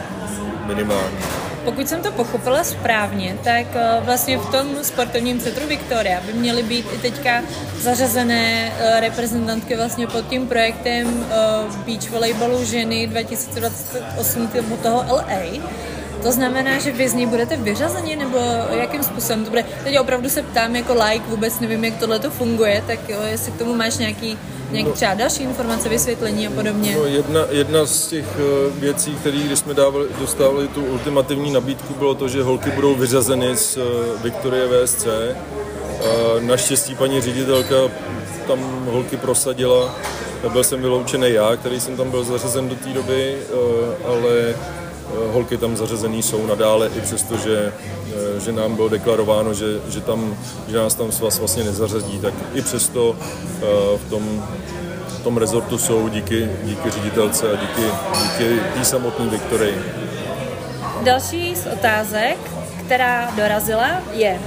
minimální. 0.67 1.19
Pokud 1.65 1.89
jsem 1.89 2.03
to 2.03 2.13
pochopila 2.13 2.65
správně, 2.65 3.39
tak 3.45 3.67
eh, 3.75 4.01
vlastně 4.05 4.39
v 4.39 4.51
tom 4.51 4.67
sportovním 4.83 5.41
centru 5.41 5.67
Victoria 5.67 6.21
by 6.21 6.33
měly 6.33 6.63
být 6.63 6.87
i 6.95 6.99
teďka 6.99 7.43
zařazené 7.81 8.73
eh, 8.79 9.01
reprezentantky 9.01 9.77
vlastně 9.77 10.07
pod 10.07 10.29
tím 10.29 10.47
projektem 10.47 11.27
eh, 11.31 11.35
beach 11.87 12.11
volleyballu 12.11 12.65
ženy 12.65 13.07
2028 13.07 14.49
toho 14.83 15.05
LA. 15.09 15.63
To 16.23 16.33
znamená, 16.33 16.79
že 16.79 16.93
vy 16.93 17.09
z 17.09 17.15
ní 17.15 17.27
budete 17.27 17.57
vyřazeni, 17.57 18.17
nebo 18.17 18.39
jakým 18.71 19.03
způsobem 19.03 19.45
to 19.45 19.51
bude? 19.51 19.65
Teď 19.85 20.01
opravdu 20.01 20.29
se 20.29 20.43
ptám 20.43 20.77
jako 20.77 20.95
like, 20.95 21.27
vůbec 21.29 21.61
nevím, 21.61 21.85
jak 21.85 21.97
tohle 21.97 22.19
to 22.19 22.31
funguje, 22.31 22.85
tak 22.87 23.09
jo, 23.09 23.19
jestli 23.31 23.53
k 23.53 23.59
tomu 23.59 23.75
máš 23.75 23.97
nějaký 23.97 24.39
nějaký 24.75 24.89
no. 24.89 24.95
třeba 24.95 25.15
další 25.15 25.43
informace, 25.43 25.89
vysvětlení 25.89 26.47
a 26.47 26.51
podobně? 26.51 26.97
No, 26.97 27.05
jedna, 27.05 27.41
jedna 27.51 27.87
z 27.87 28.07
těch 28.07 28.27
uh, 28.37 28.81
věcí, 28.81 29.15
které 29.15 29.39
když 29.39 29.59
jsme 29.59 29.75
dávali, 29.75 30.09
dostávali 30.21 30.69
tu 30.69 30.85
ultimativní 30.85 31.53
nabídku, 31.53 31.95
bylo 31.95 32.15
to, 32.15 32.29
že 32.29 32.43
holky 32.43 32.71
budou 32.71 32.95
vyřazeny 32.95 33.57
z 33.57 33.77
uh, 33.77 33.83
Viktorie 34.23 34.67
VSC. 34.69 35.07
Uh, 35.07 36.43
naštěstí 36.43 36.95
paní 36.95 37.21
ředitelka 37.21 37.75
tam 38.47 38.87
holky 38.91 39.17
prosadila. 39.17 39.95
Byl 40.53 40.65
jsem 40.65 40.81
vyloučený 40.81 41.33
já, 41.33 41.57
který 41.57 41.81
jsem 41.81 41.97
tam 41.97 42.11
byl 42.11 42.25
zařazen 42.25 42.69
do 42.69 42.75
té 42.75 42.89
doby, 42.89 43.37
ale 44.05 44.55
holky 45.33 45.57
tam 45.57 45.77
zařazený 45.77 46.23
jsou 46.23 46.47
nadále, 46.47 46.91
i 46.97 47.01
přesto, 47.01 47.37
že, 47.37 47.73
že 48.45 48.53
nám 48.53 48.77
bylo 48.77 48.89
deklarováno, 48.89 49.55
že, 49.55 49.67
že, 49.89 50.01
tam, 50.01 50.37
že 50.69 50.77
nás 50.77 50.95
tam 50.95 51.13
svaz 51.13 51.39
vlastně 51.39 51.65
nezařadí, 51.65 52.19
tak 52.19 52.35
i 52.55 52.63
přesto 52.63 53.17
v 53.97 54.11
tom 54.11 54.43
tom 55.25 55.37
rezortu 55.37 55.79
jsou 55.79 56.09
díky, 56.09 56.51
díky 56.63 56.91
ředitelce 56.91 57.53
a 57.53 57.57
díky, 57.57 57.83
díky 58.23 58.61
té 58.75 58.85
samotné 58.85 59.27
Viktorii. 59.27 59.79
Další 61.03 61.57
z 61.57 61.67
otázek, 61.67 62.37
která 62.87 63.31
dorazila, 63.31 64.03
je, 64.13 64.41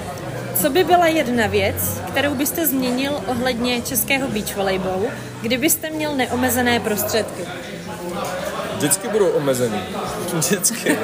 co 0.61 0.69
by 0.69 0.83
byla 0.83 1.07
jedna 1.07 1.47
věc, 1.47 2.01
kterou 2.07 2.35
byste 2.35 2.67
změnil 2.67 3.11
ohledně 3.27 3.81
českého 3.81 4.27
beach 4.27 4.55
volleyballu, 4.55 5.07
kdybyste 5.41 5.89
měl 5.89 6.15
neomezené 6.15 6.79
prostředky? 6.79 7.43
Vždycky 8.77 9.07
budou 9.07 9.27
omezený. 9.27 9.79
Vždycky. 10.33 10.97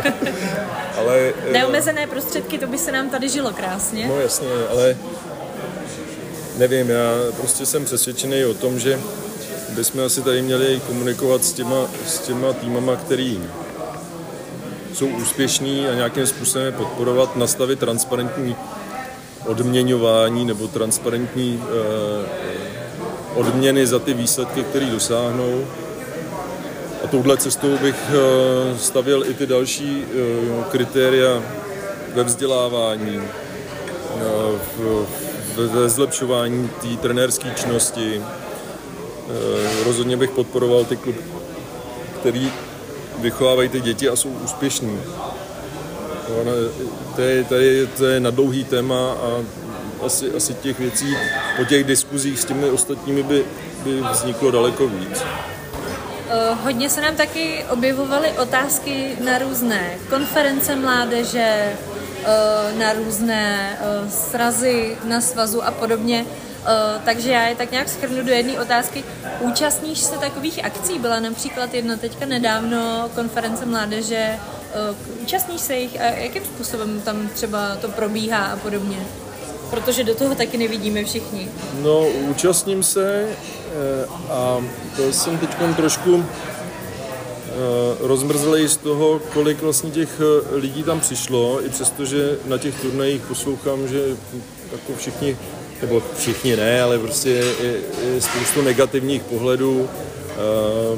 ale, 0.97 1.17
eh, 1.47 1.51
Neomezené 1.51 2.07
prostředky, 2.07 2.57
to 2.57 2.67
by 2.67 2.77
se 2.77 2.91
nám 2.91 3.09
tady 3.09 3.29
žilo 3.29 3.53
krásně. 3.53 4.07
No 4.07 4.19
jasně, 4.19 4.47
ale 4.71 4.97
nevím, 6.57 6.89
já 6.89 7.11
prostě 7.37 7.65
jsem 7.65 7.85
přesvědčený 7.85 8.45
o 8.45 8.53
tom, 8.53 8.79
že 8.79 8.99
bychom 9.69 10.01
asi 10.01 10.21
tady 10.21 10.41
měli 10.41 10.81
komunikovat 10.87 11.43
s 11.43 11.53
těma, 11.53 11.87
s 12.07 12.19
těma 12.19 12.53
týmama, 12.53 12.95
který 12.95 13.43
jsou 14.93 15.07
úspěšní 15.07 15.87
a 15.87 15.93
nějakým 15.93 16.27
způsobem 16.27 16.73
podporovat, 16.73 17.35
nastavit 17.35 17.79
transparentní 17.79 18.55
odměňování 19.45 20.45
nebo 20.45 20.67
transparentní 20.67 21.63
eh, 21.63 22.29
odměny 23.35 23.87
za 23.87 23.99
ty 23.99 24.13
výsledky, 24.13 24.63
které 24.63 24.85
dosáhnou. 24.85 25.65
A 27.03 27.07
touhle 27.07 27.37
cestou 27.37 27.77
bych 27.77 27.95
eh, 28.09 28.77
stavěl 28.77 29.25
i 29.25 29.33
ty 29.33 29.45
další 29.45 30.03
eh, 30.03 30.63
kritéria 30.71 31.43
ve 32.13 32.23
vzdělávání, 32.23 33.21
v, 34.77 35.07
ve 35.55 35.89
zlepšování 35.89 36.69
té 36.81 36.97
trenérské 37.01 37.51
činnosti, 37.51 38.21
Eh, 39.29 39.83
rozhodně 39.83 40.17
bych 40.17 40.29
podporoval 40.29 40.85
ty 40.85 40.97
kluby, 40.97 41.19
který 42.19 42.51
vychovávají 43.19 43.69
ty 43.69 43.81
děti 43.81 44.09
a 44.09 44.15
jsou 44.15 44.29
úspěšní. 44.29 44.99
To 47.15 47.21
je, 47.21 47.43
to 47.43 47.55
je, 47.55 47.87
to 47.87 48.05
je 48.05 48.19
na 48.19 48.29
dlouhý 48.29 48.63
téma 48.63 49.11
a 49.11 49.43
asi, 50.05 50.31
asi 50.31 50.53
těch 50.53 50.79
věcí 50.79 51.15
po 51.57 51.65
těch 51.65 51.83
diskuzích 51.83 52.39
s 52.39 52.45
těmi 52.45 52.69
ostatními 52.69 53.23
by, 53.23 53.45
by 53.83 54.01
vzniklo 54.11 54.51
daleko 54.51 54.87
víc. 54.87 55.23
Eh, 56.29 56.53
hodně 56.63 56.89
se 56.89 57.01
nám 57.01 57.15
taky 57.15 57.65
objevovaly 57.69 58.31
otázky 58.31 59.15
na 59.23 59.37
různé 59.37 59.97
konference 60.09 60.75
mládeže, 60.75 61.75
eh, 62.25 62.79
na 62.79 62.93
různé 62.93 63.77
srazy 64.09 64.97
na 65.03 65.21
svazu 65.21 65.63
a 65.63 65.71
podobně. 65.71 66.25
Takže 67.05 67.31
já 67.31 67.47
je 67.47 67.55
tak 67.55 67.71
nějak 67.71 67.89
schrnu 67.89 68.23
do 68.23 68.31
jedné 68.31 68.61
otázky. 68.61 69.03
Účastníš 69.39 69.99
se 69.99 70.17
takových 70.17 70.65
akcí? 70.65 70.99
Byla 70.99 71.19
například 71.19 71.73
jedna 71.73 71.97
teďka 71.97 72.25
nedávno 72.25 73.09
konference 73.15 73.65
mládeže. 73.65 74.39
Účastníš 75.21 75.61
se 75.61 75.75
jich 75.75 76.01
a 76.01 76.03
jakým 76.03 76.45
způsobem 76.45 77.01
tam 77.01 77.27
třeba 77.27 77.75
to 77.75 77.89
probíhá 77.89 78.45
a 78.45 78.55
podobně? 78.55 78.97
Protože 79.69 80.03
do 80.03 80.15
toho 80.15 80.35
taky 80.35 80.57
nevidíme 80.57 81.03
všichni. 81.03 81.49
No, 81.81 82.07
účastním 82.07 82.83
se 82.83 83.27
eh, 83.29 83.35
a 84.29 84.57
to 84.95 85.13
jsem 85.13 85.37
teď 85.37 85.49
trošku 85.75 86.25
rozmrzlej 87.99 88.67
z 88.67 88.77
toho, 88.77 89.21
kolik 89.33 89.61
vlastně 89.61 89.91
těch 89.91 90.21
lidí 90.51 90.83
tam 90.83 90.99
přišlo, 90.99 91.65
i 91.65 91.69
přesto, 91.69 92.05
že 92.05 92.37
na 92.45 92.57
těch 92.57 92.81
turnajích 92.81 93.21
poslouchám, 93.21 93.87
že 93.87 94.01
jako 94.71 94.93
všichni 94.97 95.37
nebo 95.81 96.03
všichni 96.17 96.55
ne, 96.55 96.81
ale 96.81 96.99
prostě 96.99 97.29
je, 97.29 97.45
je, 97.63 98.21
spoustu 98.21 98.61
negativních 98.61 99.23
pohledů, 99.23 99.89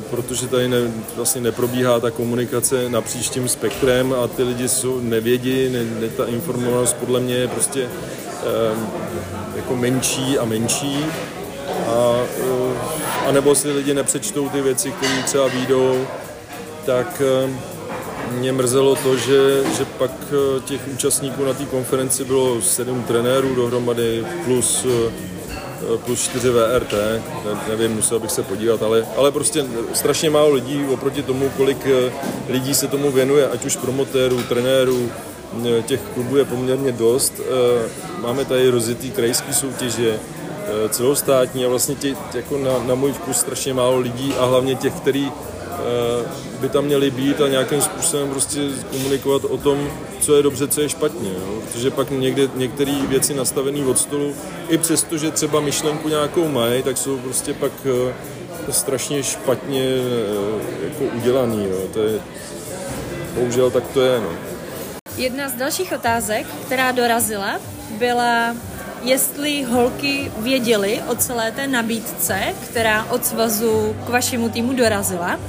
protože 0.10 0.48
tady 0.48 0.68
ne, 0.68 0.78
vlastně 1.16 1.42
neprobíhá 1.42 2.00
ta 2.00 2.12
komunikace 2.12 2.90
napříč 2.90 3.30
tím 3.30 3.50
spektrem 3.50 4.16
a 4.24 4.28
ty 4.28 4.44
lidi 4.44 4.70
jsou 4.70 5.00
nevědí, 5.00 5.70
ne, 5.70 5.84
ne, 5.84 6.10
ta 6.10 6.26
informovanost 6.26 6.96
podle 6.96 7.20
mě 7.20 7.36
je 7.36 7.48
prostě 7.48 7.90
jako 9.56 9.76
menší 9.76 10.40
a 10.40 10.46
menší 10.46 11.06
a, 11.96 12.26
a 13.28 13.32
nebo 13.32 13.56
si 13.56 13.72
lidi 13.72 13.94
nepřečtou 13.94 14.50
ty 14.50 14.62
věci, 14.62 14.92
které 14.92 15.24
třeba 15.24 15.48
výjdou, 15.48 16.08
tak 16.86 17.22
uh, 17.46 17.50
mě 18.32 18.52
mrzelo 18.52 18.96
to, 18.96 19.18
že, 19.18 19.64
že 19.78 19.86
pak 19.98 20.12
eh, 20.32 20.62
těch 20.62 20.82
účastníků 20.94 21.46
na 21.46 21.54
té 21.54 21.66
konferenci 21.66 22.24
bylo 22.24 22.62
sedm 22.62 23.04
trenérů 23.04 23.56
dohromady 23.56 24.26
plus 24.46 24.86
eh, 24.86 25.12
plus 26.06 26.22
4 26.24 26.50
VRT, 26.50 26.92
ne, 26.92 27.22
nevím, 27.70 27.96
musel 27.96 28.20
bych 28.20 28.32
se 28.32 28.44
podívat, 28.44 28.84
ale, 28.84 29.06
ale 29.18 29.32
prostě 29.32 29.66
strašně 29.94 30.30
málo 30.30 30.54
lidí 30.54 30.86
oproti 30.86 31.24
tomu, 31.24 31.50
kolik 31.58 31.86
eh, 31.86 32.12
lidí 32.50 32.76
se 32.76 32.88
tomu 32.88 33.12
věnuje, 33.12 33.50
ať 33.50 33.66
už 33.66 33.76
promotérů, 33.76 34.44
trenérů, 34.44 35.12
těch 35.86 36.00
klubů 36.14 36.38
je 36.38 36.46
poměrně 36.46 36.92
dost. 36.92 37.34
Máme 38.22 38.46
tady 38.46 38.70
rozjetý 38.70 39.12
krajský 39.12 39.54
soutěže, 39.54 40.20
celostátní 40.90 41.66
a 41.66 41.70
vlastně 41.70 41.96
tě, 41.96 42.16
jako 42.34 42.58
na, 42.58 42.80
na 42.80 42.96
můj 42.96 43.14
vkus 43.14 43.38
strašně 43.38 43.74
málo 43.74 44.00
lidí 44.00 44.34
a 44.40 44.46
hlavně 44.46 44.76
těch, 44.76 44.94
který 44.94 45.32
Eh, 45.76 46.26
by 46.60 46.70
tam 46.70 46.86
měli 46.86 47.12
být 47.12 47.42
a 47.42 47.48
nějakým 47.48 47.82
způsobem 47.82 48.30
prostě 48.30 48.60
komunikovat 48.92 49.44
o 49.46 49.58
tom, 49.58 49.90
co 50.20 50.36
je 50.36 50.44
dobře, 50.44 50.68
co 50.68 50.82
je 50.82 50.90
špatně. 50.90 51.30
Jo? 51.30 51.62
Protože 51.68 51.92
pak 51.92 52.12
někde, 52.12 52.48
některé 52.56 52.92
věci 53.08 53.34
nastavené 53.34 53.86
od 53.86 54.00
stolu, 54.00 54.36
i 54.70 54.78
přesto, 54.78 55.18
že 55.18 55.32
třeba 55.32 55.60
myšlenku 55.60 56.10
nějakou 56.10 56.48
mají, 56.48 56.84
tak 56.84 56.98
jsou 56.98 57.18
prostě 57.18 57.54
pak 57.54 57.72
eh, 57.86 58.74
strašně 58.74 59.24
špatně 59.24 59.84
eh, 59.84 60.86
jako 60.86 61.16
udělaný. 61.18 61.68
Jo? 61.70 61.78
To 61.94 62.00
je, 62.00 62.20
bohužel 63.34 63.72
tak 63.72 63.84
to 63.94 64.02
je. 64.02 64.20
No. 64.20 64.30
Jedna 65.18 65.50
z 65.50 65.54
dalších 65.54 65.94
otázek, 65.94 66.48
která 66.66 66.92
dorazila, 66.92 67.60
byla 67.98 68.56
jestli 69.06 69.64
holky 69.64 70.32
věděly 70.38 71.02
o 71.08 71.16
celé 71.16 71.52
té 71.52 71.68
nabídce, 71.68 72.40
která 72.70 73.06
od 73.06 73.26
svazu 73.26 73.96
k 74.06 74.10
vašemu 74.10 74.50
týmu 74.50 74.74
dorazila 74.74 75.40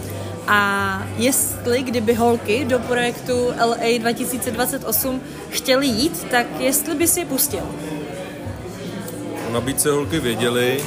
a 0.48 1.02
jestli, 1.16 1.82
kdyby 1.82 2.14
holky 2.14 2.64
do 2.64 2.78
projektu 2.78 3.48
LA 3.64 3.98
2028 3.98 5.20
chtěly 5.50 5.86
jít, 5.86 6.26
tak 6.30 6.46
jestli 6.58 6.94
by 6.94 7.08
si 7.08 7.20
je 7.20 7.26
pustil? 7.26 7.62
O 9.48 9.52
nabídce 9.52 9.90
holky 9.90 10.20
věděli 10.20 10.84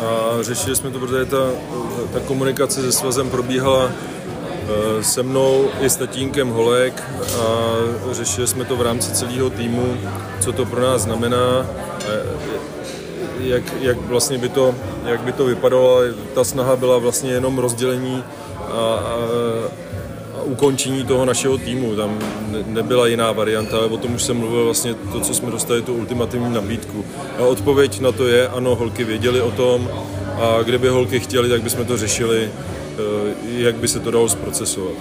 a 0.00 0.42
řešili 0.42 0.76
jsme 0.76 0.90
to, 0.90 0.98
protože 0.98 1.24
ta, 1.24 1.50
ta 2.12 2.20
komunikace 2.20 2.82
se 2.82 2.92
svazem 2.92 3.30
probíhala 3.30 3.90
e, 3.90 5.04
se 5.04 5.22
mnou 5.22 5.68
i 5.80 5.90
s 5.90 5.96
tatínkem 5.96 6.48
Holek 6.48 7.02
a 7.40 7.44
řešili 8.12 8.46
jsme 8.46 8.64
to 8.64 8.76
v 8.76 8.82
rámci 8.82 9.12
celého 9.12 9.50
týmu, 9.50 9.96
co 10.40 10.52
to 10.52 10.64
pro 10.64 10.80
nás 10.80 11.02
znamená 11.02 11.66
jak, 13.40 13.62
jak 13.80 13.96
vlastně 13.96 14.38
by 14.38 14.48
to, 14.48 14.74
jak 15.06 15.20
by 15.20 15.32
to 15.32 15.44
vypadalo. 15.44 16.00
Ta 16.34 16.44
snaha 16.44 16.76
byla 16.76 16.98
vlastně 16.98 17.30
jenom 17.30 17.58
rozdělení 17.58 18.24
a, 18.56 18.70
a, 18.70 19.16
a 20.38 20.42
ukončení 20.42 21.04
toho 21.04 21.24
našeho 21.24 21.58
týmu. 21.58 21.96
Tam 21.96 22.18
nebyla 22.66 23.06
jiná 23.06 23.32
varianta, 23.32 23.76
ale 23.76 23.86
o 23.86 23.96
tom 23.96 24.14
už 24.14 24.22
jsem 24.22 24.36
mluvil 24.36 24.64
vlastně 24.64 24.94
to, 24.94 25.20
co 25.20 25.34
jsme 25.34 25.50
dostali, 25.50 25.82
tu 25.82 25.94
ultimativní 25.94 26.54
nabídku. 26.54 27.04
A 27.38 27.42
odpověď 27.42 28.00
na 28.00 28.12
to 28.12 28.26
je, 28.26 28.48
ano, 28.48 28.74
holky 28.74 29.04
věděli 29.04 29.40
o 29.40 29.50
tom 29.50 29.90
a 30.40 30.62
kdyby 30.62 30.88
holky 30.88 31.20
chtěli, 31.20 31.48
tak 31.48 31.62
bychom 31.62 31.84
to 31.84 31.96
řešili, 31.96 32.50
eh, 32.50 33.34
jak 33.58 33.74
by 33.74 33.88
se 33.88 34.00
to 34.00 34.10
dalo 34.10 34.28
zprocesovat. 34.28 34.94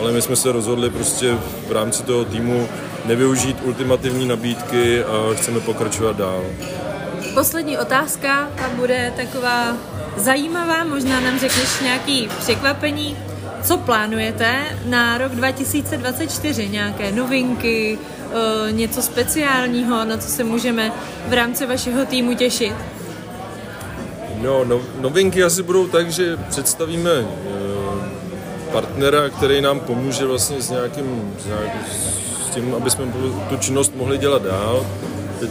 Ale 0.00 0.12
my 0.12 0.22
jsme 0.22 0.36
se 0.36 0.52
rozhodli 0.52 0.90
prostě 0.90 1.36
v 1.68 1.72
rámci 1.72 2.02
toho 2.02 2.24
týmu 2.24 2.68
nevyužít 3.04 3.56
ultimativní 3.64 4.28
nabídky 4.28 5.04
a 5.04 5.34
chceme 5.34 5.60
pokračovat 5.60 6.16
dál. 6.16 6.44
Poslední 7.34 7.78
otázka 7.78 8.50
a 8.64 8.68
bude 8.76 9.12
taková 9.16 9.76
zajímavá, 10.16 10.84
možná 10.84 11.20
nám 11.20 11.38
řekneš 11.38 11.80
nějaký 11.82 12.28
překvapení. 12.38 13.16
Co 13.62 13.78
plánujete 13.78 14.54
na 14.86 15.18
rok 15.18 15.32
2024? 15.32 16.68
Nějaké 16.68 17.12
novinky, 17.12 17.98
eh, 17.98 18.72
něco 18.72 19.02
speciálního, 19.02 20.04
na 20.04 20.16
co 20.16 20.28
se 20.28 20.44
můžeme 20.44 20.92
v 21.28 21.32
rámci 21.32 21.66
vašeho 21.66 22.06
týmu 22.06 22.34
těšit? 22.34 22.74
No, 24.42 24.64
no 24.64 24.80
novinky 25.00 25.42
asi 25.42 25.62
budou 25.62 25.86
tak, 25.88 26.12
že 26.12 26.36
představíme 26.36 27.10
eh, 27.10 28.72
partnera, 28.72 29.28
který 29.28 29.60
nám 29.60 29.80
pomůže 29.80 30.26
vlastně 30.26 30.62
s 30.62 30.70
nějakým, 30.70 31.34
s, 31.42 31.46
nějakým, 31.46 31.80
tím, 32.54 32.74
aby 32.74 32.90
jsme 32.90 33.04
tu 33.48 33.56
činnost 33.56 33.92
mohli 33.96 34.18
dělat 34.18 34.42
dál 34.42 34.86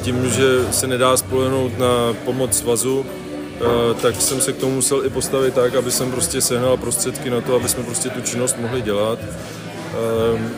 tím, 0.02 0.30
že 0.30 0.74
se 0.74 0.88
nedá 0.88 1.18
spolehnout 1.18 1.78
na 1.80 2.14
pomoc 2.26 2.58
svazu, 2.58 3.06
eh, 3.06 3.94
tak 4.02 4.22
jsem 4.22 4.42
se 4.42 4.54
k 4.54 4.58
tomu 4.58 4.76
musel 4.76 5.06
i 5.06 5.10
postavit 5.10 5.54
tak, 5.54 5.76
aby 5.76 5.92
jsem 5.92 6.12
prostě 6.12 6.42
sehnal 6.42 6.78
prostředky 6.78 7.30
na 7.30 7.42
to, 7.42 7.56
aby 7.56 7.70
jsme 7.70 7.84
prostě 7.84 8.10
tu 8.10 8.22
činnost 8.22 8.58
mohli 8.60 8.82
dělat. 8.82 9.20
Ehm, 9.20 10.50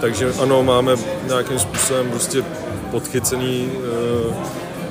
takže 0.00 0.32
ano, 0.42 0.62
máme 0.62 0.96
nějakým 1.26 1.58
způsobem 1.58 2.10
prostě 2.10 2.44
podchycený 2.90 3.72
eh, 3.72 4.34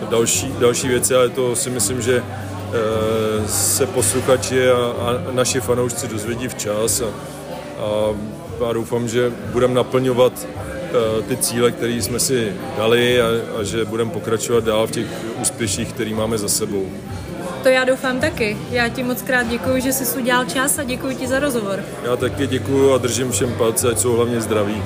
další, 0.10 0.54
další 0.60 0.88
věci, 0.88 1.16
ale 1.16 1.30
to 1.30 1.56
si 1.56 1.70
myslím, 1.70 2.02
že 2.02 2.24
eh, 2.24 3.48
se 3.48 3.86
posluchači 3.86 4.70
a, 4.70 4.76
a 4.78 5.32
naši 5.32 5.60
fanoušci 5.62 6.08
dozvědí 6.08 6.48
včas 6.48 7.02
a, 7.02 7.06
a, 7.84 8.70
a 8.70 8.74
doufám, 8.74 9.08
že 9.08 9.32
budeme 9.52 9.74
naplňovat 9.74 10.48
ty 11.28 11.38
cíle, 11.38 11.72
které 11.72 11.94
jsme 11.94 12.20
si 12.20 12.54
dali 12.78 13.22
a, 13.22 13.26
a 13.60 13.64
že 13.64 13.86
budeme 13.86 14.12
pokračovat 14.12 14.64
dál 14.64 14.88
v 14.88 14.92
těch 14.92 15.08
úspěších, 15.42 15.94
které 15.94 16.14
máme 16.14 16.38
za 16.38 16.50
sebou. 16.50 16.90
To 17.64 17.70
já 17.70 17.84
doufám 17.84 18.20
taky. 18.20 18.58
Já 18.72 18.90
ti 18.90 19.04
moc 19.04 19.22
krát 19.22 19.44
děkuji, 19.44 19.82
že 19.82 19.94
jsi 19.94 20.18
udělal 20.18 20.46
čas 20.46 20.80
a 20.80 20.84
děkuji 20.84 21.16
ti 21.16 21.28
za 21.28 21.40
rozhovor. 21.40 21.84
Já 22.04 22.16
taky 22.16 22.48
děkuji 22.48 22.94
a 22.94 22.98
držím 22.98 23.32
všem 23.32 23.54
palce, 23.54 23.90
ať 23.90 24.00
jsou 24.00 24.14
hlavně 24.16 24.42
zdraví. 24.42 24.84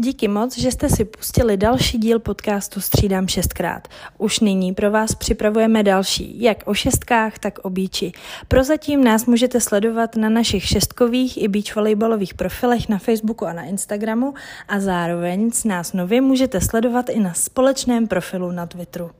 Díky 0.00 0.28
moc, 0.28 0.58
že 0.58 0.70
jste 0.70 0.88
si 0.88 1.04
pustili 1.04 1.56
další 1.56 1.98
díl 1.98 2.18
podcastu 2.18 2.80
Střídám 2.80 3.28
šestkrát. 3.28 3.88
Už 4.18 4.40
nyní 4.40 4.74
pro 4.74 4.90
vás 4.90 5.14
připravujeme 5.14 5.82
další, 5.82 6.42
jak 6.42 6.58
o 6.66 6.74
šestkách, 6.74 7.38
tak 7.38 7.58
o 7.62 7.70
bíči. 7.70 8.12
Prozatím 8.48 9.04
nás 9.04 9.26
můžete 9.26 9.60
sledovat 9.60 10.16
na 10.16 10.28
našich 10.28 10.64
šestkových 10.64 11.42
i 11.42 11.48
beach 11.48 11.76
volejbalových 11.76 12.34
profilech 12.34 12.88
na 12.88 12.98
Facebooku 12.98 13.46
a 13.46 13.52
na 13.52 13.62
Instagramu 13.62 14.34
a 14.68 14.80
zároveň 14.80 15.50
s 15.50 15.64
nás 15.64 15.92
nově 15.92 16.20
můžete 16.20 16.60
sledovat 16.60 17.08
i 17.08 17.20
na 17.20 17.34
společném 17.34 18.06
profilu 18.08 18.52
na 18.52 18.66
Twitteru. 18.66 19.10